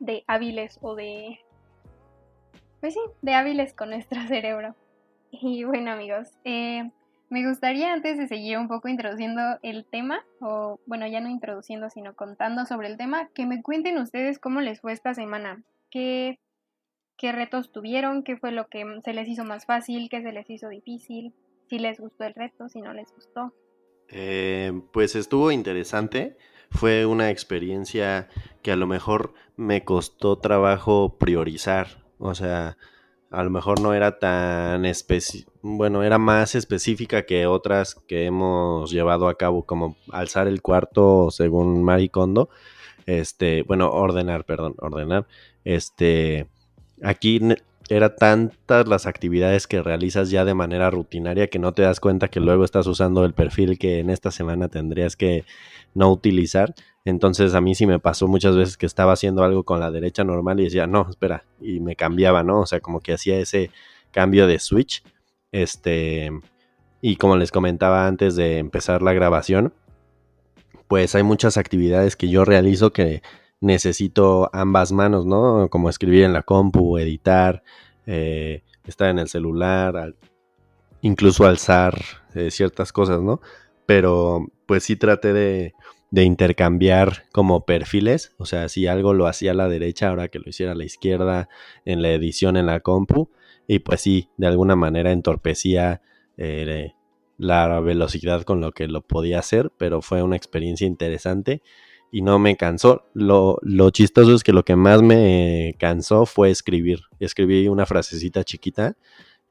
de 0.00 0.24
hábiles 0.26 0.78
o 0.82 0.96
de... 0.96 1.38
Pues 2.80 2.94
sí, 2.94 3.00
de 3.22 3.34
hábiles 3.34 3.74
con 3.74 3.90
nuestro 3.90 4.20
cerebro. 4.28 4.74
Y 5.30 5.62
bueno 5.62 5.92
amigos, 5.92 6.28
eh, 6.44 6.90
me 7.28 7.46
gustaría 7.46 7.92
antes 7.92 8.18
de 8.18 8.26
seguir 8.26 8.58
un 8.58 8.66
poco 8.66 8.88
introduciendo 8.88 9.40
el 9.62 9.86
tema, 9.86 10.24
o 10.40 10.80
bueno, 10.86 11.06
ya 11.06 11.20
no 11.20 11.28
introduciendo, 11.28 11.88
sino 11.88 12.14
contando 12.16 12.66
sobre 12.66 12.88
el 12.88 12.96
tema, 12.96 13.28
que 13.34 13.46
me 13.46 13.62
cuenten 13.62 13.98
ustedes 13.98 14.40
cómo 14.40 14.60
les 14.60 14.80
fue 14.80 14.92
esta 14.92 15.14
semana, 15.14 15.62
qué, 15.90 16.40
qué 17.16 17.30
retos 17.30 17.70
tuvieron, 17.70 18.24
qué 18.24 18.36
fue 18.36 18.50
lo 18.50 18.66
que 18.66 18.84
se 19.04 19.12
les 19.12 19.28
hizo 19.28 19.44
más 19.44 19.64
fácil, 19.64 20.08
qué 20.10 20.22
se 20.22 20.32
les 20.32 20.50
hizo 20.50 20.68
difícil, 20.68 21.32
si 21.68 21.78
les 21.78 22.00
gustó 22.00 22.24
el 22.24 22.34
reto, 22.34 22.68
si 22.68 22.80
no 22.80 22.92
les 22.92 23.14
gustó. 23.14 23.54
Eh, 24.08 24.72
pues 24.92 25.14
estuvo 25.14 25.52
interesante. 25.52 26.36
Fue 26.70 27.06
una 27.06 27.30
experiencia 27.30 28.28
que 28.62 28.72
a 28.72 28.76
lo 28.76 28.86
mejor 28.86 29.34
me 29.56 29.84
costó 29.84 30.38
trabajo 30.38 31.16
priorizar. 31.18 32.04
O 32.18 32.34
sea, 32.34 32.76
a 33.30 33.44
lo 33.44 33.50
mejor 33.50 33.80
no 33.80 33.94
era 33.94 34.18
tan 34.18 34.84
específica, 34.84 35.50
bueno, 35.62 36.02
era 36.02 36.18
más 36.18 36.54
específica 36.54 37.26
que 37.26 37.46
otras 37.46 37.94
que 38.08 38.26
hemos 38.26 38.90
llevado 38.90 39.28
a 39.28 39.36
cabo, 39.36 39.64
como 39.64 39.96
alzar 40.10 40.48
el 40.48 40.62
cuarto 40.62 41.30
según 41.30 41.82
Maricondo. 41.84 42.50
Este, 43.06 43.62
bueno, 43.62 43.90
ordenar, 43.90 44.44
perdón, 44.44 44.74
ordenar. 44.78 45.26
Este, 45.64 46.48
aquí 47.02 47.40
era 47.96 48.14
tantas 48.14 48.86
las 48.86 49.06
actividades 49.06 49.66
que 49.66 49.82
realizas 49.82 50.30
ya 50.30 50.44
de 50.44 50.54
manera 50.54 50.90
rutinaria 50.90 51.48
que 51.48 51.58
no 51.58 51.72
te 51.72 51.82
das 51.82 52.00
cuenta 52.00 52.28
que 52.28 52.40
luego 52.40 52.64
estás 52.64 52.86
usando 52.86 53.24
el 53.24 53.32
perfil 53.32 53.78
que 53.78 53.98
en 53.98 54.10
esta 54.10 54.30
semana 54.30 54.68
tendrías 54.68 55.16
que 55.16 55.44
no 55.94 56.10
utilizar. 56.10 56.74
Entonces 57.04 57.54
a 57.54 57.60
mí 57.60 57.74
sí 57.74 57.86
me 57.86 57.98
pasó 57.98 58.28
muchas 58.28 58.56
veces 58.56 58.76
que 58.76 58.86
estaba 58.86 59.12
haciendo 59.12 59.42
algo 59.42 59.64
con 59.64 59.80
la 59.80 59.90
derecha 59.90 60.22
normal 60.22 60.60
y 60.60 60.64
decía, 60.64 60.86
no, 60.86 61.06
espera, 61.08 61.44
y 61.60 61.80
me 61.80 61.96
cambiaba, 61.96 62.42
¿no? 62.42 62.60
O 62.60 62.66
sea, 62.66 62.80
como 62.80 63.00
que 63.00 63.12
hacía 63.12 63.38
ese 63.38 63.70
cambio 64.12 64.46
de 64.46 64.58
switch. 64.58 65.02
Este, 65.52 66.30
y 67.00 67.16
como 67.16 67.36
les 67.36 67.50
comentaba 67.50 68.06
antes 68.06 68.36
de 68.36 68.58
empezar 68.58 69.02
la 69.02 69.12
grabación, 69.12 69.72
pues 70.86 71.14
hay 71.14 71.22
muchas 71.22 71.56
actividades 71.56 72.16
que 72.16 72.28
yo 72.28 72.44
realizo 72.44 72.92
que 72.92 73.22
necesito 73.60 74.50
ambas 74.52 74.92
manos, 74.92 75.26
¿no? 75.26 75.68
Como 75.70 75.90
escribir 75.90 76.24
en 76.24 76.32
la 76.32 76.42
compu, 76.42 76.98
editar, 76.98 77.62
eh, 78.06 78.62
estar 78.84 79.10
en 79.10 79.18
el 79.18 79.28
celular, 79.28 80.14
incluso 81.02 81.46
alzar 81.46 81.94
eh, 82.34 82.50
ciertas 82.50 82.92
cosas, 82.92 83.20
¿no? 83.20 83.40
Pero 83.86 84.46
pues 84.66 84.84
sí 84.84 84.96
traté 84.96 85.32
de, 85.32 85.74
de, 86.10 86.24
intercambiar 86.24 87.24
como 87.32 87.66
perfiles, 87.66 88.34
o 88.38 88.46
sea, 88.46 88.68
si 88.68 88.86
algo 88.86 89.14
lo 89.14 89.26
hacía 89.26 89.50
a 89.52 89.54
la 89.54 89.68
derecha, 89.68 90.08
ahora 90.08 90.28
que 90.28 90.38
lo 90.38 90.48
hiciera 90.48 90.72
a 90.72 90.76
la 90.76 90.84
izquierda, 90.84 91.48
en 91.84 92.02
la 92.02 92.10
edición 92.10 92.56
en 92.56 92.66
la 92.66 92.80
compu, 92.80 93.30
y 93.66 93.80
pues 93.80 94.00
sí, 94.00 94.28
de 94.36 94.46
alguna 94.46 94.76
manera 94.76 95.12
entorpecía 95.12 96.02
eh, 96.36 96.94
la 97.36 97.80
velocidad 97.80 98.42
con 98.42 98.60
lo 98.60 98.72
que 98.72 98.86
lo 98.88 99.02
podía 99.02 99.38
hacer, 99.38 99.70
pero 99.76 100.02
fue 100.02 100.22
una 100.22 100.36
experiencia 100.36 100.86
interesante 100.86 101.62
y 102.10 102.22
no 102.22 102.38
me 102.38 102.56
cansó. 102.56 103.04
Lo, 103.14 103.58
lo 103.62 103.90
chistoso 103.90 104.34
es 104.34 104.42
que 104.42 104.52
lo 104.52 104.64
que 104.64 104.76
más 104.76 105.02
me 105.02 105.76
cansó 105.78 106.26
fue 106.26 106.50
escribir. 106.50 107.00
Escribí 107.18 107.68
una 107.68 107.86
frasecita 107.86 108.44
chiquita 108.44 108.96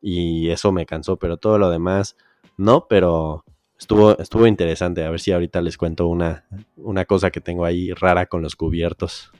y 0.01 0.49
eso 0.49 0.71
me 0.71 0.85
cansó, 0.85 1.17
pero 1.17 1.37
todo 1.37 1.57
lo 1.57 1.69
demás 1.69 2.15
no, 2.57 2.87
pero 2.87 3.45
estuvo, 3.77 4.17
estuvo 4.17 4.45
interesante. 4.45 5.05
A 5.05 5.09
ver 5.09 5.19
si 5.19 5.31
ahorita 5.31 5.61
les 5.61 5.77
cuento 5.77 6.07
una, 6.07 6.45
una 6.75 7.05
cosa 7.05 7.31
que 7.31 7.41
tengo 7.41 7.65
ahí 7.65 7.93
rara 7.93 8.25
con 8.25 8.41
los 8.41 8.55
cubiertos. 8.55 9.31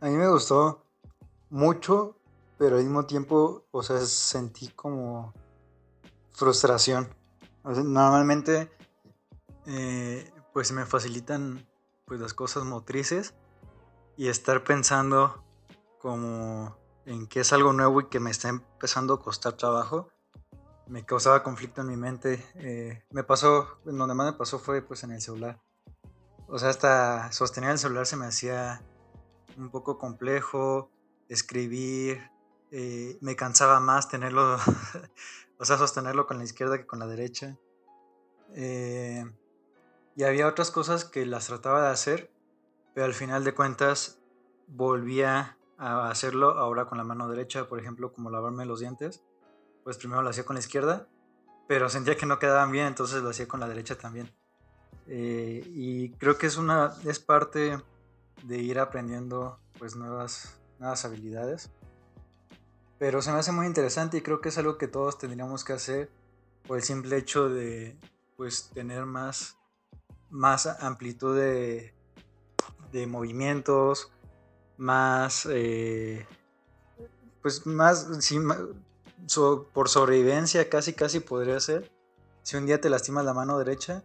A 0.00 0.06
mí 0.06 0.16
me 0.16 0.28
gustó 0.28 0.82
mucho, 1.50 2.16
pero 2.56 2.76
al 2.76 2.84
mismo 2.84 3.04
tiempo, 3.04 3.64
o 3.70 3.82
sea, 3.82 3.98
sentí 3.98 4.68
como 4.68 5.34
frustración. 6.32 7.08
normalmente, 7.64 8.70
eh, 9.66 10.32
pues 10.54 10.72
me 10.72 10.86
facilitan 10.86 11.66
pues 12.10 12.20
las 12.20 12.34
cosas 12.34 12.64
motrices 12.64 13.34
y 14.16 14.26
estar 14.26 14.64
pensando 14.64 15.44
como 16.00 16.76
en 17.06 17.28
que 17.28 17.38
es 17.38 17.52
algo 17.52 17.72
nuevo 17.72 18.00
y 18.00 18.08
que 18.08 18.18
me 18.18 18.32
está 18.32 18.48
empezando 18.48 19.14
a 19.14 19.22
costar 19.22 19.52
trabajo, 19.52 20.08
me 20.88 21.06
causaba 21.06 21.44
conflicto 21.44 21.82
en 21.82 21.86
mi 21.86 21.96
mente. 21.96 22.44
Eh, 22.56 23.04
me 23.10 23.22
pasó, 23.22 23.78
donde 23.84 24.12
más 24.12 24.32
me 24.32 24.36
pasó 24.36 24.58
fue 24.58 24.82
pues 24.82 25.04
en 25.04 25.12
el 25.12 25.20
celular. 25.20 25.60
O 26.48 26.58
sea, 26.58 26.70
hasta 26.70 27.30
sostener 27.30 27.70
el 27.70 27.78
celular 27.78 28.06
se 28.06 28.16
me 28.16 28.26
hacía 28.26 28.82
un 29.56 29.70
poco 29.70 29.96
complejo, 29.96 30.90
escribir, 31.28 32.28
eh, 32.72 33.18
me 33.20 33.36
cansaba 33.36 33.78
más 33.78 34.08
tenerlo, 34.08 34.56
o 35.60 35.64
sea, 35.64 35.78
sostenerlo 35.78 36.26
con 36.26 36.38
la 36.38 36.44
izquierda 36.44 36.76
que 36.76 36.88
con 36.88 36.98
la 36.98 37.06
derecha. 37.06 37.56
Eh, 38.56 39.24
y 40.20 40.24
había 40.24 40.46
otras 40.46 40.70
cosas 40.70 41.06
que 41.06 41.24
las 41.24 41.46
trataba 41.46 41.80
de 41.80 41.88
hacer, 41.88 42.30
pero 42.92 43.06
al 43.06 43.14
final 43.14 43.42
de 43.42 43.54
cuentas 43.54 44.18
volvía 44.66 45.56
a 45.78 46.10
hacerlo 46.10 46.58
ahora 46.58 46.84
con 46.84 46.98
la 46.98 47.04
mano 47.04 47.26
derecha, 47.26 47.70
por 47.70 47.80
ejemplo, 47.80 48.12
como 48.12 48.28
lavarme 48.28 48.66
los 48.66 48.80
dientes. 48.80 49.22
Pues 49.82 49.96
primero 49.96 50.20
lo 50.20 50.28
hacía 50.28 50.44
con 50.44 50.56
la 50.56 50.60
izquierda, 50.60 51.08
pero 51.66 51.88
sentía 51.88 52.18
que 52.18 52.26
no 52.26 52.38
quedaban 52.38 52.70
bien, 52.70 52.88
entonces 52.88 53.22
lo 53.22 53.30
hacía 53.30 53.48
con 53.48 53.60
la 53.60 53.68
derecha 53.68 53.96
también. 53.96 54.30
Eh, 55.06 55.62
y 55.68 56.10
creo 56.10 56.36
que 56.36 56.48
es 56.48 56.58
una 56.58 56.92
es 57.06 57.18
parte 57.18 57.82
de 58.42 58.58
ir 58.58 58.78
aprendiendo 58.78 59.58
pues 59.78 59.96
nuevas, 59.96 60.60
nuevas 60.78 61.02
habilidades. 61.06 61.70
Pero 62.98 63.22
se 63.22 63.32
me 63.32 63.38
hace 63.38 63.52
muy 63.52 63.64
interesante 63.64 64.18
y 64.18 64.20
creo 64.20 64.42
que 64.42 64.50
es 64.50 64.58
algo 64.58 64.76
que 64.76 64.86
todos 64.86 65.16
tendríamos 65.16 65.64
que 65.64 65.72
hacer 65.72 66.10
por 66.68 66.76
el 66.76 66.82
simple 66.82 67.16
hecho 67.16 67.48
de 67.48 67.96
pues 68.36 68.68
tener 68.74 69.06
más 69.06 69.56
más 70.30 70.66
amplitud 70.66 71.36
de, 71.36 71.92
movimientos, 73.06 74.10
más, 74.76 75.46
eh, 75.50 76.26
pues 77.42 77.66
más, 77.66 78.08
por 79.72 79.88
sobrevivencia 79.88 80.68
casi 80.68 80.92
casi 80.92 81.20
podría 81.20 81.60
ser. 81.60 81.90
Si 82.42 82.56
un 82.56 82.66
día 82.66 82.80
te 82.80 82.90
lastimas 82.90 83.24
la 83.24 83.34
mano 83.34 83.58
derecha, 83.58 84.02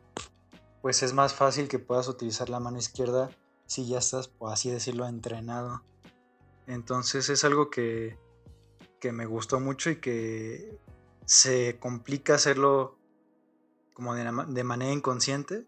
pues 0.81 1.01
es 1.03 1.13
más 1.13 1.33
fácil 1.33 1.67
que 1.67 1.79
puedas 1.79 2.07
utilizar 2.07 2.49
la 2.49 2.59
mano 2.59 2.77
izquierda 2.77 3.29
si 3.65 3.87
ya 3.87 3.99
estás, 3.99 4.27
por 4.27 4.51
así 4.51 4.69
decirlo, 4.69 5.07
entrenado. 5.07 5.83
Entonces 6.67 7.29
es 7.29 7.43
algo 7.43 7.69
que, 7.69 8.19
que 8.99 9.11
me 9.11 9.25
gustó 9.25 9.59
mucho 9.59 9.89
y 9.89 9.99
que 9.99 10.77
se 11.25 11.79
complica 11.79 12.35
hacerlo 12.35 12.97
como 13.93 14.13
de 14.13 14.63
manera 14.63 14.91
inconsciente 14.91 15.65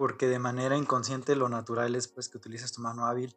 porque 0.00 0.28
de 0.28 0.38
manera 0.38 0.78
inconsciente 0.78 1.36
lo 1.36 1.50
natural 1.50 1.94
es 1.94 2.08
pues 2.08 2.30
que 2.30 2.38
utilices 2.38 2.72
tu 2.72 2.80
mano 2.80 3.04
hábil. 3.04 3.36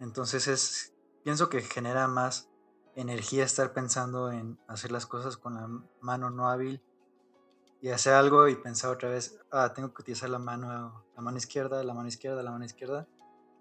Entonces 0.00 0.48
es, 0.48 0.92
pienso 1.22 1.48
que 1.48 1.60
genera 1.60 2.08
más 2.08 2.50
energía 2.96 3.44
estar 3.44 3.72
pensando 3.72 4.32
en 4.32 4.58
hacer 4.66 4.90
las 4.90 5.06
cosas 5.06 5.36
con 5.36 5.54
la 5.54 5.68
mano 6.00 6.28
no 6.28 6.48
hábil 6.48 6.82
y 7.80 7.90
hacer 7.90 8.14
algo 8.14 8.48
y 8.48 8.56
pensar 8.56 8.90
otra 8.90 9.10
vez, 9.10 9.38
ah, 9.52 9.74
tengo 9.74 9.94
que 9.94 10.02
utilizar 10.02 10.28
la 10.28 10.40
mano, 10.40 11.04
la 11.14 11.22
mano 11.22 11.38
izquierda, 11.38 11.84
la 11.84 11.94
mano 11.94 12.08
izquierda, 12.08 12.42
la 12.42 12.50
mano 12.50 12.64
izquierda. 12.64 13.06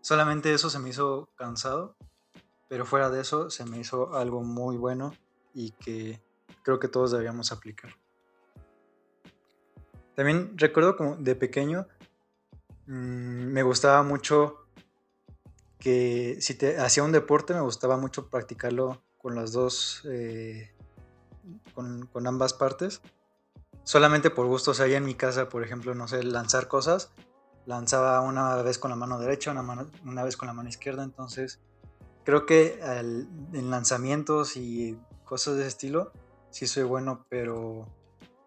Solamente 0.02 0.52
eso 0.52 0.72
se 0.72 0.80
me 0.80 0.90
hizo 0.90 1.30
cansado, 1.36 1.96
pero 2.68 2.88
fuera 2.88 3.12
de 3.12 3.22
eso 3.22 3.52
se 3.52 3.66
me 3.66 3.78
hizo 3.78 4.16
algo 4.16 4.42
muy 4.42 4.78
bueno 4.78 5.14
y 5.54 5.74
que 5.74 6.20
creo 6.64 6.80
que 6.80 6.88
todos 6.88 7.12
deberíamos 7.12 7.52
aplicar. 7.52 7.92
También 10.16 10.58
recuerdo 10.58 10.98
como 10.98 11.18
de 11.18 11.36
pequeño 11.36 11.86
Mm, 12.88 13.52
me 13.52 13.64
gustaba 13.64 14.04
mucho 14.04 14.66
que 15.80 16.38
si 16.40 16.56
te 16.56 16.78
hacía 16.80 17.04
un 17.04 17.12
deporte, 17.12 17.54
me 17.54 17.62
gustaba 17.62 17.98
mucho 17.98 18.30
practicarlo 18.30 19.02
con 19.18 19.36
las 19.36 19.52
dos, 19.52 20.04
eh, 20.06 20.72
con, 21.74 22.28
ambas 22.28 22.54
partes. 22.54 23.02
Solamente 23.84 24.30
por 24.30 24.46
gusto, 24.46 24.72
o 24.72 24.74
sea, 24.74 24.86
en 24.86 25.04
mi 25.04 25.16
casa, 25.16 25.50
por 25.50 25.64
ejemplo, 25.64 25.96
no 25.96 26.08
sé, 26.08 26.24
lanzar 26.24 26.68
cosas, 26.68 27.12
lanzaba 27.66 28.22
una 28.22 28.62
vez 28.62 28.78
con 28.78 28.92
la 28.92 28.96
mano 28.96 29.20
derecha, 29.20 29.52
una, 29.52 29.88
una 30.06 30.24
vez 30.24 30.38
con 30.38 30.48
la 30.48 30.54
mano 30.54 30.70
izquierda, 30.70 31.04
entonces 31.04 31.60
creo 32.24 32.46
que 32.46 32.80
en 32.82 33.72
lanzamientos 33.72 34.56
y 34.56 35.00
cosas 35.24 35.56
de 35.56 35.62
ese 35.62 35.70
estilo, 35.70 36.12
sí 36.52 36.68
soy 36.68 36.84
bueno, 36.84 37.26
pero 37.28 37.88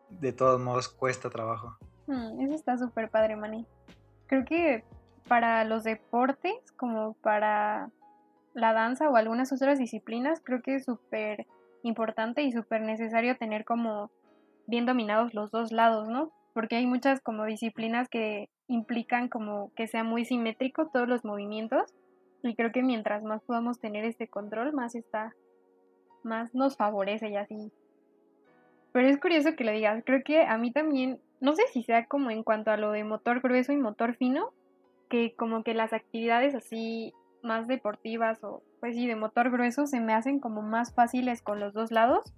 de 0.08 0.32
todos 0.32 0.60
modos 0.60 0.88
cuesta 0.88 1.30
trabajo. 1.30 1.76
Mm, 2.06 2.42
eso 2.42 2.54
está 2.54 2.78
súper 2.78 3.10
padre, 3.10 3.34
Manny 3.34 3.66
creo 4.26 4.44
que 4.44 4.84
para 5.28 5.64
los 5.64 5.84
deportes, 5.84 6.72
como 6.76 7.14
para 7.14 7.90
la 8.54 8.72
danza 8.72 9.08
o 9.08 9.16
algunas 9.16 9.52
otras 9.52 9.78
disciplinas, 9.78 10.40
creo 10.42 10.62
que 10.62 10.76
es 10.76 10.84
súper 10.84 11.46
importante 11.82 12.42
y 12.42 12.52
súper 12.52 12.82
necesario 12.82 13.36
tener 13.36 13.64
como 13.64 14.10
bien 14.66 14.86
dominados 14.86 15.34
los 15.34 15.50
dos 15.50 15.72
lados, 15.72 16.08
¿no? 16.08 16.32
Porque 16.52 16.76
hay 16.76 16.86
muchas 16.86 17.20
como 17.20 17.44
disciplinas 17.44 18.08
que 18.08 18.48
implican 18.68 19.28
como 19.28 19.72
que 19.74 19.86
sea 19.86 20.04
muy 20.04 20.24
simétrico 20.24 20.88
todos 20.92 21.08
los 21.08 21.24
movimientos 21.24 21.92
y 22.42 22.54
creo 22.54 22.72
que 22.72 22.82
mientras 22.82 23.22
más 23.22 23.42
podamos 23.42 23.78
tener 23.78 24.04
este 24.04 24.28
control, 24.28 24.72
más 24.72 24.94
está, 24.94 25.34
más 26.22 26.54
nos 26.54 26.76
favorece 26.76 27.28
y 27.30 27.36
así. 27.36 27.72
Pero 28.92 29.08
es 29.08 29.18
curioso 29.18 29.56
que 29.56 29.64
lo 29.64 29.72
digas, 29.72 30.02
creo 30.06 30.22
que 30.22 30.42
a 30.42 30.56
mí 30.56 30.70
también 30.70 31.18
no 31.44 31.54
sé 31.54 31.64
si 31.70 31.82
sea 31.82 32.06
como 32.06 32.30
en 32.30 32.42
cuanto 32.42 32.70
a 32.70 32.78
lo 32.78 32.90
de 32.90 33.04
motor 33.04 33.40
grueso 33.40 33.70
y 33.70 33.76
motor 33.76 34.14
fino, 34.14 34.54
que 35.10 35.34
como 35.36 35.62
que 35.62 35.74
las 35.74 35.92
actividades 35.92 36.54
así 36.54 37.12
más 37.42 37.68
deportivas 37.68 38.42
o 38.42 38.62
pues 38.80 38.96
sí 38.96 39.06
de 39.06 39.14
motor 39.14 39.50
grueso 39.50 39.86
se 39.86 40.00
me 40.00 40.14
hacen 40.14 40.40
como 40.40 40.62
más 40.62 40.94
fáciles 40.94 41.42
con 41.42 41.60
los 41.60 41.74
dos 41.74 41.90
lados 41.90 42.32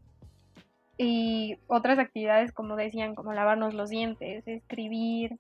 y 0.99 1.59
otras 1.69 2.01
actividades 2.01 2.51
como 2.51 2.75
decían 2.75 3.15
como 3.15 3.33
lavarnos 3.33 3.75
los 3.75 3.91
dientes, 3.91 4.43
escribir 4.49 5.37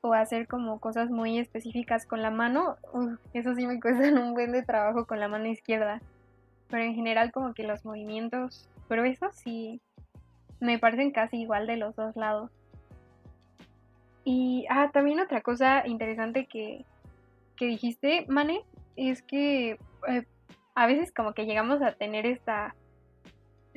o 0.00 0.14
hacer 0.14 0.46
como 0.46 0.78
cosas 0.78 1.10
muy 1.10 1.40
específicas 1.40 2.06
con 2.06 2.22
la 2.22 2.30
mano, 2.30 2.76
eso 3.32 3.56
sí 3.56 3.66
me 3.66 3.80
cuesta 3.80 4.08
un 4.22 4.34
buen 4.34 4.52
de 4.52 4.62
trabajo 4.62 5.04
con 5.04 5.18
la 5.18 5.26
mano 5.26 5.46
izquierda. 5.46 6.00
Pero 6.68 6.84
en 6.84 6.94
general 6.94 7.32
como 7.32 7.54
que 7.54 7.64
los 7.64 7.84
movimientos 7.84 8.68
gruesos 8.88 9.34
sí 9.34 9.80
me 10.60 10.78
parecen 10.78 11.10
casi 11.10 11.38
igual 11.38 11.66
de 11.66 11.76
los 11.76 11.96
dos 11.96 12.14
lados. 12.14 12.52
Y 14.30 14.66
ah, 14.68 14.90
también 14.92 15.20
otra 15.20 15.40
cosa 15.40 15.86
interesante 15.86 16.44
que, 16.44 16.84
dijiste, 17.58 18.26
Mane, 18.28 18.60
es 18.94 19.22
que 19.22 19.78
eh, 20.06 20.26
a 20.74 20.86
veces 20.86 21.14
como 21.14 21.32
que 21.32 21.46
llegamos 21.46 21.80
a 21.80 21.92
tener 21.92 22.26
esta 22.26 22.74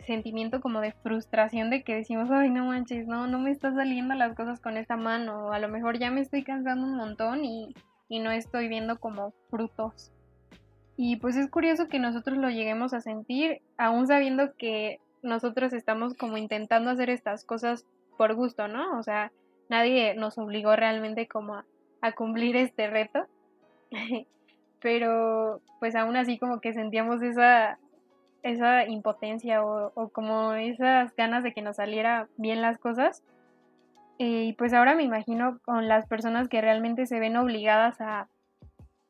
sentimiento 0.05 0.59
como 0.59 0.81
de 0.81 0.91
frustración 0.91 1.69
de 1.69 1.83
que 1.83 1.95
decimos, 1.95 2.29
ay, 2.31 2.49
no 2.49 2.65
manches, 2.65 3.07
no, 3.07 3.27
no 3.27 3.39
me 3.39 3.51
están 3.51 3.75
saliendo 3.75 4.13
las 4.13 4.35
cosas 4.35 4.59
con 4.59 4.75
esta 4.75 4.97
mano, 4.97 5.53
a 5.53 5.59
lo 5.59 5.69
mejor 5.69 5.99
ya 5.99 6.11
me 6.11 6.19
estoy 6.19 6.43
cansando 6.43 6.85
un 6.85 6.97
montón 6.97 7.45
y, 7.45 7.73
y 8.09 8.19
no 8.19 8.29
estoy 8.31 8.67
viendo 8.67 8.99
como 8.99 9.33
frutos. 9.49 10.11
Y 10.97 11.15
pues 11.15 11.37
es 11.37 11.49
curioso 11.49 11.87
que 11.87 11.99
nosotros 11.99 12.37
lo 12.37 12.49
lleguemos 12.49 12.93
a 12.93 12.99
sentir, 12.99 13.61
aún 13.77 14.05
sabiendo 14.05 14.53
que 14.57 14.99
nosotros 15.23 15.71
estamos 15.71 16.13
como 16.13 16.35
intentando 16.35 16.89
hacer 16.89 17.09
estas 17.09 17.45
cosas 17.45 17.85
por 18.17 18.35
gusto, 18.35 18.67
¿no? 18.67 18.99
O 18.99 19.03
sea, 19.03 19.31
nadie 19.71 20.13
nos 20.15 20.37
obligó 20.37 20.75
realmente 20.75 21.27
como 21.27 21.63
a, 22.01 22.11
cumplir 22.11 22.57
este 22.57 22.87
reto, 22.87 23.25
pero 24.81 25.61
pues 25.79 25.95
aún 25.95 26.17
así 26.17 26.37
como 26.37 26.59
que 26.59 26.73
sentíamos 26.73 27.21
esa, 27.23 27.79
esa 28.43 28.85
impotencia 28.85 29.63
o, 29.63 30.09
como 30.09 30.53
esas 30.53 31.15
ganas 31.15 31.43
de 31.43 31.53
que 31.53 31.61
nos 31.61 31.77
saliera 31.77 32.27
bien 32.37 32.61
las 32.61 32.77
cosas. 32.77 33.23
Eh, 34.19 34.43
y 34.43 34.53
pues 34.53 34.73
ahora 34.73 34.93
me 34.93 35.03
imagino 35.03 35.59
con 35.63 35.87
las 35.87 36.05
personas 36.05 36.49
que 36.49 36.61
realmente 36.61 37.07
se 37.07 37.19
ven 37.19 37.37
obligadas 37.37 38.01
a, 38.01 38.27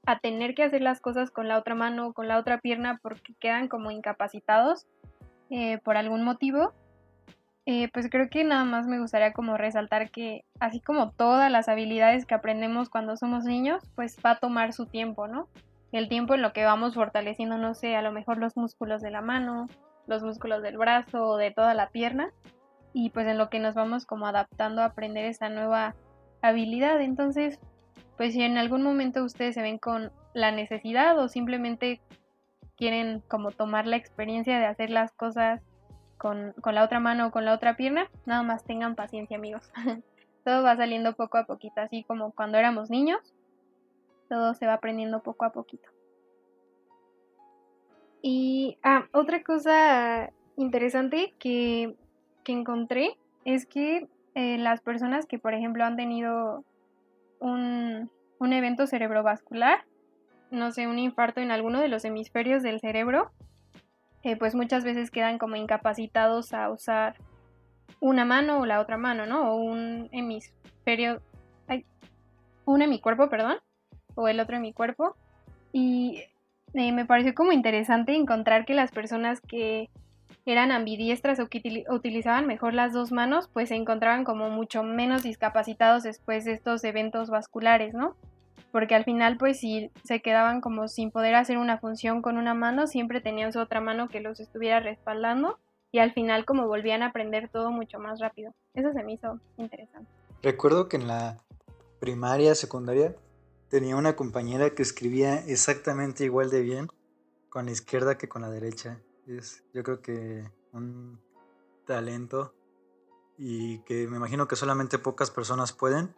a 0.06 0.20
tener 0.20 0.54
que 0.54 0.64
hacer 0.64 0.82
las 0.82 1.02
cosas 1.02 1.32
con 1.32 1.48
la 1.48 1.58
otra 1.58 1.76
mano 1.76 2.08
o 2.08 2.14
con 2.14 2.28
la 2.28 2.38
otra 2.38 2.60
pierna 2.60 3.00
porque 3.02 3.34
quedan 3.40 3.68
como 3.68 3.90
incapacitados 3.90 4.86
eh, 5.50 5.80
por 5.80 5.98
algún 5.98 6.24
motivo 6.24 6.72
Eh, 7.68 7.90
pues 7.94 8.10
creo 8.10 8.30
que 8.30 8.44
nada 8.44 8.64
más 8.64 8.88
me 8.88 9.00
gustaría 9.00 9.34
como 9.34 9.56
resaltar 9.56 10.10
que 10.10 10.44
así 10.60 10.82
como 10.82 11.12
todas 11.12 11.52
las 11.52 11.70
habilidades 11.70 12.26
que 12.26 12.34
aprendemos 12.34 12.90
cuando 12.90 13.16
somos 13.18 13.44
niños, 13.44 13.84
pues 13.96 14.18
va 14.26 14.32
a 14.32 14.40
tomar 14.40 14.74
su 14.74 14.88
tiempo, 14.88 15.28
¿no? 15.28 15.48
El 15.92 16.10
tiempo 16.10 16.34
en 16.34 16.42
lo 16.42 16.54
que 16.54 16.66
vamos 16.66 16.96
fortaleciendo, 16.96 17.58
no 17.58 17.76
sé, 17.76 17.96
a 17.96 18.02
lo 18.02 18.12
mejor 18.12 18.38
los 18.38 18.58
músculos 18.58 19.02
de 19.02 19.12
la 19.12 19.22
mano, 19.22 19.68
los 20.08 20.24
músculos 20.24 20.64
del 20.64 20.78
brazo 20.78 21.24
o 21.24 21.38
de 21.38 21.52
toda 21.52 21.74
la 21.76 21.90
pierna, 21.90 22.32
y 22.94 23.12
pues 23.12 23.28
en 23.28 23.38
lo 23.38 23.50
que 23.50 23.60
nos 23.60 23.76
vamos 23.76 24.06
como 24.06 24.26
adaptando 24.26 24.82
a 24.82 24.86
aprender 24.86 25.26
esa 25.26 25.50
nueva 25.50 25.96
habilidad. 26.42 27.00
Entonces, 27.02 27.60
pues 28.18 28.34
si 28.34 28.42
en 28.42 28.58
algún 28.58 28.82
momento 28.82 29.24
ustedes 29.24 29.54
se 29.54 29.62
ven 29.62 29.78
con 29.78 30.12
la 30.34 30.52
necesidad 30.52 31.18
o 31.20 31.28
simplemente 31.28 32.02
quieren 32.76 33.22
como 33.28 33.52
tomar 33.52 33.86
la 33.86 33.98
experiencia 33.98 34.60
de 34.60 34.66
hacer 34.66 34.90
las 34.90 35.12
cosas 35.12 35.62
con, 36.22 36.54
la 36.64 36.84
otra 36.84 37.00
mano 37.00 37.26
o 37.26 37.32
con 37.32 37.46
la 37.46 37.54
otra 37.54 37.76
pierna, 37.76 38.08
nada 38.28 38.44
más 38.44 38.64
tengan 38.64 38.94
paciencia 38.94 39.38
amigos. 39.38 39.72
todo 40.46 40.62
va 40.62 40.76
saliendo 40.76 41.16
poco 41.16 41.40
a 41.40 41.46
poquito, 41.46 41.82
así 41.82 42.04
como 42.04 42.32
cuando 42.32 42.60
éramos 42.60 42.92
niños, 42.92 43.34
todo 44.30 44.54
se 44.54 44.68
va 44.68 44.74
aprendiendo 44.74 45.24
poco 45.24 45.46
a 45.46 45.52
poquito. 45.52 45.90
Y 48.22 48.78
ah, 48.84 49.08
otra 49.14 49.42
cosa 49.42 50.30
interesante 50.58 51.34
que, 51.40 51.96
encontré 52.46 53.18
es 53.46 53.66
que 53.66 54.10
eh, 54.36 54.58
las 54.58 54.82
personas 54.82 55.26
que, 55.26 55.40
por 55.40 55.54
ejemplo, 55.54 55.86
han 55.86 55.96
tenido 55.96 56.66
un, 57.40 58.12
un 58.40 58.54
evento 58.54 58.86
cerebrovascular, 58.86 59.86
no 60.52 60.72
sé, 60.72 60.86
un 60.86 61.00
infarto 61.00 61.40
en 61.40 61.50
alguno 61.50 61.80
de 61.80 61.88
los 61.88 62.04
hemisferios 62.04 62.62
del 62.62 62.82
cerebro, 62.82 63.32
eh, 64.24 64.36
pues 64.36 64.56
muchas 64.56 64.84
veces 64.84 65.12
quedan 65.12 65.38
como 65.38 65.56
incapacitados 65.56 66.54
a 66.54 66.70
usar 66.70 67.16
una 68.00 68.26
mano 68.26 68.60
o 68.60 68.66
la 68.66 68.80
otra 68.80 68.98
mano, 68.98 69.26
¿no? 69.26 69.52
O 69.52 69.56
un 69.56 70.10
hemisferio, 70.12 71.22
ay, 71.68 71.86
uno 72.66 72.84
en 72.84 72.90
mi 72.90 73.00
cuerpo, 73.00 73.30
perdón, 73.30 73.58
o 74.16 74.28
el 74.28 74.40
otro 74.40 74.56
en 74.56 74.62
mi 74.62 74.74
cuerpo. 74.74 75.16
Y 75.74 76.24
eh, 76.74 76.92
me 76.92 77.06
pareció 77.06 77.34
como 77.34 77.52
interesante 77.52 78.16
encontrar 78.16 78.66
que 78.66 78.74
las 78.74 78.92
personas 78.92 79.42
que 79.42 79.90
eran 80.46 80.72
ambidiestras 80.72 81.40
o 81.40 81.48
que 81.48 81.86
utilizaban 81.90 82.48
mejor 82.48 82.74
las 82.74 82.94
dos 82.94 83.12
manos, 83.12 83.50
pues 83.52 83.70
se 83.70 83.76
encontraban 83.76 84.24
como 84.24 84.50
mucho 84.50 84.84
menos 84.84 85.24
discapacitados 85.24 86.04
después 86.04 86.46
de 86.46 86.54
estos 86.54 86.84
eventos 86.84 87.30
vasculares, 87.30 87.94
¿no? 87.94 88.16
Porque 88.72 88.96
al 88.96 89.04
final 89.04 89.38
pues 89.38 89.60
si 89.60 89.92
se 90.04 90.22
quedaban 90.22 90.62
como 90.62 90.88
sin 90.88 91.12
poder 91.12 91.36
hacer 91.36 91.58
una 91.58 91.78
función 91.78 92.22
con 92.22 92.38
una 92.38 92.54
mano, 92.54 92.88
siempre 92.88 93.22
tenían 93.22 93.54
su 93.54 93.60
otra 93.60 93.82
mano 93.82 94.08
que 94.08 94.22
los 94.22 94.40
estuviera 94.40 94.80
respaldando 94.80 95.60
y 95.92 96.00
al 96.00 96.14
final 96.14 96.46
como 96.46 96.68
volvían 96.68 97.04
a 97.04 97.08
aprender 97.08 97.50
todo 97.50 97.72
mucho 97.72 98.00
más 98.00 98.20
rápido. 98.20 98.54
Eso 98.74 98.94
se 98.94 99.04
me 99.04 99.14
hizo 99.14 99.40
interesante. 99.58 100.10
Recuerdo 100.42 100.88
que 100.88 100.98
en 100.98 101.08
la 101.08 101.44
primaria, 102.00 102.56
secundaria, 102.56 103.16
tenía 103.70 103.96
una 103.96 104.16
compañera 104.16 104.72
que 104.72 104.82
escribía 104.82 105.36
exactamente 105.46 106.24
igual 106.24 106.50
de 106.50 106.62
bien 106.62 106.88
con 107.50 107.66
la 107.66 107.72
izquierda 107.72 108.18
que 108.18 108.30
con 108.30 108.42
la 108.42 108.50
derecha. 108.50 109.00
Es 109.28 109.64
yo 109.74 109.84
creo 109.84 110.02
que 110.02 110.50
un 110.72 111.20
talento 111.86 112.54
y 113.38 113.80
que 113.80 114.08
me 114.08 114.18
imagino 114.18 114.48
que 114.48 114.56
solamente 114.56 114.98
pocas 114.98 115.30
personas 115.30 115.74
pueden. 115.74 116.16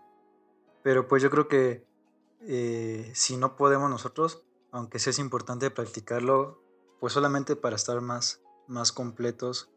Pero 0.83 1.07
pues 1.07 1.23
yo 1.23 1.29
creo 1.29 1.47
que 1.47 1.85
eh, 2.47 3.11
si 3.13 3.37
no 3.37 3.55
podemos 3.55 3.89
nosotros, 3.89 4.43
aunque 4.71 4.99
sí 4.99 5.09
es 5.09 5.19
importante 5.19 5.69
practicarlo, 5.71 6.61
pues 6.99 7.13
solamente 7.13 7.55
para 7.55 7.75
estar 7.75 8.01
más, 8.01 8.41
más 8.67 8.91
completos 8.91 9.69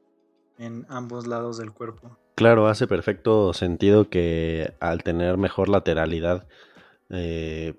en 0.59 0.87
ambos 0.89 1.27
lados 1.27 1.59
del 1.59 1.73
cuerpo. 1.73 2.19
Claro, 2.35 2.69
hace 2.69 2.87
perfecto 2.87 3.53
sentido 3.55 4.11
que 4.11 4.75
al 4.81 5.03
tener 5.03 5.37
mejor 5.39 5.69
lateralidad 5.69 6.47
eh, 7.11 7.75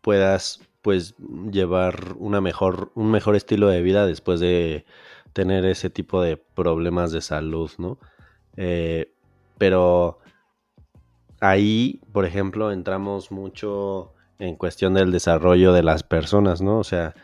puedas 0.00 0.60
pues 0.82 1.14
llevar 1.50 2.14
una 2.18 2.40
mejor, 2.40 2.92
un 2.94 3.10
mejor 3.10 3.36
estilo 3.36 3.68
de 3.68 3.82
vida 3.82 4.06
después 4.06 4.40
de 4.40 4.84
tener 5.32 5.64
ese 5.64 5.90
tipo 5.90 6.22
de 6.22 6.36
problemas 6.36 7.10
de 7.10 7.22
salud, 7.22 7.70
¿no? 7.78 7.98
Eh, 8.56 9.12
pero 9.58 10.18
ahí, 11.44 12.00
por 12.12 12.24
ejemplo, 12.24 12.72
entramos 12.72 13.30
mucho 13.30 14.14
en 14.38 14.56
cuestión 14.56 14.94
del 14.94 15.12
desarrollo 15.12 15.72
de 15.74 15.82
las 15.82 16.02
personas, 16.02 16.62
¿no? 16.62 16.78
O 16.78 16.84
sea, 16.84 17.14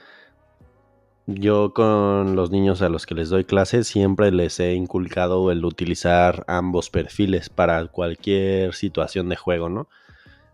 yo 1.27 1.73
con 1.73 2.37
los 2.37 2.51
niños 2.51 2.83
a 2.83 2.91
los 2.91 3.07
que 3.07 3.15
les 3.15 3.31
doy 3.31 3.45
clases 3.45 3.87
siempre 3.87 4.31
les 4.31 4.61
he 4.61 4.75
inculcado 4.75 5.51
el 5.51 5.65
utilizar 5.65 6.45
ambos 6.49 6.91
perfiles 6.91 7.49
para 7.49 7.87
cualquier 7.87 8.75
situación 8.75 9.31
de 9.31 9.37
juego, 9.37 9.71
¿no? 9.71 9.89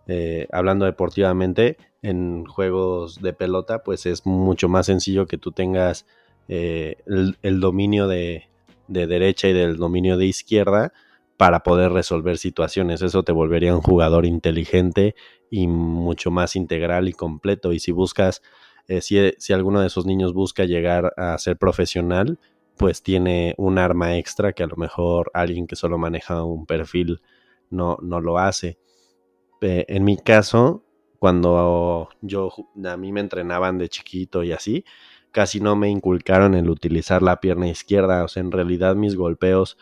Eh, 0.07 0.47
hablando 0.53 0.85
deportivamente, 0.85 1.77
en 2.03 2.45
juegos 2.45 3.21
de 3.21 3.33
pelota, 3.33 3.83
pues 3.83 4.07
es 4.07 4.27
mucho 4.27 4.69
más 4.69 4.87
sencillo 4.87 5.27
que 5.27 5.39
tú 5.39 5.51
tengas 5.51 6.07
eh, 6.47 6.99
el, 7.43 7.61
dominio 7.61 8.07
de, 8.07 8.49
de 8.87 9.09
derecha 9.09 9.49
y 9.49 9.53
del 9.53 9.77
dominio 9.77 10.17
de 10.17 10.27
izquierda 10.27 10.93
para 11.37 11.63
poder 11.63 11.93
resolver 11.93 12.39
situaciones. 12.39 13.03
Eso 13.03 13.23
te 13.23 13.33
volvería 13.33 13.75
un 13.75 13.83
jugador 13.83 14.27
inteligente 14.27 15.15
y 15.51 15.67
mucho 15.67 16.31
más 16.31 16.57
integral 16.57 17.09
y 17.09 17.13
completo. 17.13 17.73
Y 17.73 17.79
si 17.79 17.93
buscas, 17.93 18.43
eh, 18.89 19.01
si, 19.01 19.19
si, 19.39 19.53
alguno 19.53 19.81
de 19.81 19.89
esos 19.89 20.07
niños 20.07 20.33
busca 20.33 20.65
llegar 20.65 21.13
a 21.17 21.37
ser 21.39 21.57
profesional, 21.57 22.39
pues 22.77 23.03
tiene 23.03 23.55
un 23.59 23.79
arma 23.79 24.17
extra 24.17 24.53
que 24.53 24.63
a 24.63 24.67
lo 24.67 24.77
mejor 24.77 25.31
alguien 25.35 25.67
que 25.67 25.77
solo 25.77 25.99
maneja 25.99 26.45
un 26.45 26.67
perfil 26.67 27.21
no, 27.71 27.99
no 28.03 28.21
lo 28.21 28.39
hace. 28.39 28.79
en 29.61 30.05
mi 30.05 30.17
caso, 30.19 30.85
cuando 31.19 32.09
yo 32.21 32.53
a 32.85 32.97
mí 32.97 33.13
me 33.13 33.21
entrenaban 33.21 33.79
de 33.79 33.89
chiquito 33.89 34.43
y 34.45 34.53
así, 34.53 34.85
casi 35.33 35.61
no 35.61 35.77
me 35.77 35.91
inculcaron 35.91 36.55
el 36.55 36.71
utilizar 36.71 37.23
la 37.23 37.41
pierna 37.41 37.69
izquierda. 37.69 38.25
O 38.25 38.29
sea, 38.29 38.43
en 38.43 38.53
realidad 38.53 38.97
mis 38.97 39.17
golpeos 39.17 39.77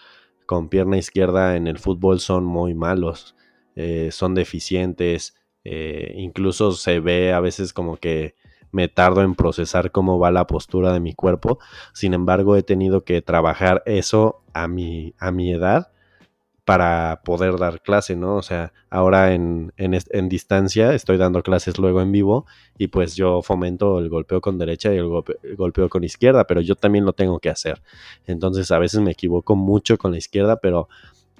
con 0.46 0.68
pierna 0.68 0.96
izquierda 0.96 1.56
en 1.56 1.66
el 1.66 1.78
fútbol 1.78 2.20
son 2.20 2.44
muy 2.44 2.74
malos, 2.74 3.36
eh, 3.76 4.10
son 4.12 4.34
deficientes, 4.34 5.34
eh, 5.64 6.12
incluso 6.16 6.72
se 6.72 7.00
ve 7.00 7.32
a 7.32 7.40
veces 7.40 7.72
como 7.72 7.96
que 7.96 8.34
me 8.70 8.88
tardo 8.88 9.22
en 9.22 9.34
procesar 9.34 9.92
cómo 9.92 10.18
va 10.18 10.30
la 10.30 10.46
postura 10.46 10.92
de 10.92 11.00
mi 11.00 11.14
cuerpo, 11.14 11.58
sin 11.92 12.12
embargo 12.12 12.56
he 12.56 12.62
tenido 12.62 13.04
que 13.04 13.22
trabajar 13.22 13.82
eso 13.86 14.42
a 14.52 14.68
mi, 14.68 15.14
a 15.18 15.30
mi 15.30 15.52
edad 15.52 15.92
para 16.64 17.20
poder 17.24 17.58
dar 17.58 17.82
clase, 17.82 18.16
¿no? 18.16 18.36
O 18.36 18.42
sea, 18.42 18.72
ahora 18.88 19.34
en, 19.34 19.72
en, 19.76 20.28
distancia 20.28 20.94
estoy 20.94 21.18
dando 21.18 21.42
clases 21.42 21.78
luego 21.78 22.00
en 22.00 22.10
vivo 22.10 22.46
y 22.78 22.88
pues 22.88 23.14
yo 23.16 23.42
fomento 23.42 23.98
el 23.98 24.08
golpeo 24.08 24.40
con 24.40 24.56
derecha 24.58 24.92
y 24.92 24.96
el, 24.96 25.06
golpeo 25.56 25.90
con 25.90 26.04
izquierda, 26.04 26.46
pero 26.46 26.62
yo 26.62 26.74
también 26.74 27.04
lo 27.04 27.12
tengo 27.12 27.38
que 27.38 27.50
hacer. 27.50 27.82
Entonces 28.26 28.70
a 28.70 28.78
veces 28.78 29.00
me 29.00 29.10
equivoco 29.10 29.56
mucho 29.56 29.98
con 29.98 30.12
la 30.12 30.18
izquierda, 30.18 30.56
pero 30.56 30.88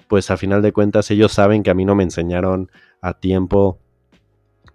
pues 0.07 0.29
a 0.29 0.37
final 0.37 0.61
de 0.61 0.71
cuentas 0.71 1.09
ellos 1.09 1.31
saben 1.31 1.63
que 1.63 1.71
a 1.71 1.75
mí 1.75 1.85
no 1.85 1.95
me 1.95 2.03
enseñaron 2.03 2.69
a 3.01 3.15
tiempo 3.15 3.79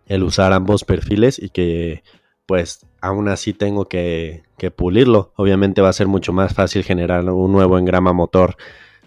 el 0.06 0.24
usar 0.24 0.52
ambos 0.52 0.82
perfiles 0.82 1.38
y 1.40 1.50
que 1.50 2.02
pues 2.46 2.84
aún 3.00 3.28
así 3.28 3.52
tengo 3.52 3.88
que, 3.88 4.42
que 4.58 4.72
pulirlo. 4.72 5.32
Obviamente 5.36 5.80
va 5.80 5.90
a 5.90 5.92
ser 5.92 6.08
mucho 6.08 6.32
más 6.32 6.52
fácil 6.52 6.82
generar 6.82 7.30
un 7.30 7.52
nuevo 7.52 7.78
engrama 7.78 8.12
motor 8.12 8.56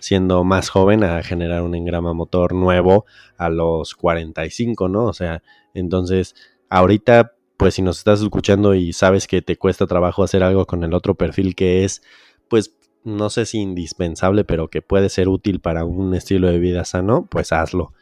siendo 0.04 0.44
más 0.44 0.68
joven 0.68 1.02
a 1.06 1.24
generar 1.24 1.62
un 1.62 1.76
engrama 1.76 2.12
motor 2.12 2.54
nuevo 2.54 3.06
a 3.38 3.48
los 3.48 3.96
45, 3.96 4.90
¿no? 4.90 5.06
O 5.06 5.14
sea, 5.14 5.44
entonces 5.74 6.36
ahorita, 6.68 7.38
pues 7.56 7.76
si 7.76 7.82
nos 7.82 8.00
estás 8.00 8.22
escuchando 8.22 8.76
y 8.76 8.92
sabes 8.92 9.28
que 9.28 9.42
te 9.42 9.56
cuesta 9.56 9.88
trabajo 9.88 10.22
hacer 10.22 10.44
algo 10.44 10.66
con 10.66 10.84
el 10.84 10.94
otro 10.94 11.16
perfil 11.16 11.56
que 11.56 11.86
es, 11.86 12.02
pues 12.50 12.76
no 13.06 13.30
sé 13.30 13.46
si 13.46 13.60
indispensable, 13.60 14.44
pero 14.44 14.70
que 14.70 14.82
puede 14.82 15.08
ser 15.08 15.30
útil 15.30 15.62
para 15.62 15.86
un 15.86 16.14
estilo 16.14 16.50
de 16.50 16.60
vida 16.60 16.84
sano, 16.84 17.26
pues 17.32 17.54
hazlo. 17.54 17.94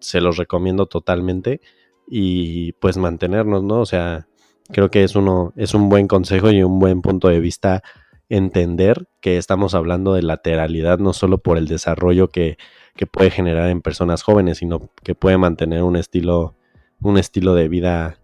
Se 0.00 0.20
los 0.20 0.36
recomiendo 0.36 0.86
totalmente 0.86 1.60
y 2.08 2.72
pues 2.72 2.96
mantenernos, 2.96 3.62
¿no? 3.62 3.78
O 3.78 3.86
sea, 3.86 4.26
creo 4.72 4.90
que 4.90 5.04
es 5.04 5.14
uno 5.14 5.52
es 5.54 5.74
un 5.74 5.88
buen 5.88 6.08
consejo 6.08 6.50
y 6.50 6.64
un 6.64 6.80
buen 6.80 7.02
punto 7.02 7.28
de 7.28 7.38
vista 7.38 7.84
entender 8.30 9.08
que 9.20 9.36
estamos 9.36 9.74
hablando 9.74 10.14
de 10.14 10.22
lateralidad 10.22 10.98
no 10.98 11.12
solo 11.12 11.38
por 11.38 11.58
el 11.58 11.66
desarrollo 11.66 12.28
que, 12.28 12.56
puede 13.12 13.30
generar 13.30 13.70
en 13.70 13.80
personas 13.80 14.22
jóvenes, 14.22 14.58
sino 14.58 14.90
que 15.02 15.14
puede 15.14 15.38
mantener 15.38 15.82
un 15.82 15.96
estilo, 15.96 16.54
un 17.00 17.16
estilo 17.16 17.54
de 17.54 17.66
vida 17.66 18.18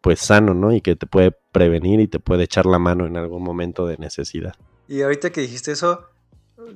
pues 0.00 0.20
sano, 0.20 0.54
¿no? 0.54 0.72
Y 0.72 0.80
que 0.80 0.94
te 0.94 1.06
puede 1.06 1.36
prevenir 1.52 1.98
y 1.98 2.06
te 2.06 2.20
puede 2.20 2.44
echar 2.44 2.64
la 2.64 2.78
mano 2.78 3.06
en 3.06 3.16
algún 3.16 3.42
momento 3.42 3.86
de 3.86 3.98
necesidad. 3.98 4.54
Y 4.86 5.02
ahorita 5.02 5.30
que 5.30 5.40
dijiste 5.40 5.72
eso, 5.72 6.04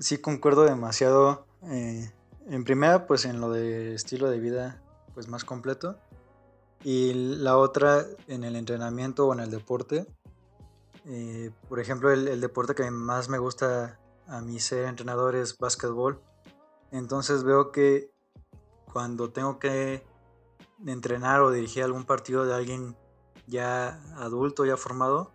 sí 0.01 0.19
concuerdo 0.19 0.65
demasiado. 0.65 1.47
Eh, 1.71 2.11
en 2.49 2.65
primera, 2.65 3.07
pues 3.07 3.25
en 3.25 3.41
lo 3.41 3.53
de 3.53 3.95
estilo 3.95 4.29
de 4.31 4.41
vida, 4.41 4.83
pues 5.15 5.29
más 5.29 5.45
completo. 5.45 5.97
Y 6.83 7.15
la 7.15 7.57
otra, 7.57 8.05
en 8.27 8.43
el 8.43 8.57
entrenamiento 8.57 9.29
o 9.29 9.33
en 9.33 9.41
el 9.41 9.51
deporte, 9.51 10.07
eh, 11.07 11.51
por 11.69 11.81
ejemplo, 11.81 12.11
el, 12.11 12.41
deporte 12.41 12.75
que 12.75 12.91
más 12.91 13.29
me 13.29 13.39
gusta 13.39 14.01
a 14.27 14.41
mi 14.41 14.59
ser 14.59 14.87
entrenador 14.87 15.37
es 15.37 15.59
básquetbol. 15.59 16.23
Entonces 16.91 17.45
veo 17.45 17.73
que 17.73 18.11
cuando 18.93 19.31
tengo 19.31 19.59
que 19.59 20.07
entrenar 20.87 21.43
o 21.43 21.51
dirigir 21.51 21.83
algún 21.83 22.05
partido 22.05 22.47
de 22.47 22.55
alguien 22.55 22.97
ya 23.47 24.01
adulto, 24.17 24.65
ya 24.65 24.77
formado, 24.77 25.33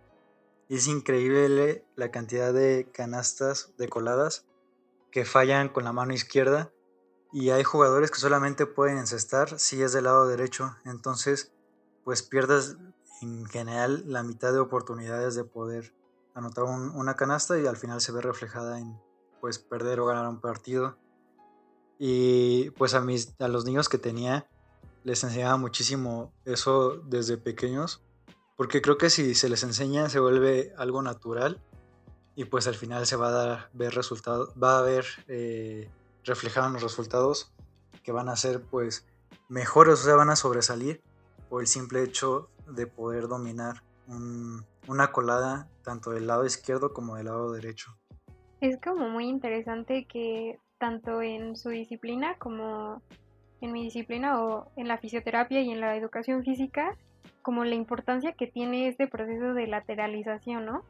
es 0.68 0.86
increíble 0.86 1.84
la 1.96 2.10
cantidad 2.10 2.52
de 2.52 2.90
canastas 2.92 3.74
de 3.76 3.88
coladas 3.88 4.46
que 5.10 5.24
fallan 5.24 5.68
con 5.68 5.84
la 5.84 5.92
mano 5.92 6.14
izquierda 6.14 6.72
y 7.32 7.50
hay 7.50 7.62
jugadores 7.64 8.10
que 8.10 8.18
solamente 8.18 8.66
pueden 8.66 8.98
encestar 8.98 9.58
si 9.58 9.82
es 9.82 9.92
del 9.92 10.04
lado 10.04 10.26
derecho. 10.26 10.76
Entonces, 10.84 11.52
pues 12.04 12.22
pierdes 12.22 12.76
en 13.20 13.46
general 13.46 14.04
la 14.06 14.22
mitad 14.22 14.52
de 14.52 14.58
oportunidades 14.58 15.34
de 15.34 15.44
poder 15.44 15.94
anotar 16.34 16.64
una 16.64 17.14
canasta 17.14 17.58
y 17.58 17.66
al 17.66 17.76
final 17.76 18.00
se 18.00 18.12
ve 18.12 18.20
reflejada 18.20 18.78
en 18.78 18.98
pues 19.40 19.58
perder 19.58 20.00
o 20.00 20.06
ganar 20.06 20.28
un 20.28 20.40
partido. 20.40 20.96
Y 21.98 22.70
pues 22.70 22.94
a, 22.94 23.00
mis, 23.00 23.34
a 23.40 23.48
los 23.48 23.64
niños 23.64 23.88
que 23.88 23.98
tenía 23.98 24.48
les 25.04 25.22
enseñaba 25.24 25.56
muchísimo 25.56 26.32
eso 26.44 26.96
desde 27.06 27.38
pequeños, 27.38 28.02
porque 28.56 28.82
creo 28.82 28.98
que 28.98 29.10
si 29.10 29.34
se 29.34 29.48
les 29.48 29.62
enseña 29.62 30.08
se 30.08 30.20
vuelve 30.20 30.74
algo 30.76 31.02
natural 31.02 31.62
y 32.36 32.44
pues 32.44 32.66
al 32.66 32.74
final 32.74 33.06
se 33.06 33.16
va 33.16 33.28
a 33.28 33.32
dar 33.32 33.70
ver 33.72 33.94
resultados, 33.94 34.50
va 34.62 34.78
a 34.78 34.82
ver 34.82 35.06
eh, 35.28 35.90
reflejado 36.24 36.68
en 36.68 36.74
los 36.74 36.82
resultados 36.82 37.52
que 38.02 38.12
van 38.12 38.28
a 38.28 38.36
ser 38.36 38.62
pues 38.62 39.06
mejores, 39.48 40.00
o 40.00 40.04
sea, 40.04 40.14
van 40.14 40.30
a 40.30 40.36
sobresalir 40.36 41.02
por 41.48 41.62
el 41.62 41.66
simple 41.66 42.02
hecho 42.02 42.48
de 42.74 42.86
poder 42.86 43.28
dominar 43.28 43.82
una 44.88 45.12
colada 45.12 45.68
tanto 45.84 46.10
del 46.10 46.26
lado 46.26 46.44
izquierdo 46.44 46.92
como 46.92 47.16
del 47.16 47.26
lado 47.26 47.52
derecho. 47.52 47.96
Es 48.60 48.78
como 48.80 49.08
muy 49.08 49.26
interesante 49.26 50.06
que 50.06 50.58
tanto 50.78 51.22
en 51.22 51.56
su 51.56 51.68
disciplina 51.68 52.36
como 52.38 53.02
en 53.60 53.72
mi 53.72 53.84
disciplina 53.84 54.42
o 54.42 54.72
en 54.76 54.88
la 54.88 54.98
fisioterapia 54.98 55.60
y 55.60 55.70
en 55.70 55.80
la 55.80 55.96
educación 55.96 56.42
física, 56.42 56.96
como 57.42 57.64
la 57.64 57.74
importancia 57.74 58.32
que 58.32 58.46
tiene 58.46 58.88
este 58.88 59.06
proceso 59.06 59.54
de 59.54 59.66
lateralización, 59.66 60.66
¿no? 60.66 60.82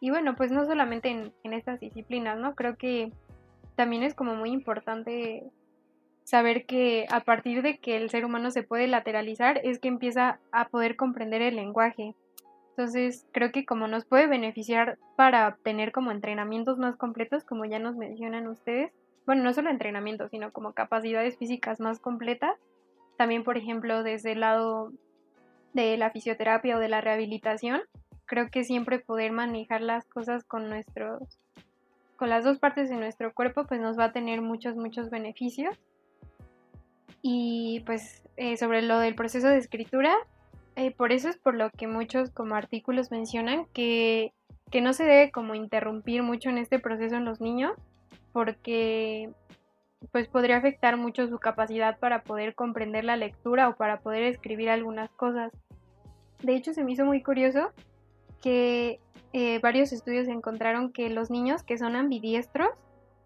Y 0.00 0.10
bueno, 0.10 0.34
pues 0.36 0.50
no 0.50 0.64
solamente 0.64 1.10
en, 1.10 1.32
en 1.42 1.52
estas 1.52 1.80
disciplinas, 1.80 2.38
¿no? 2.38 2.54
Creo 2.54 2.76
que 2.76 3.12
también 3.76 4.02
es 4.02 4.14
como 4.14 4.34
muy 4.34 4.50
importante 4.50 5.44
saber 6.26 6.66
que 6.66 7.06
a 7.10 7.20
partir 7.20 7.62
de 7.62 7.78
que 7.78 7.96
el 7.96 8.10
ser 8.10 8.24
humano 8.24 8.50
se 8.50 8.64
puede 8.64 8.88
lateralizar 8.88 9.60
es 9.62 9.78
que 9.78 9.86
empieza 9.86 10.40
a 10.50 10.68
poder 10.68 10.96
comprender 10.96 11.40
el 11.40 11.54
lenguaje. 11.54 12.16
Entonces 12.70 13.24
creo 13.32 13.52
que 13.52 13.64
como 13.64 13.86
nos 13.86 14.04
puede 14.04 14.26
beneficiar 14.26 14.98
para 15.14 15.56
tener 15.62 15.92
como 15.92 16.10
entrenamientos 16.10 16.78
más 16.78 16.96
completos, 16.96 17.44
como 17.44 17.64
ya 17.64 17.78
nos 17.78 17.94
mencionan 17.94 18.48
ustedes, 18.48 18.92
bueno, 19.24 19.44
no 19.44 19.54
solo 19.54 19.70
entrenamiento, 19.70 20.28
sino 20.28 20.52
como 20.52 20.72
capacidades 20.72 21.38
físicas 21.38 21.78
más 21.78 22.00
completas, 22.00 22.58
también 23.16 23.44
por 23.44 23.56
ejemplo 23.56 24.02
desde 24.02 24.32
el 24.32 24.40
lado 24.40 24.92
de 25.74 25.96
la 25.96 26.10
fisioterapia 26.10 26.76
o 26.76 26.80
de 26.80 26.88
la 26.88 27.00
rehabilitación, 27.00 27.82
creo 28.24 28.50
que 28.50 28.64
siempre 28.64 28.98
poder 28.98 29.30
manejar 29.30 29.80
las 29.80 30.04
cosas 30.06 30.42
con 30.42 30.68
nuestros 30.68 31.38
con 32.16 32.30
las 32.30 32.44
dos 32.44 32.58
partes 32.58 32.88
de 32.88 32.96
nuestro 32.96 33.32
cuerpo 33.32 33.64
pues 33.66 33.80
nos 33.80 33.96
va 33.96 34.06
a 34.06 34.12
tener 34.12 34.40
muchos 34.40 34.74
muchos 34.74 35.10
beneficios 35.10 35.78
y 37.28 37.80
pues 37.80 38.22
eh, 38.36 38.56
sobre 38.56 38.82
lo 38.82 39.00
del 39.00 39.16
proceso 39.16 39.48
de 39.48 39.58
escritura, 39.58 40.14
eh, 40.76 40.92
por 40.92 41.10
eso 41.10 41.28
es 41.28 41.36
por 41.36 41.56
lo 41.56 41.70
que 41.70 41.88
muchos 41.88 42.30
como 42.30 42.54
artículos 42.54 43.10
mencionan 43.10 43.66
que, 43.72 44.32
que 44.70 44.80
no 44.80 44.92
se 44.92 45.02
debe 45.02 45.32
como 45.32 45.56
interrumpir 45.56 46.22
mucho 46.22 46.50
en 46.50 46.58
este 46.58 46.78
proceso 46.78 47.16
en 47.16 47.24
los 47.24 47.40
niños, 47.40 47.72
porque 48.32 49.30
pues 50.12 50.28
podría 50.28 50.58
afectar 50.58 50.96
mucho 50.98 51.26
su 51.26 51.40
capacidad 51.40 51.98
para 51.98 52.22
poder 52.22 52.54
comprender 52.54 53.02
la 53.02 53.16
lectura 53.16 53.70
o 53.70 53.76
para 53.76 53.98
poder 53.98 54.22
escribir 54.22 54.70
algunas 54.70 55.10
cosas. 55.10 55.52
De 56.44 56.54
hecho, 56.54 56.74
se 56.74 56.84
me 56.84 56.92
hizo 56.92 57.04
muy 57.04 57.24
curioso 57.24 57.72
que 58.40 59.00
eh, 59.32 59.58
varios 59.58 59.92
estudios 59.92 60.28
encontraron 60.28 60.92
que 60.92 61.10
los 61.10 61.32
niños 61.32 61.64
que 61.64 61.76
son 61.76 61.96
ambidiestros 61.96 62.68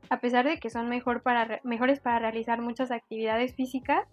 a 0.08 0.20
pesar 0.20 0.46
de 0.46 0.58
que 0.58 0.70
son 0.70 0.88
mejores 0.88 2.00
para 2.00 2.18
realizar 2.18 2.60
muchas 2.60 2.90
actividades 2.90 3.54
físicas, 3.54 4.06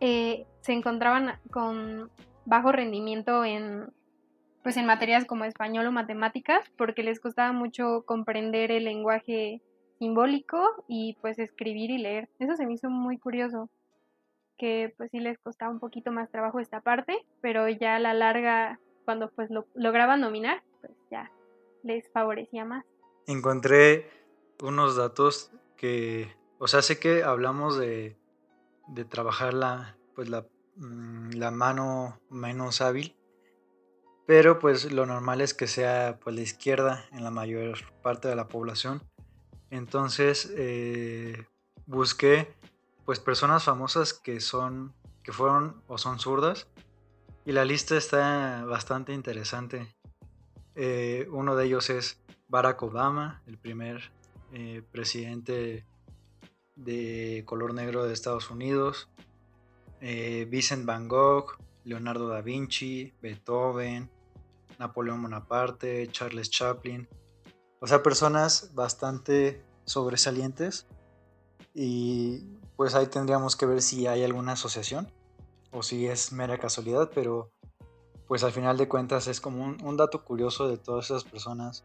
eh, 0.00 0.46
se 0.60 0.72
encontraban 0.72 1.38
con 1.50 2.10
bajo 2.44 2.72
rendimiento 2.72 3.44
en, 3.44 3.92
pues 4.62 4.76
en 4.76 4.86
materias 4.86 5.24
como 5.24 5.44
español 5.44 5.86
o 5.86 5.92
matemáticas, 5.92 6.70
porque 6.76 7.02
les 7.02 7.20
costaba 7.20 7.52
mucho 7.52 8.04
comprender 8.06 8.70
el 8.70 8.84
lenguaje 8.84 9.62
simbólico 9.98 10.84
y 10.88 11.16
pues 11.20 11.38
escribir 11.38 11.90
y 11.90 11.98
leer. 11.98 12.28
Eso 12.38 12.56
se 12.56 12.66
me 12.66 12.74
hizo 12.74 12.90
muy 12.90 13.18
curioso, 13.18 13.70
que 14.58 14.92
pues 14.96 15.10
sí 15.10 15.20
les 15.20 15.38
costaba 15.38 15.72
un 15.72 15.80
poquito 15.80 16.12
más 16.12 16.30
trabajo 16.30 16.60
esta 16.60 16.80
parte, 16.80 17.24
pero 17.40 17.68
ya 17.68 17.96
a 17.96 18.00
la 18.00 18.14
larga, 18.14 18.78
cuando 19.04 19.30
pues 19.30 19.50
lo 19.50 19.66
lograban 19.74 20.20
dominar, 20.20 20.62
pues 20.80 20.92
ya 21.10 21.30
les 21.82 22.10
favorecía 22.10 22.64
más. 22.64 22.84
Encontré 23.26 24.06
unos 24.62 24.96
datos 24.96 25.50
que, 25.76 26.34
o 26.58 26.68
sea, 26.68 26.82
sé 26.82 26.98
que 26.98 27.22
hablamos 27.22 27.76
de, 27.78 28.16
de 28.88 29.04
trabajar 29.04 29.54
la, 29.54 29.96
pues 30.14 30.28
la, 30.28 30.46
mm, 30.76 31.30
la 31.32 31.50
mano 31.50 32.20
menos 32.30 32.80
hábil, 32.80 33.16
pero 34.26 34.58
pues 34.58 34.90
lo 34.92 35.06
normal 35.06 35.40
es 35.40 35.54
que 35.54 35.66
sea 35.66 36.18
pues 36.22 36.34
la 36.34 36.42
izquierda 36.42 37.04
en 37.12 37.22
la 37.22 37.30
mayor 37.30 37.78
parte 38.02 38.28
de 38.28 38.36
la 38.36 38.48
población. 38.48 39.02
Entonces 39.70 40.52
eh, 40.56 41.46
busqué 41.86 42.54
pues 43.04 43.20
personas 43.20 43.64
famosas 43.64 44.12
que 44.12 44.40
son, 44.40 44.94
que 45.22 45.32
fueron 45.32 45.82
o 45.86 45.96
son 45.98 46.18
zurdas 46.18 46.68
y 47.44 47.52
la 47.52 47.64
lista 47.64 47.96
está 47.96 48.64
bastante 48.64 49.12
interesante. 49.12 49.94
Eh, 50.74 51.28
uno 51.30 51.54
de 51.54 51.66
ellos 51.66 51.88
es 51.90 52.20
Barack 52.48 52.82
Obama, 52.82 53.42
el 53.46 53.58
primer 53.58 54.12
eh, 54.52 54.82
presidente 54.92 55.84
de 56.76 57.42
color 57.46 57.74
negro 57.74 58.04
de 58.04 58.12
Estados 58.12 58.50
Unidos, 58.50 59.08
eh, 60.00 60.46
Vincent 60.50 60.84
Van 60.84 61.08
Gogh, 61.08 61.56
Leonardo 61.84 62.28
da 62.28 62.42
Vinci, 62.42 63.12
Beethoven, 63.22 64.10
Napoleón 64.78 65.22
Bonaparte, 65.22 66.08
Charles 66.08 66.50
Chaplin. 66.50 67.08
O 67.80 67.86
sea, 67.86 68.02
personas 68.02 68.74
bastante 68.74 69.64
sobresalientes 69.84 70.86
y 71.74 72.44
pues 72.76 72.94
ahí 72.94 73.06
tendríamos 73.06 73.56
que 73.56 73.66
ver 73.66 73.80
si 73.80 74.06
hay 74.06 74.24
alguna 74.24 74.52
asociación 74.52 75.10
o 75.70 75.82
si 75.82 76.06
es 76.06 76.32
mera 76.32 76.58
casualidad, 76.58 77.10
pero 77.14 77.50
pues 78.26 78.42
al 78.44 78.52
final 78.52 78.76
de 78.76 78.88
cuentas 78.88 79.28
es 79.28 79.40
como 79.40 79.64
un, 79.64 79.82
un 79.82 79.96
dato 79.96 80.24
curioso 80.24 80.68
de 80.68 80.78
todas 80.78 81.06
esas 81.06 81.24
personas 81.24 81.84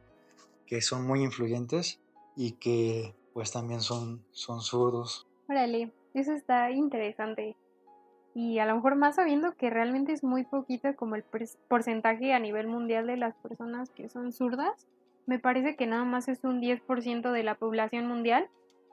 que 0.66 0.82
son 0.82 1.06
muy 1.06 1.22
influyentes 1.24 2.01
y 2.36 2.54
que 2.54 3.14
pues 3.34 3.52
también 3.52 3.82
son, 3.82 4.24
son 4.32 4.62
zurdos. 4.62 5.28
Órale, 5.48 5.92
eso 6.14 6.34
está 6.34 6.72
interesante. 6.72 7.56
Y 8.34 8.60
a 8.60 8.66
lo 8.66 8.76
mejor 8.76 8.96
más 8.96 9.16
sabiendo 9.16 9.54
que 9.56 9.70
realmente 9.70 10.14
es 10.14 10.24
muy 10.24 10.44
poquito 10.44 10.96
como 10.96 11.16
el 11.16 11.24
porcentaje 11.68 12.34
a 12.34 12.40
nivel 12.40 12.68
mundial 12.68 13.08
de 13.08 13.18
las 13.18 13.36
personas 13.36 13.90
que 13.90 14.08
son 14.08 14.32
zurdas, 14.32 14.88
me 15.26 15.40
parece 15.40 15.76
que 15.76 15.88
nada 15.88 16.06
más 16.06 16.28
es 16.28 16.44
un 16.44 16.62
10% 16.62 17.32
de 17.32 17.44
la 17.44 17.56
población 17.56 18.08
mundial 18.08 18.50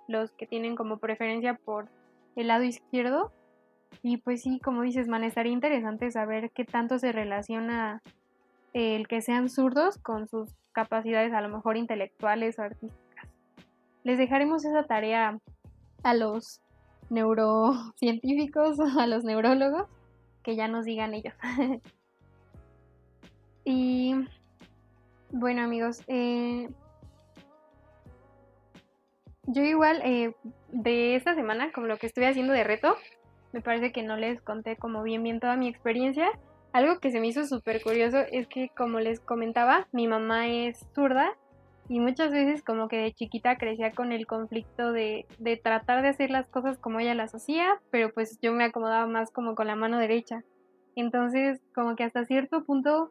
los 0.08 0.32
que 0.32 0.46
tienen 0.46 0.74
como 0.74 0.98
preferencia 0.98 1.54
por 1.54 1.88
el 2.34 2.48
lado 2.48 2.64
izquierdo. 2.64 3.32
Y 4.02 4.18
pues 4.18 4.42
sí, 4.42 4.60
como 4.60 4.82
dices, 4.82 5.08
man, 5.08 5.24
estaría 5.24 5.52
interesante 5.52 6.10
saber 6.10 6.50
qué 6.50 6.64
tanto 6.64 6.98
se 6.98 7.12
relaciona 7.12 8.02
el 8.72 9.06
que 9.08 9.22
sean 9.22 9.48
zurdos 9.48 9.98
con 9.98 10.28
sus 10.28 10.50
capacidades 10.72 11.32
a 11.32 11.40
lo 11.40 11.48
mejor 11.48 11.76
intelectuales 11.76 12.58
o 12.58 12.62
artísticas 12.62 13.07
les 14.08 14.16
dejaremos 14.16 14.64
esa 14.64 14.84
tarea 14.84 15.38
a 16.02 16.14
los 16.14 16.62
neurocientíficos, 17.10 18.80
a 18.98 19.06
los 19.06 19.22
neurólogos, 19.22 19.86
que 20.42 20.56
ya 20.56 20.66
nos 20.66 20.86
digan 20.86 21.12
ellos. 21.12 21.34
y 23.66 24.14
bueno 25.30 25.60
amigos, 25.60 26.02
eh, 26.06 26.70
yo 29.46 29.62
igual 29.62 30.00
eh, 30.02 30.34
de 30.72 31.14
esta 31.14 31.34
semana, 31.34 31.70
como 31.72 31.86
lo 31.86 31.98
que 31.98 32.06
estuve 32.06 32.28
haciendo 32.28 32.54
de 32.54 32.64
reto, 32.64 32.96
me 33.52 33.60
parece 33.60 33.92
que 33.92 34.02
no 34.02 34.16
les 34.16 34.40
conté 34.40 34.76
como 34.76 35.02
bien 35.02 35.22
bien 35.22 35.38
toda 35.38 35.56
mi 35.56 35.68
experiencia. 35.68 36.30
Algo 36.72 36.98
que 36.98 37.10
se 37.10 37.20
me 37.20 37.26
hizo 37.26 37.44
súper 37.44 37.82
curioso 37.82 38.20
es 38.32 38.46
que 38.46 38.70
como 38.74 39.00
les 39.00 39.20
comentaba, 39.20 39.86
mi 39.92 40.08
mamá 40.08 40.48
es 40.48 40.86
zurda 40.94 41.36
y 41.88 42.00
muchas 42.00 42.30
veces 42.30 42.62
como 42.62 42.88
que 42.88 42.98
de 42.98 43.12
chiquita 43.12 43.56
crecía 43.56 43.92
con 43.92 44.12
el 44.12 44.26
conflicto 44.26 44.92
de, 44.92 45.26
de, 45.38 45.56
tratar 45.56 46.02
de 46.02 46.08
hacer 46.08 46.30
las 46.30 46.46
cosas 46.48 46.78
como 46.78 47.00
ella 47.00 47.14
las 47.14 47.34
hacía, 47.34 47.80
pero 47.90 48.12
pues 48.12 48.38
yo 48.42 48.52
me 48.52 48.64
acomodaba 48.64 49.06
más 49.06 49.30
como 49.30 49.54
con 49.54 49.66
la 49.66 49.76
mano 49.76 49.98
derecha. 49.98 50.44
Entonces 50.96 51.60
como 51.74 51.96
que 51.96 52.04
hasta 52.04 52.24
cierto 52.24 52.64
punto 52.64 53.10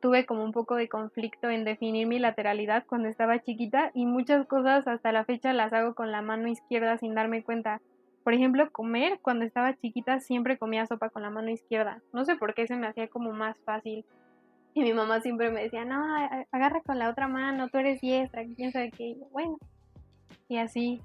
tuve 0.00 0.26
como 0.26 0.44
un 0.44 0.52
poco 0.52 0.76
de 0.76 0.88
conflicto 0.88 1.50
en 1.50 1.64
definir 1.64 2.06
mi 2.06 2.18
lateralidad 2.18 2.84
cuando 2.86 3.08
estaba 3.08 3.40
chiquita 3.40 3.90
y 3.94 4.06
muchas 4.06 4.46
cosas 4.46 4.86
hasta 4.88 5.12
la 5.12 5.24
fecha 5.24 5.52
las 5.52 5.72
hago 5.72 5.94
con 5.94 6.10
la 6.10 6.22
mano 6.22 6.48
izquierda 6.48 6.96
sin 6.98 7.14
darme 7.14 7.42
cuenta. 7.42 7.80
Por 8.24 8.34
ejemplo, 8.34 8.70
comer, 8.70 9.18
cuando 9.22 9.44
estaba 9.44 9.76
chiquita 9.76 10.20
siempre 10.20 10.58
comía 10.58 10.86
sopa 10.86 11.10
con 11.10 11.22
la 11.22 11.30
mano 11.30 11.50
izquierda. 11.50 12.02
No 12.12 12.24
sé 12.24 12.36
por 12.36 12.54
qué 12.54 12.66
se 12.66 12.76
me 12.76 12.86
hacía 12.86 13.08
como 13.08 13.32
más 13.32 13.58
fácil. 13.60 14.04
Y 14.74 14.82
mi 14.82 14.92
mamá 14.92 15.20
siempre 15.20 15.50
me 15.50 15.62
decía, 15.64 15.84
no, 15.84 16.02
agarra 16.52 16.80
con 16.82 16.98
la 16.98 17.10
otra 17.10 17.26
mano, 17.28 17.68
tú 17.68 17.78
eres 17.78 18.00
diestra, 18.00 18.44
quién 18.56 18.72
sabe 18.72 18.90
qué. 18.90 19.16
bueno, 19.32 19.58
y 20.48 20.58
así. 20.58 21.02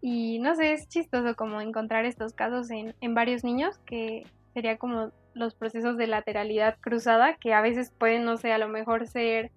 Y 0.00 0.38
no 0.40 0.54
sé, 0.54 0.72
es 0.72 0.88
chistoso 0.88 1.36
como 1.36 1.60
encontrar 1.60 2.04
estos 2.04 2.32
casos 2.32 2.70
en, 2.70 2.94
en 3.00 3.14
varios 3.14 3.44
niños 3.44 3.78
que 3.86 4.24
sería 4.54 4.76
como 4.76 5.12
los 5.34 5.54
procesos 5.54 5.96
de 5.96 6.06
lateralidad 6.06 6.76
cruzada, 6.80 7.36
que 7.36 7.54
a 7.54 7.60
veces 7.60 7.92
pueden, 7.98 8.24
no 8.24 8.36
sé, 8.36 8.52
a 8.52 8.58
lo 8.58 8.68
mejor 8.68 9.06
ser 9.06 9.50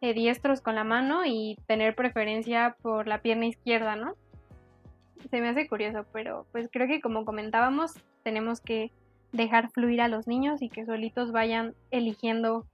eh, 0.00 0.12
diestros 0.12 0.60
con 0.60 0.74
la 0.74 0.84
mano 0.84 1.24
y 1.24 1.56
tener 1.66 1.94
preferencia 1.94 2.76
por 2.82 3.06
la 3.06 3.22
pierna 3.22 3.46
izquierda, 3.46 3.96
¿no? 3.96 4.14
Se 5.30 5.40
me 5.40 5.48
hace 5.48 5.66
curioso, 5.66 6.04
pero 6.12 6.46
pues 6.52 6.68
creo 6.70 6.86
que 6.86 7.00
como 7.00 7.24
comentábamos, 7.24 7.94
tenemos 8.22 8.60
que 8.60 8.90
dejar 9.32 9.70
fluir 9.70 10.02
a 10.02 10.08
los 10.08 10.26
niños 10.26 10.60
y 10.60 10.68
que 10.68 10.84
solitos 10.84 11.32
vayan 11.32 11.74
eligiendo 11.90 12.66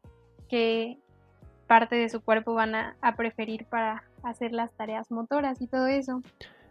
qué 0.50 0.98
parte 1.66 1.94
de 1.94 2.08
su 2.08 2.20
cuerpo 2.20 2.52
van 2.52 2.74
a, 2.74 2.96
preferir 3.16 3.64
para 3.66 4.02
hacer 4.24 4.52
las 4.52 4.72
tareas 4.72 5.10
motoras 5.10 5.62
y 5.62 5.68
todo 5.68 5.86
eso. 5.86 6.20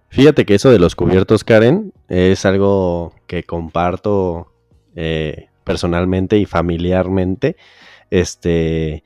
Fíjate 0.10 0.46
que 0.46 0.56
eso 0.56 0.72
de 0.72 0.80
los 0.80 0.96
cubiertos, 0.96 1.44
Karen, 1.44 1.94
es 2.10 2.46
algo 2.46 3.14
que 3.26 3.44
comparto 3.44 4.52
eh, 4.96 5.48
personalmente 5.64 6.38
y 6.38 6.46
familiarmente. 6.46 7.56
Este, 8.10 9.04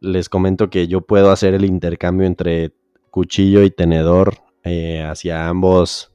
les 0.00 0.28
comento 0.28 0.70
que 0.70 0.86
yo 0.86 1.02
puedo 1.02 1.30
hacer 1.30 1.52
el 1.52 1.64
intercambio 1.64 2.26
entre 2.26 2.72
cuchillo 3.10 3.62
y 3.62 3.70
tenedor 3.70 4.38
eh, 4.62 5.02
hacia 5.02 5.48
ambos 5.48 6.12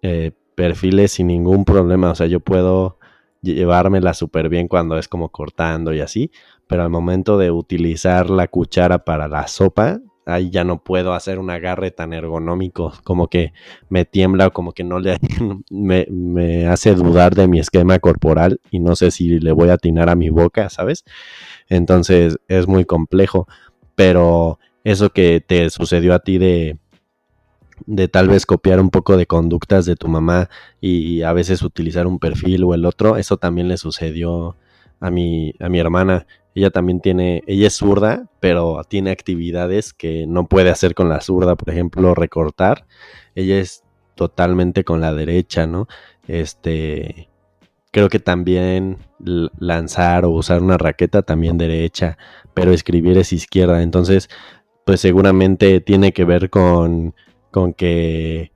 eh, 0.00 0.32
perfiles 0.54 1.12
sin 1.12 1.26
ningún 1.26 1.64
problema. 1.64 2.10
O 2.10 2.14
sea, 2.14 2.26
yo 2.26 2.40
puedo 2.40 2.98
llevármela 3.44 4.14
súper 4.14 4.48
bien 4.48 4.68
cuando 4.68 4.98
es 4.98 5.08
como 5.08 5.30
cortando 5.30 5.92
y 5.92 6.00
así, 6.00 6.30
pero 6.66 6.82
al 6.82 6.90
momento 6.90 7.38
de 7.38 7.50
utilizar 7.50 8.30
la 8.30 8.48
cuchara 8.48 9.04
para 9.04 9.28
la 9.28 9.46
sopa, 9.46 10.00
ahí 10.26 10.50
ya 10.50 10.64
no 10.64 10.82
puedo 10.82 11.12
hacer 11.12 11.38
un 11.38 11.50
agarre 11.50 11.90
tan 11.90 12.12
ergonómico, 12.12 12.92
como 13.04 13.28
que 13.28 13.52
me 13.88 14.04
tiembla 14.04 14.48
o 14.48 14.52
como 14.52 14.72
que 14.72 14.84
no 14.84 14.98
le 14.98 15.18
me, 15.70 16.06
me, 16.10 16.66
hace 16.66 16.94
dudar 16.94 17.34
de 17.34 17.48
mi 17.48 17.58
esquema 17.60 17.98
corporal 17.98 18.60
y 18.70 18.80
no 18.80 18.96
sé 18.96 19.10
si 19.10 19.38
le 19.38 19.52
voy 19.52 19.68
a 19.68 19.74
atinar 19.74 20.08
a 20.08 20.16
mi 20.16 20.30
boca, 20.30 20.70
¿sabes? 20.70 21.04
Entonces 21.68 22.38
es 22.48 22.66
muy 22.66 22.84
complejo, 22.84 23.46
pero 23.94 24.58
eso 24.84 25.10
que 25.10 25.40
te 25.40 25.70
sucedió 25.70 26.14
a 26.14 26.20
ti 26.20 26.38
de 26.38 26.78
de 27.86 28.08
tal 28.08 28.28
vez 28.28 28.46
copiar 28.46 28.80
un 28.80 28.90
poco 28.90 29.16
de 29.16 29.26
conductas 29.26 29.86
de 29.86 29.96
tu 29.96 30.08
mamá 30.08 30.48
y 30.80 31.22
a 31.22 31.32
veces 31.32 31.62
utilizar 31.62 32.06
un 32.06 32.18
perfil 32.18 32.64
o 32.64 32.74
el 32.74 32.84
otro, 32.84 33.16
eso 33.16 33.36
también 33.36 33.68
le 33.68 33.76
sucedió 33.76 34.56
a 35.00 35.10
mi, 35.10 35.54
a 35.60 35.68
mi 35.68 35.78
hermana 35.78 36.26
ella 36.54 36.70
también 36.70 37.00
tiene, 37.00 37.42
ella 37.46 37.66
es 37.66 37.74
zurda, 37.74 38.28
pero 38.40 38.80
tiene 38.88 39.10
actividades 39.10 39.92
que 39.92 40.26
no 40.26 40.46
puede 40.46 40.70
hacer 40.70 40.94
con 40.94 41.08
la 41.08 41.20
zurda, 41.20 41.56
por 41.56 41.70
ejemplo, 41.70 42.14
recortar. 42.14 42.86
Ella 43.34 43.58
es 43.58 43.82
totalmente 44.14 44.84
con 44.84 45.00
la 45.00 45.12
derecha, 45.12 45.66
¿no? 45.66 45.88
Este, 46.28 47.28
creo 47.90 48.08
que 48.08 48.20
también 48.20 48.98
lanzar 49.18 50.24
o 50.24 50.30
usar 50.30 50.62
una 50.62 50.78
raqueta 50.78 51.22
también 51.22 51.58
derecha, 51.58 52.18
pero 52.54 52.72
escribir 52.72 53.18
es 53.18 53.32
izquierda. 53.32 53.82
Entonces, 53.82 54.28
pues 54.86 55.00
seguramente 55.00 55.80
tiene 55.80 56.12
que 56.12 56.24
ver 56.24 56.50
con, 56.50 57.14
con 57.54 57.72
que 57.72 58.50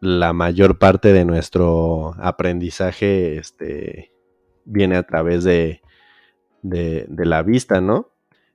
la 0.00 0.34
mayor 0.34 0.78
parte 0.78 1.14
de 1.14 1.24
nuestro 1.24 2.14
aprendizaje 2.18 3.38
este, 3.38 4.12
viene 4.66 4.96
a 4.96 5.02
través 5.04 5.44
de, 5.44 5.80
de, 6.60 7.06
la 7.08 7.42
vista, 7.42 7.80
¿no? 7.80 8.12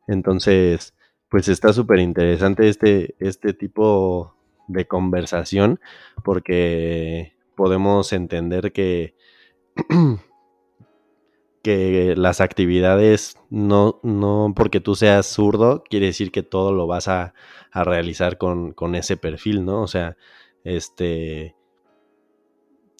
Entonces, 0.07 0.93
pues 1.28 1.47
está 1.47 1.73
súper 1.73 2.01
interesante 2.01 2.69
este, 2.69 3.15
este 3.17 3.53
tipo 3.53 4.36
de 4.67 4.86
conversación 4.88 5.80
porque 6.23 7.34
podemos 7.55 8.13
entender 8.13 8.73
que, 8.73 9.15
que 11.66 12.13
las 12.16 12.41
actividades 12.41 13.39
no, 13.49 13.99
no 14.03 14.53
porque 14.55 14.80
tú 14.80 14.93
seas 14.93 15.26
zurdo 15.26 15.84
quiere 15.89 16.05
decir 16.05 16.32
que 16.32 16.43
todo 16.43 16.72
lo 16.72 16.86
vas 16.86 17.07
a, 17.07 17.34
a 17.72 17.84
realizar 17.84 18.38
con, 18.38 18.72
con, 18.74 18.93
ese 18.93 19.18
perfil, 19.18 19.66
¿no? 19.66 19.82
O 19.82 19.88
sea, 19.88 20.16
este 20.63 21.55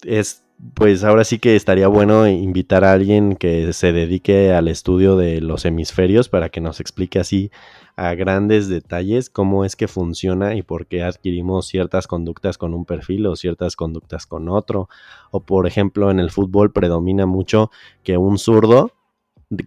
es 0.02 0.45
pues 0.74 1.04
ahora 1.04 1.24
sí 1.24 1.38
que 1.38 1.54
estaría 1.54 1.88
bueno 1.88 2.26
invitar 2.26 2.84
a 2.84 2.92
alguien 2.92 3.36
que 3.36 3.72
se 3.72 3.92
dedique 3.92 4.52
al 4.52 4.68
estudio 4.68 5.16
de 5.16 5.40
los 5.40 5.64
hemisferios 5.64 6.28
para 6.28 6.48
que 6.48 6.60
nos 6.60 6.80
explique 6.80 7.18
así 7.18 7.50
a 7.96 8.14
grandes 8.14 8.68
detalles 8.68 9.30
cómo 9.30 9.64
es 9.64 9.76
que 9.76 9.88
funciona 9.88 10.54
y 10.54 10.62
por 10.62 10.86
qué 10.86 11.02
adquirimos 11.02 11.66
ciertas 11.66 12.06
conductas 12.06 12.58
con 12.58 12.74
un 12.74 12.84
perfil 12.84 13.26
o 13.26 13.36
ciertas 13.36 13.76
conductas 13.76 14.26
con 14.26 14.48
otro. 14.48 14.88
O 15.30 15.40
por 15.40 15.66
ejemplo 15.66 16.10
en 16.10 16.20
el 16.20 16.30
fútbol 16.30 16.72
predomina 16.72 17.26
mucho 17.26 17.70
que 18.02 18.16
un 18.16 18.38
zurdo 18.38 18.92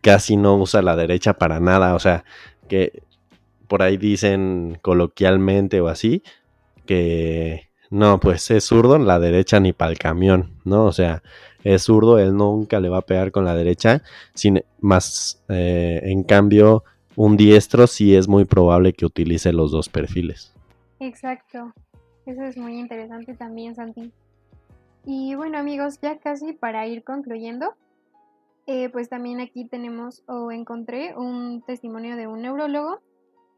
casi 0.02 0.38
no 0.38 0.58
usa 0.58 0.82
la 0.82 0.96
derecha 0.96 1.34
para 1.34 1.60
nada. 1.60 1.96
O 1.96 2.00
sea, 2.00 2.24
que 2.68 3.04
por 3.68 3.82
ahí 3.84 3.98
dicen 3.98 4.78
coloquialmente 4.82 5.82
o 5.82 5.88
así 5.88 6.24
que 6.86 7.69
no, 7.90 8.20
pues 8.20 8.52
es 8.52 8.66
zurdo 8.66 8.96
en 8.96 9.08
la 9.08 9.20
derecha 9.20 9.60
ni 9.60 9.74
para 9.74 9.92
el 9.92 9.98
camión, 9.98 10.52
¿no? 10.64 10.86
O 10.86 10.92
sea, 10.92 11.24
es 11.64 11.84
zurdo, 11.84 12.20
él 12.20 12.36
nunca 12.36 12.80
le 12.80 12.90
va 12.90 13.00
a 13.00 13.06
pegar 13.06 13.32
con 13.32 13.46
la 13.46 13.56
derecha, 13.56 14.02
sin, 14.34 14.64
más 14.80 15.44
eh, 15.50 16.02
en 16.04 16.24
cambio, 16.24 16.84
un 17.16 17.36
diestro 17.36 17.88
sí 17.88 18.16
es 18.16 18.28
muy 18.28 18.46
probable 18.46 18.94
que 18.94 19.06
utilice 19.06 19.52
los 19.52 19.72
dos 19.72 19.90
perfiles. 19.90 20.54
Exacto, 21.00 21.74
eso 22.26 22.44
es 22.44 22.58
muy 22.58 22.80
interesante 22.80 23.34
también, 23.34 23.76
Santi. 23.76 24.12
Y 25.06 25.36
bueno 25.36 25.58
amigos, 25.58 26.00
ya 26.02 26.20
casi 26.20 26.54
para 26.54 26.86
ir 26.86 27.04
concluyendo, 27.04 27.74
eh, 28.68 28.90
pues 28.90 29.10
también 29.10 29.40
aquí 29.40 29.66
tenemos 29.66 30.24
o 30.28 30.52
encontré 30.52 31.16
un 31.18 31.64
testimonio 31.66 32.16
de 32.16 32.28
un 32.28 32.44
neurólogo 32.44 33.02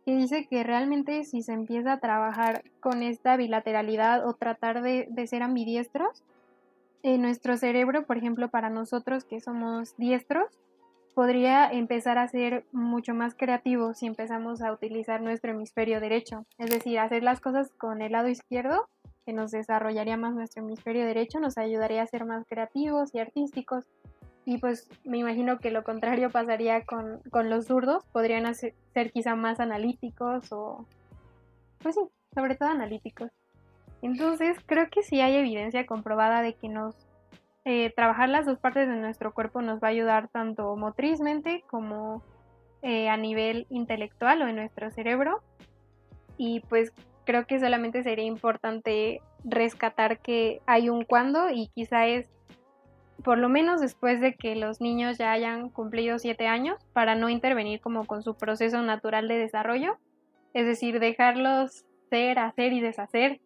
que 0.06 0.16
dice 0.16 0.48
que 0.48 0.64
realmente 0.64 1.24
si 1.24 1.42
se 1.42 1.54
empieza 1.54 1.94
a 1.94 2.00
trabajar 2.00 2.64
con 2.80 3.04
esta 3.04 3.38
bilateralidad 3.38 4.28
o 4.28 4.34
tratar 4.34 4.82
de, 4.82 5.08
ser 5.28 5.44
ambidiestros, 5.44 6.24
eh, 7.04 7.18
nuestro 7.18 7.58
cerebro, 7.58 8.06
por 8.06 8.18
ejemplo, 8.18 8.50
para 8.50 8.70
nosotros 8.70 9.24
que 9.26 9.40
somos 9.40 9.96
diestros, 9.98 10.60
podría 11.14 11.70
empezar 11.72 12.18
a 12.18 12.28
ser 12.28 12.66
mucho 12.72 13.14
más 13.14 13.36
creativo 13.36 13.94
si 13.94 14.08
empezamos 14.08 14.62
a 14.62 14.72
utilizar 14.72 15.22
nuestro 15.22 15.52
hemisferio 15.52 16.00
derecho. 16.00 16.46
Es 16.58 16.70
decir, 16.70 17.00
hacer 17.00 17.24
las 17.24 17.42
cosas 17.42 17.72
con 17.78 18.02
el 18.02 18.14
lado 18.14 18.30
izquierdo, 18.30 18.88
que 19.26 19.34
nos 19.34 19.52
desarrollaría 19.52 20.18
más 20.18 20.34
nuestro 20.34 20.64
hemisferio 20.64 21.06
derecho, 21.06 21.40
nos 21.40 21.58
ayudaría 21.58 22.02
a 22.02 22.08
ser 22.08 22.26
más 22.26 22.46
creativos 22.48 23.14
y 23.14 23.20
artísticos. 23.20 23.86
Y 24.46 24.58
pues 24.58 24.90
me 25.04 25.18
imagino 25.20 25.60
que 25.60 25.72
lo 25.72 25.84
contrario 25.84 26.32
pasaría 26.32 26.84
con, 26.84 27.22
los 27.50 27.68
zurdos, 27.68 28.04
podrían 28.12 28.54
ser 28.56 29.12
quizá 29.14 29.36
más 29.36 29.60
analíticos 29.60 30.52
o, 30.52 30.86
pues 31.80 31.96
sí, 31.96 32.02
sobre 32.34 32.56
todo 32.56 32.70
analíticos. 32.70 33.30
Entonces 34.02 34.58
creo 34.66 34.90
que 34.90 35.04
sí 35.04 35.22
hay 35.22 35.36
evidencia 35.36 35.86
comprobada 35.86 36.42
de 36.42 36.54
que 36.54 36.70
nos 36.70 36.96
eh, 37.64 37.94
trabajar 37.96 38.30
las 38.30 38.48
dos 38.48 38.58
partes 38.58 38.88
de 38.88 38.96
nuestro 38.96 39.34
cuerpo 39.34 39.62
nos 39.62 39.82
va 39.82 39.90
a 39.90 39.92
ayudar 39.92 40.30
tanto 40.30 40.76
motrizmente 40.76 41.64
como 41.70 42.24
eh, 42.82 43.08
a 43.10 43.18
nivel 43.18 43.68
intelectual 43.70 44.42
o 44.42 44.48
en 44.48 44.56
nuestro 44.56 44.90
cerebro. 44.90 45.42
Y 46.38 46.62
pues 46.62 46.92
creo 47.26 47.46
que 47.46 47.60
solamente 47.60 48.02
sería 48.02 48.26
importante 48.26 49.22
rescatar 49.44 50.20
que 50.20 50.62
hay 50.66 50.90
un 50.90 51.06
cuando 51.06 51.50
y 51.52 51.68
quizá 51.76 52.08
es 52.08 52.28
por 53.24 53.38
lo 53.38 53.50
menos 53.50 53.82
después 53.82 54.20
de 54.22 54.36
que 54.36 54.56
los 54.56 54.82
niños 54.82 55.18
ya 55.18 55.32
hayan 55.32 55.70
cumplido 55.70 56.20
siete 56.20 56.48
años, 56.48 56.78
para 56.94 57.16
no 57.16 57.30
intervenir 57.30 57.82
como 57.82 58.06
con 58.06 58.24
su 58.24 58.36
proceso 58.36 58.82
natural 58.82 59.28
de 59.28 59.38
desarrollo, 59.38 59.98
es 60.54 60.66
decir, 60.66 61.00
dejarlos 61.00 61.86
ser, 62.10 62.40
hacer 62.40 62.74
y 62.74 62.82
deshacer 62.82 63.40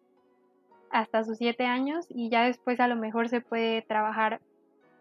hasta 0.90 1.24
sus 1.24 1.38
siete 1.38 1.64
años 1.66 2.06
y 2.08 2.30
ya 2.30 2.44
después 2.44 2.80
a 2.80 2.88
lo 2.88 2.96
mejor 2.96 3.28
se 3.28 3.40
puede 3.40 3.82
trabajar 3.82 4.40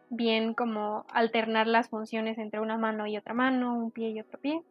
bien 0.09 0.53
como 0.53 1.05
alternar 1.09 1.67
las 1.67 1.89
funciones 1.89 2.37
entre 2.37 2.59
una 2.59 2.77
mano 2.77 3.07
y 3.07 3.17
otra 3.17 3.33
mano, 3.33 3.75
un 3.75 3.91
pie 3.91 4.09
y 4.09 4.19
otro 4.19 4.39
pie. 4.39 4.61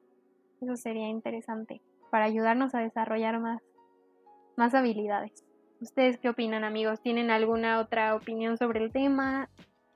Eso 0.60 0.76
sería 0.76 1.08
interesante 1.08 1.80
para 2.10 2.26
ayudarnos 2.26 2.74
a 2.74 2.80
desarrollar 2.80 3.40
más, 3.40 3.62
más 4.56 4.74
habilidades. 4.74 5.44
¿Ustedes 5.80 6.18
qué 6.18 6.28
opinan 6.28 6.64
amigos? 6.64 7.00
¿Tienen 7.00 7.30
alguna 7.30 7.80
otra 7.80 8.14
opinión 8.14 8.56
sobre 8.56 8.82
el 8.82 8.92
tema? 8.92 9.48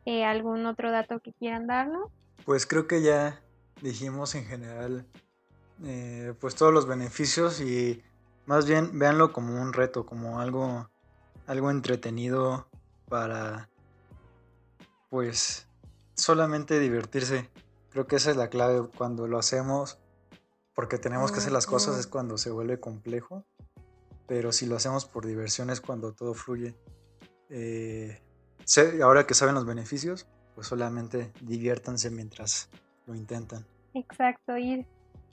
Eh, 0.08 0.24
¿Algún 0.24 0.64
otro 0.64 0.90
dato 0.90 1.20
que 1.20 1.34
quieran 1.34 1.66
darnos? 1.66 2.10
Pues 2.46 2.64
creo 2.64 2.86
que 2.86 3.02
ya 3.02 3.42
dijimos 3.82 4.34
en 4.36 4.46
general 4.46 5.04
eh, 5.84 6.32
pues 6.40 6.54
todos 6.54 6.72
los 6.72 6.86
beneficios 6.86 7.60
y 7.60 8.02
más 8.46 8.66
bien 8.66 8.98
véanlo 8.98 9.34
como 9.34 9.60
un 9.60 9.74
reto, 9.74 10.06
como 10.06 10.40
algo, 10.40 10.88
algo 11.46 11.70
entretenido 11.70 12.70
para 13.10 13.68
pues 15.10 15.66
solamente 16.14 16.80
divertirse. 16.80 17.50
Creo 17.90 18.06
que 18.06 18.16
esa 18.16 18.30
es 18.30 18.38
la 18.38 18.48
clave 18.48 18.88
cuando 18.96 19.26
lo 19.26 19.38
hacemos 19.38 19.98
porque 20.74 20.96
tenemos 20.96 21.32
que 21.32 21.40
hacer 21.40 21.52
las 21.52 21.66
cosas 21.66 21.98
es 21.98 22.06
cuando 22.06 22.38
se 22.38 22.50
vuelve 22.50 22.80
complejo, 22.80 23.44
pero 24.26 24.52
si 24.52 24.64
lo 24.64 24.76
hacemos 24.76 25.04
por 25.04 25.26
diversión 25.26 25.68
es 25.68 25.82
cuando 25.82 26.14
todo 26.14 26.32
fluye. 26.32 26.74
Eh, 27.50 28.22
ahora 29.02 29.26
que 29.26 29.34
saben 29.34 29.54
los 29.54 29.66
beneficios, 29.66 30.26
pues 30.54 30.66
solamente 30.66 31.32
diviértanse 31.40 32.10
mientras 32.10 32.68
lo 33.06 33.14
intentan. 33.14 33.64
Exacto, 33.94 34.56
ir 34.56 34.86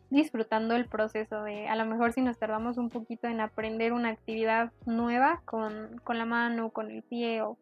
disfrutando 0.09 0.75
el 0.75 0.85
proceso 0.85 1.43
de 1.43 1.67
a 1.67 1.75
lo 1.75 1.85
mejor 1.85 2.13
si 2.13 2.21
nos 2.21 2.37
tardamos 2.37 2.77
un 2.77 2.89
poquito 2.89 3.27
en 3.27 3.41
aprender 3.41 3.91
una 3.91 4.09
actividad 4.09 4.71
nueva 4.85 5.41
con, 5.45 5.99
la 6.07 6.25
mano, 6.25 6.69
con 6.69 6.91
el 6.91 7.03
pie 7.03 7.41
o, 7.41 7.57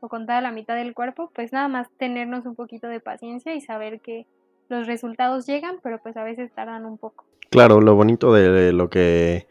o 0.00 0.08
con 0.08 0.26
toda 0.26 0.40
la 0.40 0.52
mitad 0.52 0.76
del 0.76 0.94
cuerpo, 0.94 1.30
pues 1.34 1.52
nada 1.52 1.68
más 1.68 1.88
tenernos 1.98 2.46
un 2.46 2.54
poquito 2.54 2.86
de 2.88 3.00
paciencia 3.00 3.54
y 3.54 3.60
saber 3.60 4.00
que 4.00 4.26
los 4.68 4.86
resultados 4.86 5.46
llegan, 5.46 5.80
pero 5.82 6.00
pues 6.00 6.16
a 6.16 6.24
veces 6.24 6.52
tardan 6.52 6.86
un 6.86 6.96
poco. 6.96 7.26
Claro, 7.50 7.80
lo 7.80 7.96
bonito 7.96 8.32
de 8.32 8.72
lo 8.72 8.88
que 8.88 9.48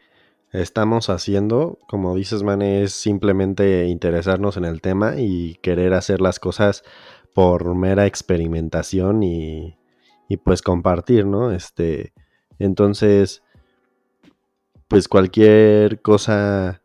estamos 0.52 1.10
haciendo, 1.10 1.78
como 1.88 2.14
dices, 2.16 2.42
Man, 2.42 2.62
es 2.62 2.92
simplemente 2.92 3.86
interesarnos 3.86 4.56
en 4.56 4.64
el 4.64 4.80
tema 4.80 5.14
y 5.18 5.54
querer 5.62 5.94
hacer 5.94 6.20
las 6.20 6.38
cosas 6.38 6.82
por 7.34 7.74
mera 7.74 8.06
experimentación 8.06 9.22
y, 9.22 9.76
y 10.28 10.36
pues 10.38 10.62
compartir, 10.62 11.26
¿no? 11.26 11.52
Este, 11.52 12.12
entonces, 12.58 13.42
pues 14.88 15.08
cualquier 15.08 16.02
cosa 16.02 16.82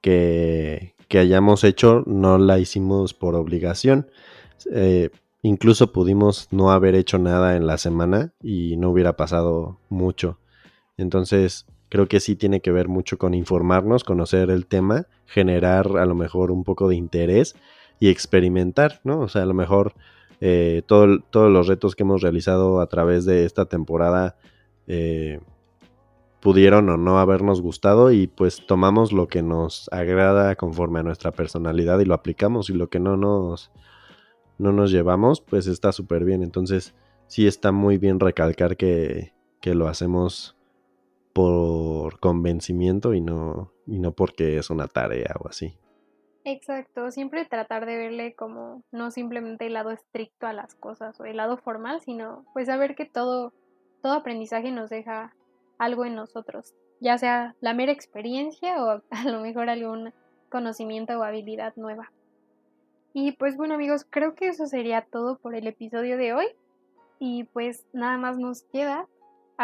que, 0.00 0.94
que 1.08 1.18
hayamos 1.18 1.64
hecho 1.64 2.02
no 2.06 2.38
la 2.38 2.58
hicimos 2.58 3.12
por 3.12 3.34
obligación. 3.34 4.10
Eh, 4.72 5.10
incluso 5.42 5.92
pudimos 5.92 6.48
no 6.50 6.70
haber 6.70 6.94
hecho 6.94 7.18
nada 7.18 7.56
en 7.56 7.66
la 7.66 7.76
semana 7.76 8.32
y 8.42 8.76
no 8.78 8.90
hubiera 8.90 9.16
pasado 9.16 9.78
mucho. 9.90 10.38
Entonces, 10.96 11.66
creo 11.92 12.08
que 12.08 12.20
sí 12.20 12.36
tiene 12.36 12.62
que 12.62 12.72
ver 12.72 12.88
mucho 12.88 13.18
con 13.18 13.34
informarnos, 13.34 14.02
conocer 14.02 14.48
el 14.48 14.64
tema, 14.64 15.08
generar 15.26 15.98
a 15.98 16.06
lo 16.06 16.14
mejor 16.14 16.50
un 16.50 16.64
poco 16.64 16.88
de 16.88 16.96
interés 16.96 17.54
y 18.00 18.08
experimentar, 18.08 19.02
¿no? 19.04 19.20
O 19.20 19.28
sea, 19.28 19.42
a 19.42 19.44
lo 19.44 19.52
mejor 19.52 19.92
eh, 20.40 20.80
todos 20.86 21.20
los 21.34 21.66
retos 21.66 21.94
que 21.94 22.04
hemos 22.04 22.22
realizado 22.22 22.80
a 22.80 22.86
través 22.86 23.26
de 23.26 23.44
esta 23.44 23.66
temporada 23.66 24.36
eh, 24.86 25.40
pudieron 26.40 26.88
o 26.88 26.96
no 26.96 27.18
habernos 27.18 27.60
gustado 27.60 28.10
y 28.10 28.26
pues 28.26 28.66
tomamos 28.66 29.12
lo 29.12 29.28
que 29.28 29.42
nos 29.42 29.90
agrada 29.92 30.56
conforme 30.56 31.00
a 31.00 31.02
nuestra 31.02 31.30
personalidad 31.30 32.00
y 32.00 32.06
lo 32.06 32.14
aplicamos 32.14 32.70
y 32.70 32.72
lo 32.72 32.88
que 32.88 33.00
no 33.00 33.18
nos, 33.18 33.70
no 34.56 34.72
nos 34.72 34.92
llevamos, 34.92 35.42
pues 35.42 35.66
está 35.66 35.92
súper 35.92 36.24
bien. 36.24 36.42
Entonces, 36.42 36.94
sí 37.26 37.46
está 37.46 37.70
muy 37.70 37.98
bien 37.98 38.18
recalcar 38.18 38.78
que, 38.78 39.34
que 39.60 39.74
lo 39.74 39.88
hacemos 39.88 40.56
por 41.32 42.20
convencimiento 42.20 43.14
y 43.14 43.20
no, 43.20 43.72
y 43.86 43.98
no 43.98 44.12
porque 44.12 44.58
es 44.58 44.70
una 44.70 44.88
tarea 44.88 45.34
o 45.40 45.48
así. 45.48 45.76
Exacto, 46.44 47.10
siempre 47.10 47.44
tratar 47.44 47.86
de 47.86 47.96
verle 47.96 48.34
como 48.34 48.82
no 48.90 49.10
simplemente 49.12 49.66
el 49.66 49.74
lado 49.74 49.90
estricto 49.90 50.46
a 50.46 50.52
las 50.52 50.74
cosas 50.74 51.18
o 51.20 51.24
el 51.24 51.36
lado 51.36 51.56
formal, 51.56 52.00
sino 52.00 52.44
pues 52.52 52.66
saber 52.66 52.96
que 52.96 53.04
todo, 53.04 53.52
todo 54.02 54.14
aprendizaje 54.14 54.72
nos 54.72 54.90
deja 54.90 55.34
algo 55.78 56.04
en 56.04 56.16
nosotros, 56.16 56.74
ya 57.00 57.16
sea 57.16 57.54
la 57.60 57.74
mera 57.74 57.92
experiencia 57.92 58.82
o 58.82 59.02
a 59.10 59.24
lo 59.24 59.40
mejor 59.40 59.70
algún 59.70 60.12
conocimiento 60.50 61.18
o 61.18 61.22
habilidad 61.22 61.74
nueva. 61.76 62.10
Y 63.14 63.32
pues 63.32 63.56
bueno 63.56 63.74
amigos, 63.74 64.06
creo 64.08 64.34
que 64.34 64.48
eso 64.48 64.66
sería 64.66 65.02
todo 65.02 65.38
por 65.38 65.54
el 65.54 65.66
episodio 65.66 66.16
de 66.16 66.32
hoy. 66.32 66.46
Y 67.18 67.44
pues 67.44 67.86
nada 67.92 68.16
más 68.16 68.38
nos 68.38 68.62
queda 68.64 69.06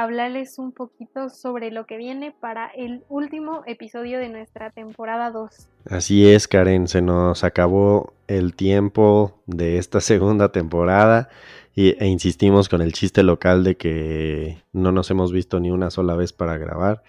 hablarles 0.02 0.58
un 0.58 0.70
poquito 0.70 1.28
sobre 1.28 1.72
lo 1.72 1.84
que 1.84 1.96
viene 1.96 2.32
para 2.32 2.68
el 2.68 3.02
último 3.08 3.62
episodio 3.66 4.20
de 4.20 4.28
nuestra 4.28 4.70
temporada 4.70 5.32
2. 5.32 5.50
Así 5.90 6.28
es, 6.28 6.46
Karen, 6.46 6.86
se 6.86 7.02
nos 7.02 7.42
acabó 7.42 8.12
el 8.28 8.54
tiempo 8.54 9.42
de 9.46 9.78
esta 9.78 10.00
segunda 10.00 10.52
temporada 10.52 11.28
e 11.74 12.06
insistimos 12.06 12.68
con 12.68 12.80
el 12.80 12.92
chiste 12.92 13.22
local 13.22 13.62
de 13.62 13.76
que 13.76 14.62
no 14.72 14.90
nos 14.90 15.10
hemos 15.10 15.32
visto 15.32 15.60
ni 15.60 15.70
una 15.70 15.90
sola 15.90 16.16
vez 16.16 16.32
para 16.32 16.58
grabar. 16.58 17.02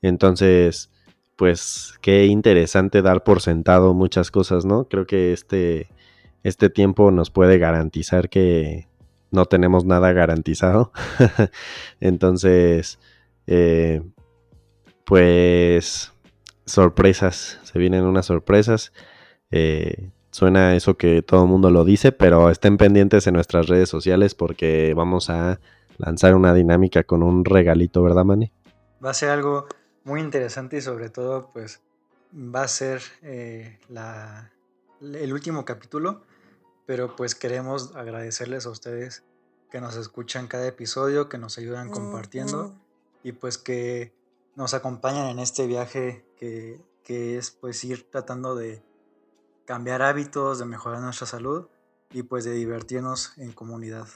Entonces, 0.00 0.90
pues 1.36 1.94
qué 2.00 2.26
interesante 2.26 3.02
dar 3.02 3.24
por 3.24 3.40
sentado 3.40 3.92
muchas 3.92 4.30
cosas, 4.30 4.64
¿no? 4.64 4.88
Creo 4.88 5.06
que 5.06 5.32
este, 5.32 5.88
este 6.42 6.70
tiempo 6.70 7.10
nos 7.10 7.30
puede 7.30 7.58
garantizar 7.58 8.30
que 8.30 8.88
no 9.30 9.46
tenemos 9.46 9.84
nada 9.84 10.12
garantizado. 10.12 10.92
Entonces, 12.00 12.98
eh, 13.46 14.02
pues 15.04 16.12
sorpresas, 16.64 17.60
se 17.62 17.78
vienen 17.78 18.04
unas 18.04 18.26
sorpresas. 18.26 18.92
Eh, 19.50 20.10
suena 20.30 20.74
eso 20.76 20.96
que 20.96 21.22
todo 21.22 21.44
el 21.44 21.48
mundo 21.48 21.70
lo 21.70 21.84
dice, 21.84 22.12
pero 22.12 22.50
estén 22.50 22.76
pendientes 22.76 23.26
en 23.26 23.34
nuestras 23.34 23.68
redes 23.68 23.88
sociales 23.88 24.34
porque 24.34 24.92
vamos 24.94 25.30
a 25.30 25.60
lanzar 25.98 26.34
una 26.34 26.52
dinámica 26.52 27.04
con 27.04 27.22
un 27.22 27.44
regalito, 27.44 28.02
¿verdad, 28.02 28.24
Mane? 28.24 28.52
Va 29.04 29.10
a 29.10 29.14
ser 29.14 29.30
algo 29.30 29.66
muy 30.04 30.20
interesante 30.20 30.78
y 30.78 30.80
sobre 30.80 31.08
todo, 31.10 31.50
pues, 31.52 31.80
va 32.34 32.62
a 32.62 32.68
ser 32.68 33.00
eh, 33.22 33.78
el 35.00 35.32
último 35.32 35.64
capítulo 35.64 36.22
pero 36.86 37.16
pues 37.16 37.34
queremos 37.34 37.94
agradecerles 37.94 38.66
a 38.66 38.70
ustedes 38.70 39.24
que 39.70 39.80
nos 39.80 39.96
escuchan 39.96 40.46
cada 40.46 40.66
episodio, 40.66 41.28
que 41.28 41.38
nos 41.38 41.58
ayudan 41.58 41.90
compartiendo 41.90 42.74
y 43.22 43.32
pues 43.32 43.58
que 43.58 44.12
nos 44.54 44.72
acompañan 44.72 45.26
en 45.28 45.38
este 45.40 45.66
viaje 45.66 46.24
que, 46.38 46.80
es 47.08 47.50
pues 47.50 47.84
ir 47.84 48.08
tratando 48.10 48.56
de 48.56 48.82
cambiar 49.64 50.02
hábitos, 50.02 50.58
de 50.58 50.64
mejorar 50.64 51.00
nuestra 51.00 51.26
salud 51.26 51.66
y 52.12 52.22
pues 52.22 52.44
de 52.44 52.52
divertirnos 52.52 53.36
en 53.36 53.52
comunidad. 53.52 54.08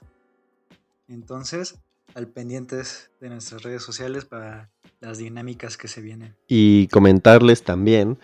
Entonces, 1.09 1.79
al 2.15 2.29
pendientes 2.29 3.11
de 3.21 3.29
nuestras 3.29 3.63
redes 3.63 3.83
sociales 3.83 4.25
para 4.25 4.71
las 5.01 5.19
dinámicas 5.19 5.77
que 5.77 5.89
se 5.89 6.01
vienen. 6.01 6.37
Y 6.49 6.89
comentarles 6.89 7.63
también 7.63 8.19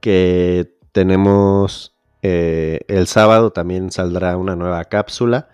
que 0.00 0.76
tenemos 0.92 1.91
eh, 2.22 2.80
el 2.86 3.08
sábado 3.08 3.50
también 3.50 3.90
saldrá 3.90 4.36
una 4.36 4.56
nueva 4.56 4.84
cápsula. 4.84 5.48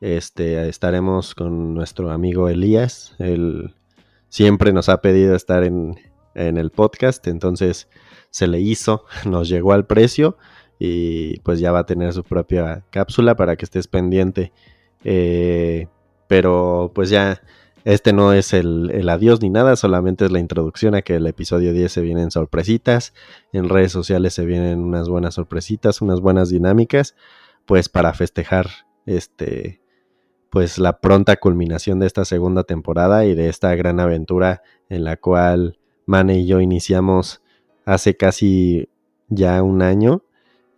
Este, 0.00 0.68
estaremos 0.68 1.34
con 1.34 1.74
nuestro 1.74 2.10
amigo 2.10 2.48
Elías. 2.48 3.14
Él 3.18 3.74
siempre 4.28 4.72
nos 4.72 4.88
ha 4.88 5.00
pedido 5.00 5.36
estar 5.36 5.64
en, 5.64 5.96
el 6.34 6.70
podcast, 6.70 7.28
entonces 7.28 7.88
se 8.30 8.48
le 8.48 8.58
hizo, 8.58 9.04
nos 9.24 9.48
llegó 9.48 9.72
al 9.72 9.86
precio 9.86 10.36
y 10.80 11.38
pues 11.40 11.60
ya 11.60 11.70
va 11.70 11.80
a 11.80 11.86
tener 11.86 12.12
su 12.12 12.24
propia 12.24 12.84
cápsula 12.90 13.36
para 13.36 13.54
que 13.54 13.64
estés 13.64 13.86
pendiente. 13.86 14.52
Eh, 15.04 15.86
pero 16.26 16.90
pues 16.94 17.10
ya 17.10 17.40
este 17.84 18.14
no 18.14 18.32
es 18.32 18.54
el, 18.54 19.08
adiós 19.08 19.42
ni 19.42 19.50
nada, 19.50 19.76
solamente 19.76 20.24
es 20.24 20.32
la 20.32 20.40
introducción 20.40 20.94
a 20.94 21.02
que 21.02 21.16
el 21.16 21.26
episodio 21.26 21.74
10 21.74 21.92
se 21.92 22.00
vienen 22.00 22.30
sorpresitas. 22.30 23.12
En 23.52 23.68
redes 23.68 23.92
sociales 23.92 24.32
se 24.32 24.46
vienen 24.46 24.80
unas 24.80 25.08
buenas 25.08 25.34
sorpresitas, 25.34 26.00
unas 26.00 26.20
buenas 26.20 26.48
dinámicas, 26.48 27.14
pues 27.66 27.90
para 27.90 28.14
festejar 28.14 28.68
este 29.06 29.82
pues 30.48 30.78
la 30.78 31.00
pronta 31.00 31.36
culminación 31.36 31.98
de 31.98 32.06
esta 32.06 32.24
segunda 32.24 32.62
temporada 32.62 33.26
y 33.26 33.34
de 33.34 33.48
esta 33.48 33.74
gran 33.74 33.98
aventura 33.98 34.62
en 34.88 35.02
la 35.02 35.16
cual 35.16 35.78
Mane 36.06 36.38
y 36.38 36.46
yo 36.46 36.60
iniciamos 36.60 37.42
hace 37.84 38.16
casi 38.16 38.88
ya 39.28 39.62
un 39.64 39.82
año 39.82 40.22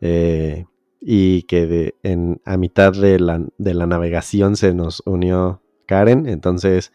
eh, 0.00 0.64
y 0.98 1.42
que 1.42 1.94
en, 2.02 2.40
a 2.46 2.56
mitad 2.56 2.94
de 2.94 3.20
la, 3.20 3.44
de 3.58 3.74
la 3.74 3.86
navegación 3.86 4.56
se 4.56 4.72
nos 4.72 5.02
unió 5.04 5.60
Karen. 5.86 6.28
Entonces, 6.28 6.92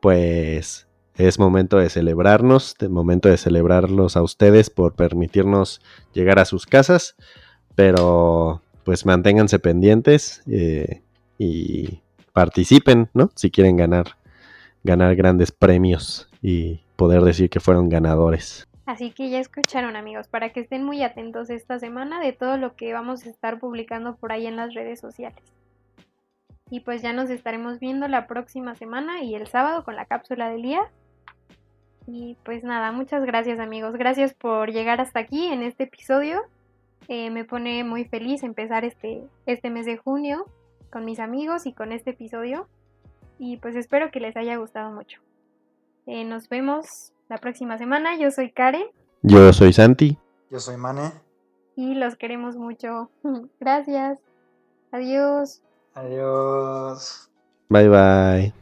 pues 0.00 0.88
es 1.16 1.38
momento 1.38 1.78
de 1.78 1.90
celebrarnos, 1.90 2.76
de 2.78 2.88
momento 2.88 3.28
de 3.28 3.36
celebrarlos 3.36 4.16
a 4.16 4.22
ustedes 4.22 4.70
por 4.70 4.94
permitirnos 4.94 5.80
llegar 6.12 6.38
a 6.38 6.44
sus 6.44 6.64
casas, 6.64 7.16
pero 7.74 8.62
pues 8.84 9.04
manténganse 9.04 9.58
pendientes 9.58 10.42
eh, 10.46 11.02
y 11.36 12.00
participen, 12.32 13.10
¿no? 13.14 13.30
Si 13.34 13.50
quieren 13.50 13.76
ganar, 13.76 14.16
ganar 14.84 15.16
grandes 15.16 15.50
premios 15.50 16.28
y 16.40 16.80
poder 16.96 17.22
decir 17.22 17.50
que 17.50 17.60
fueron 17.60 17.88
ganadores. 17.88 18.68
Así 18.86 19.10
que 19.10 19.28
ya 19.28 19.38
escucharon 19.38 19.96
amigos, 19.96 20.28
para 20.28 20.50
que 20.50 20.60
estén 20.60 20.82
muy 20.82 21.02
atentos 21.02 21.50
esta 21.50 21.78
semana 21.78 22.20
de 22.20 22.32
todo 22.32 22.56
lo 22.56 22.74
que 22.74 22.94
vamos 22.94 23.26
a 23.26 23.28
estar 23.28 23.58
publicando 23.58 24.16
por 24.16 24.32
ahí 24.32 24.46
en 24.46 24.56
las 24.56 24.72
redes 24.72 25.00
sociales. 25.00 25.42
Y 26.70 26.80
pues 26.80 27.02
ya 27.02 27.12
nos 27.12 27.30
estaremos 27.30 27.78
viendo 27.78 28.08
la 28.08 28.26
próxima 28.26 28.74
semana 28.74 29.22
y 29.22 29.34
el 29.34 29.46
sábado 29.46 29.84
con 29.84 29.96
la 29.96 30.04
cápsula 30.04 30.50
del 30.50 30.62
día. 30.62 30.82
Y 32.06 32.36
pues 32.44 32.64
nada, 32.64 32.92
muchas 32.92 33.24
gracias 33.24 33.58
amigos. 33.58 33.94
Gracias 33.96 34.34
por 34.34 34.70
llegar 34.70 35.00
hasta 35.00 35.20
aquí 35.20 35.46
en 35.46 35.62
este 35.62 35.84
episodio. 35.84 36.42
Eh, 37.08 37.30
me 37.30 37.44
pone 37.44 37.84
muy 37.84 38.04
feliz 38.04 38.42
empezar 38.42 38.84
este, 38.84 39.22
este 39.46 39.70
mes 39.70 39.86
de 39.86 39.96
junio 39.96 40.46
con 40.90 41.04
mis 41.04 41.20
amigos 41.20 41.66
y 41.66 41.72
con 41.72 41.92
este 41.92 42.10
episodio. 42.10 42.68
Y 43.38 43.56
pues 43.58 43.76
espero 43.76 44.10
que 44.10 44.20
les 44.20 44.36
haya 44.36 44.56
gustado 44.56 44.90
mucho. 44.90 45.20
Eh, 46.06 46.24
nos 46.24 46.48
vemos 46.48 47.12
la 47.28 47.38
próxima 47.38 47.78
semana. 47.78 48.16
Yo 48.18 48.30
soy 48.30 48.50
Karen. 48.50 48.86
Yo 49.22 49.52
soy 49.52 49.72
Santi. 49.72 50.18
Yo 50.50 50.60
soy 50.60 50.76
Mane. 50.76 51.12
Y 51.76 51.94
los 51.94 52.16
queremos 52.16 52.56
mucho. 52.56 53.10
Gracias. 53.60 54.18
Adiós. 54.90 55.62
Adiós. 55.98 57.28
Bye 57.68 57.88
bye. 57.88 58.52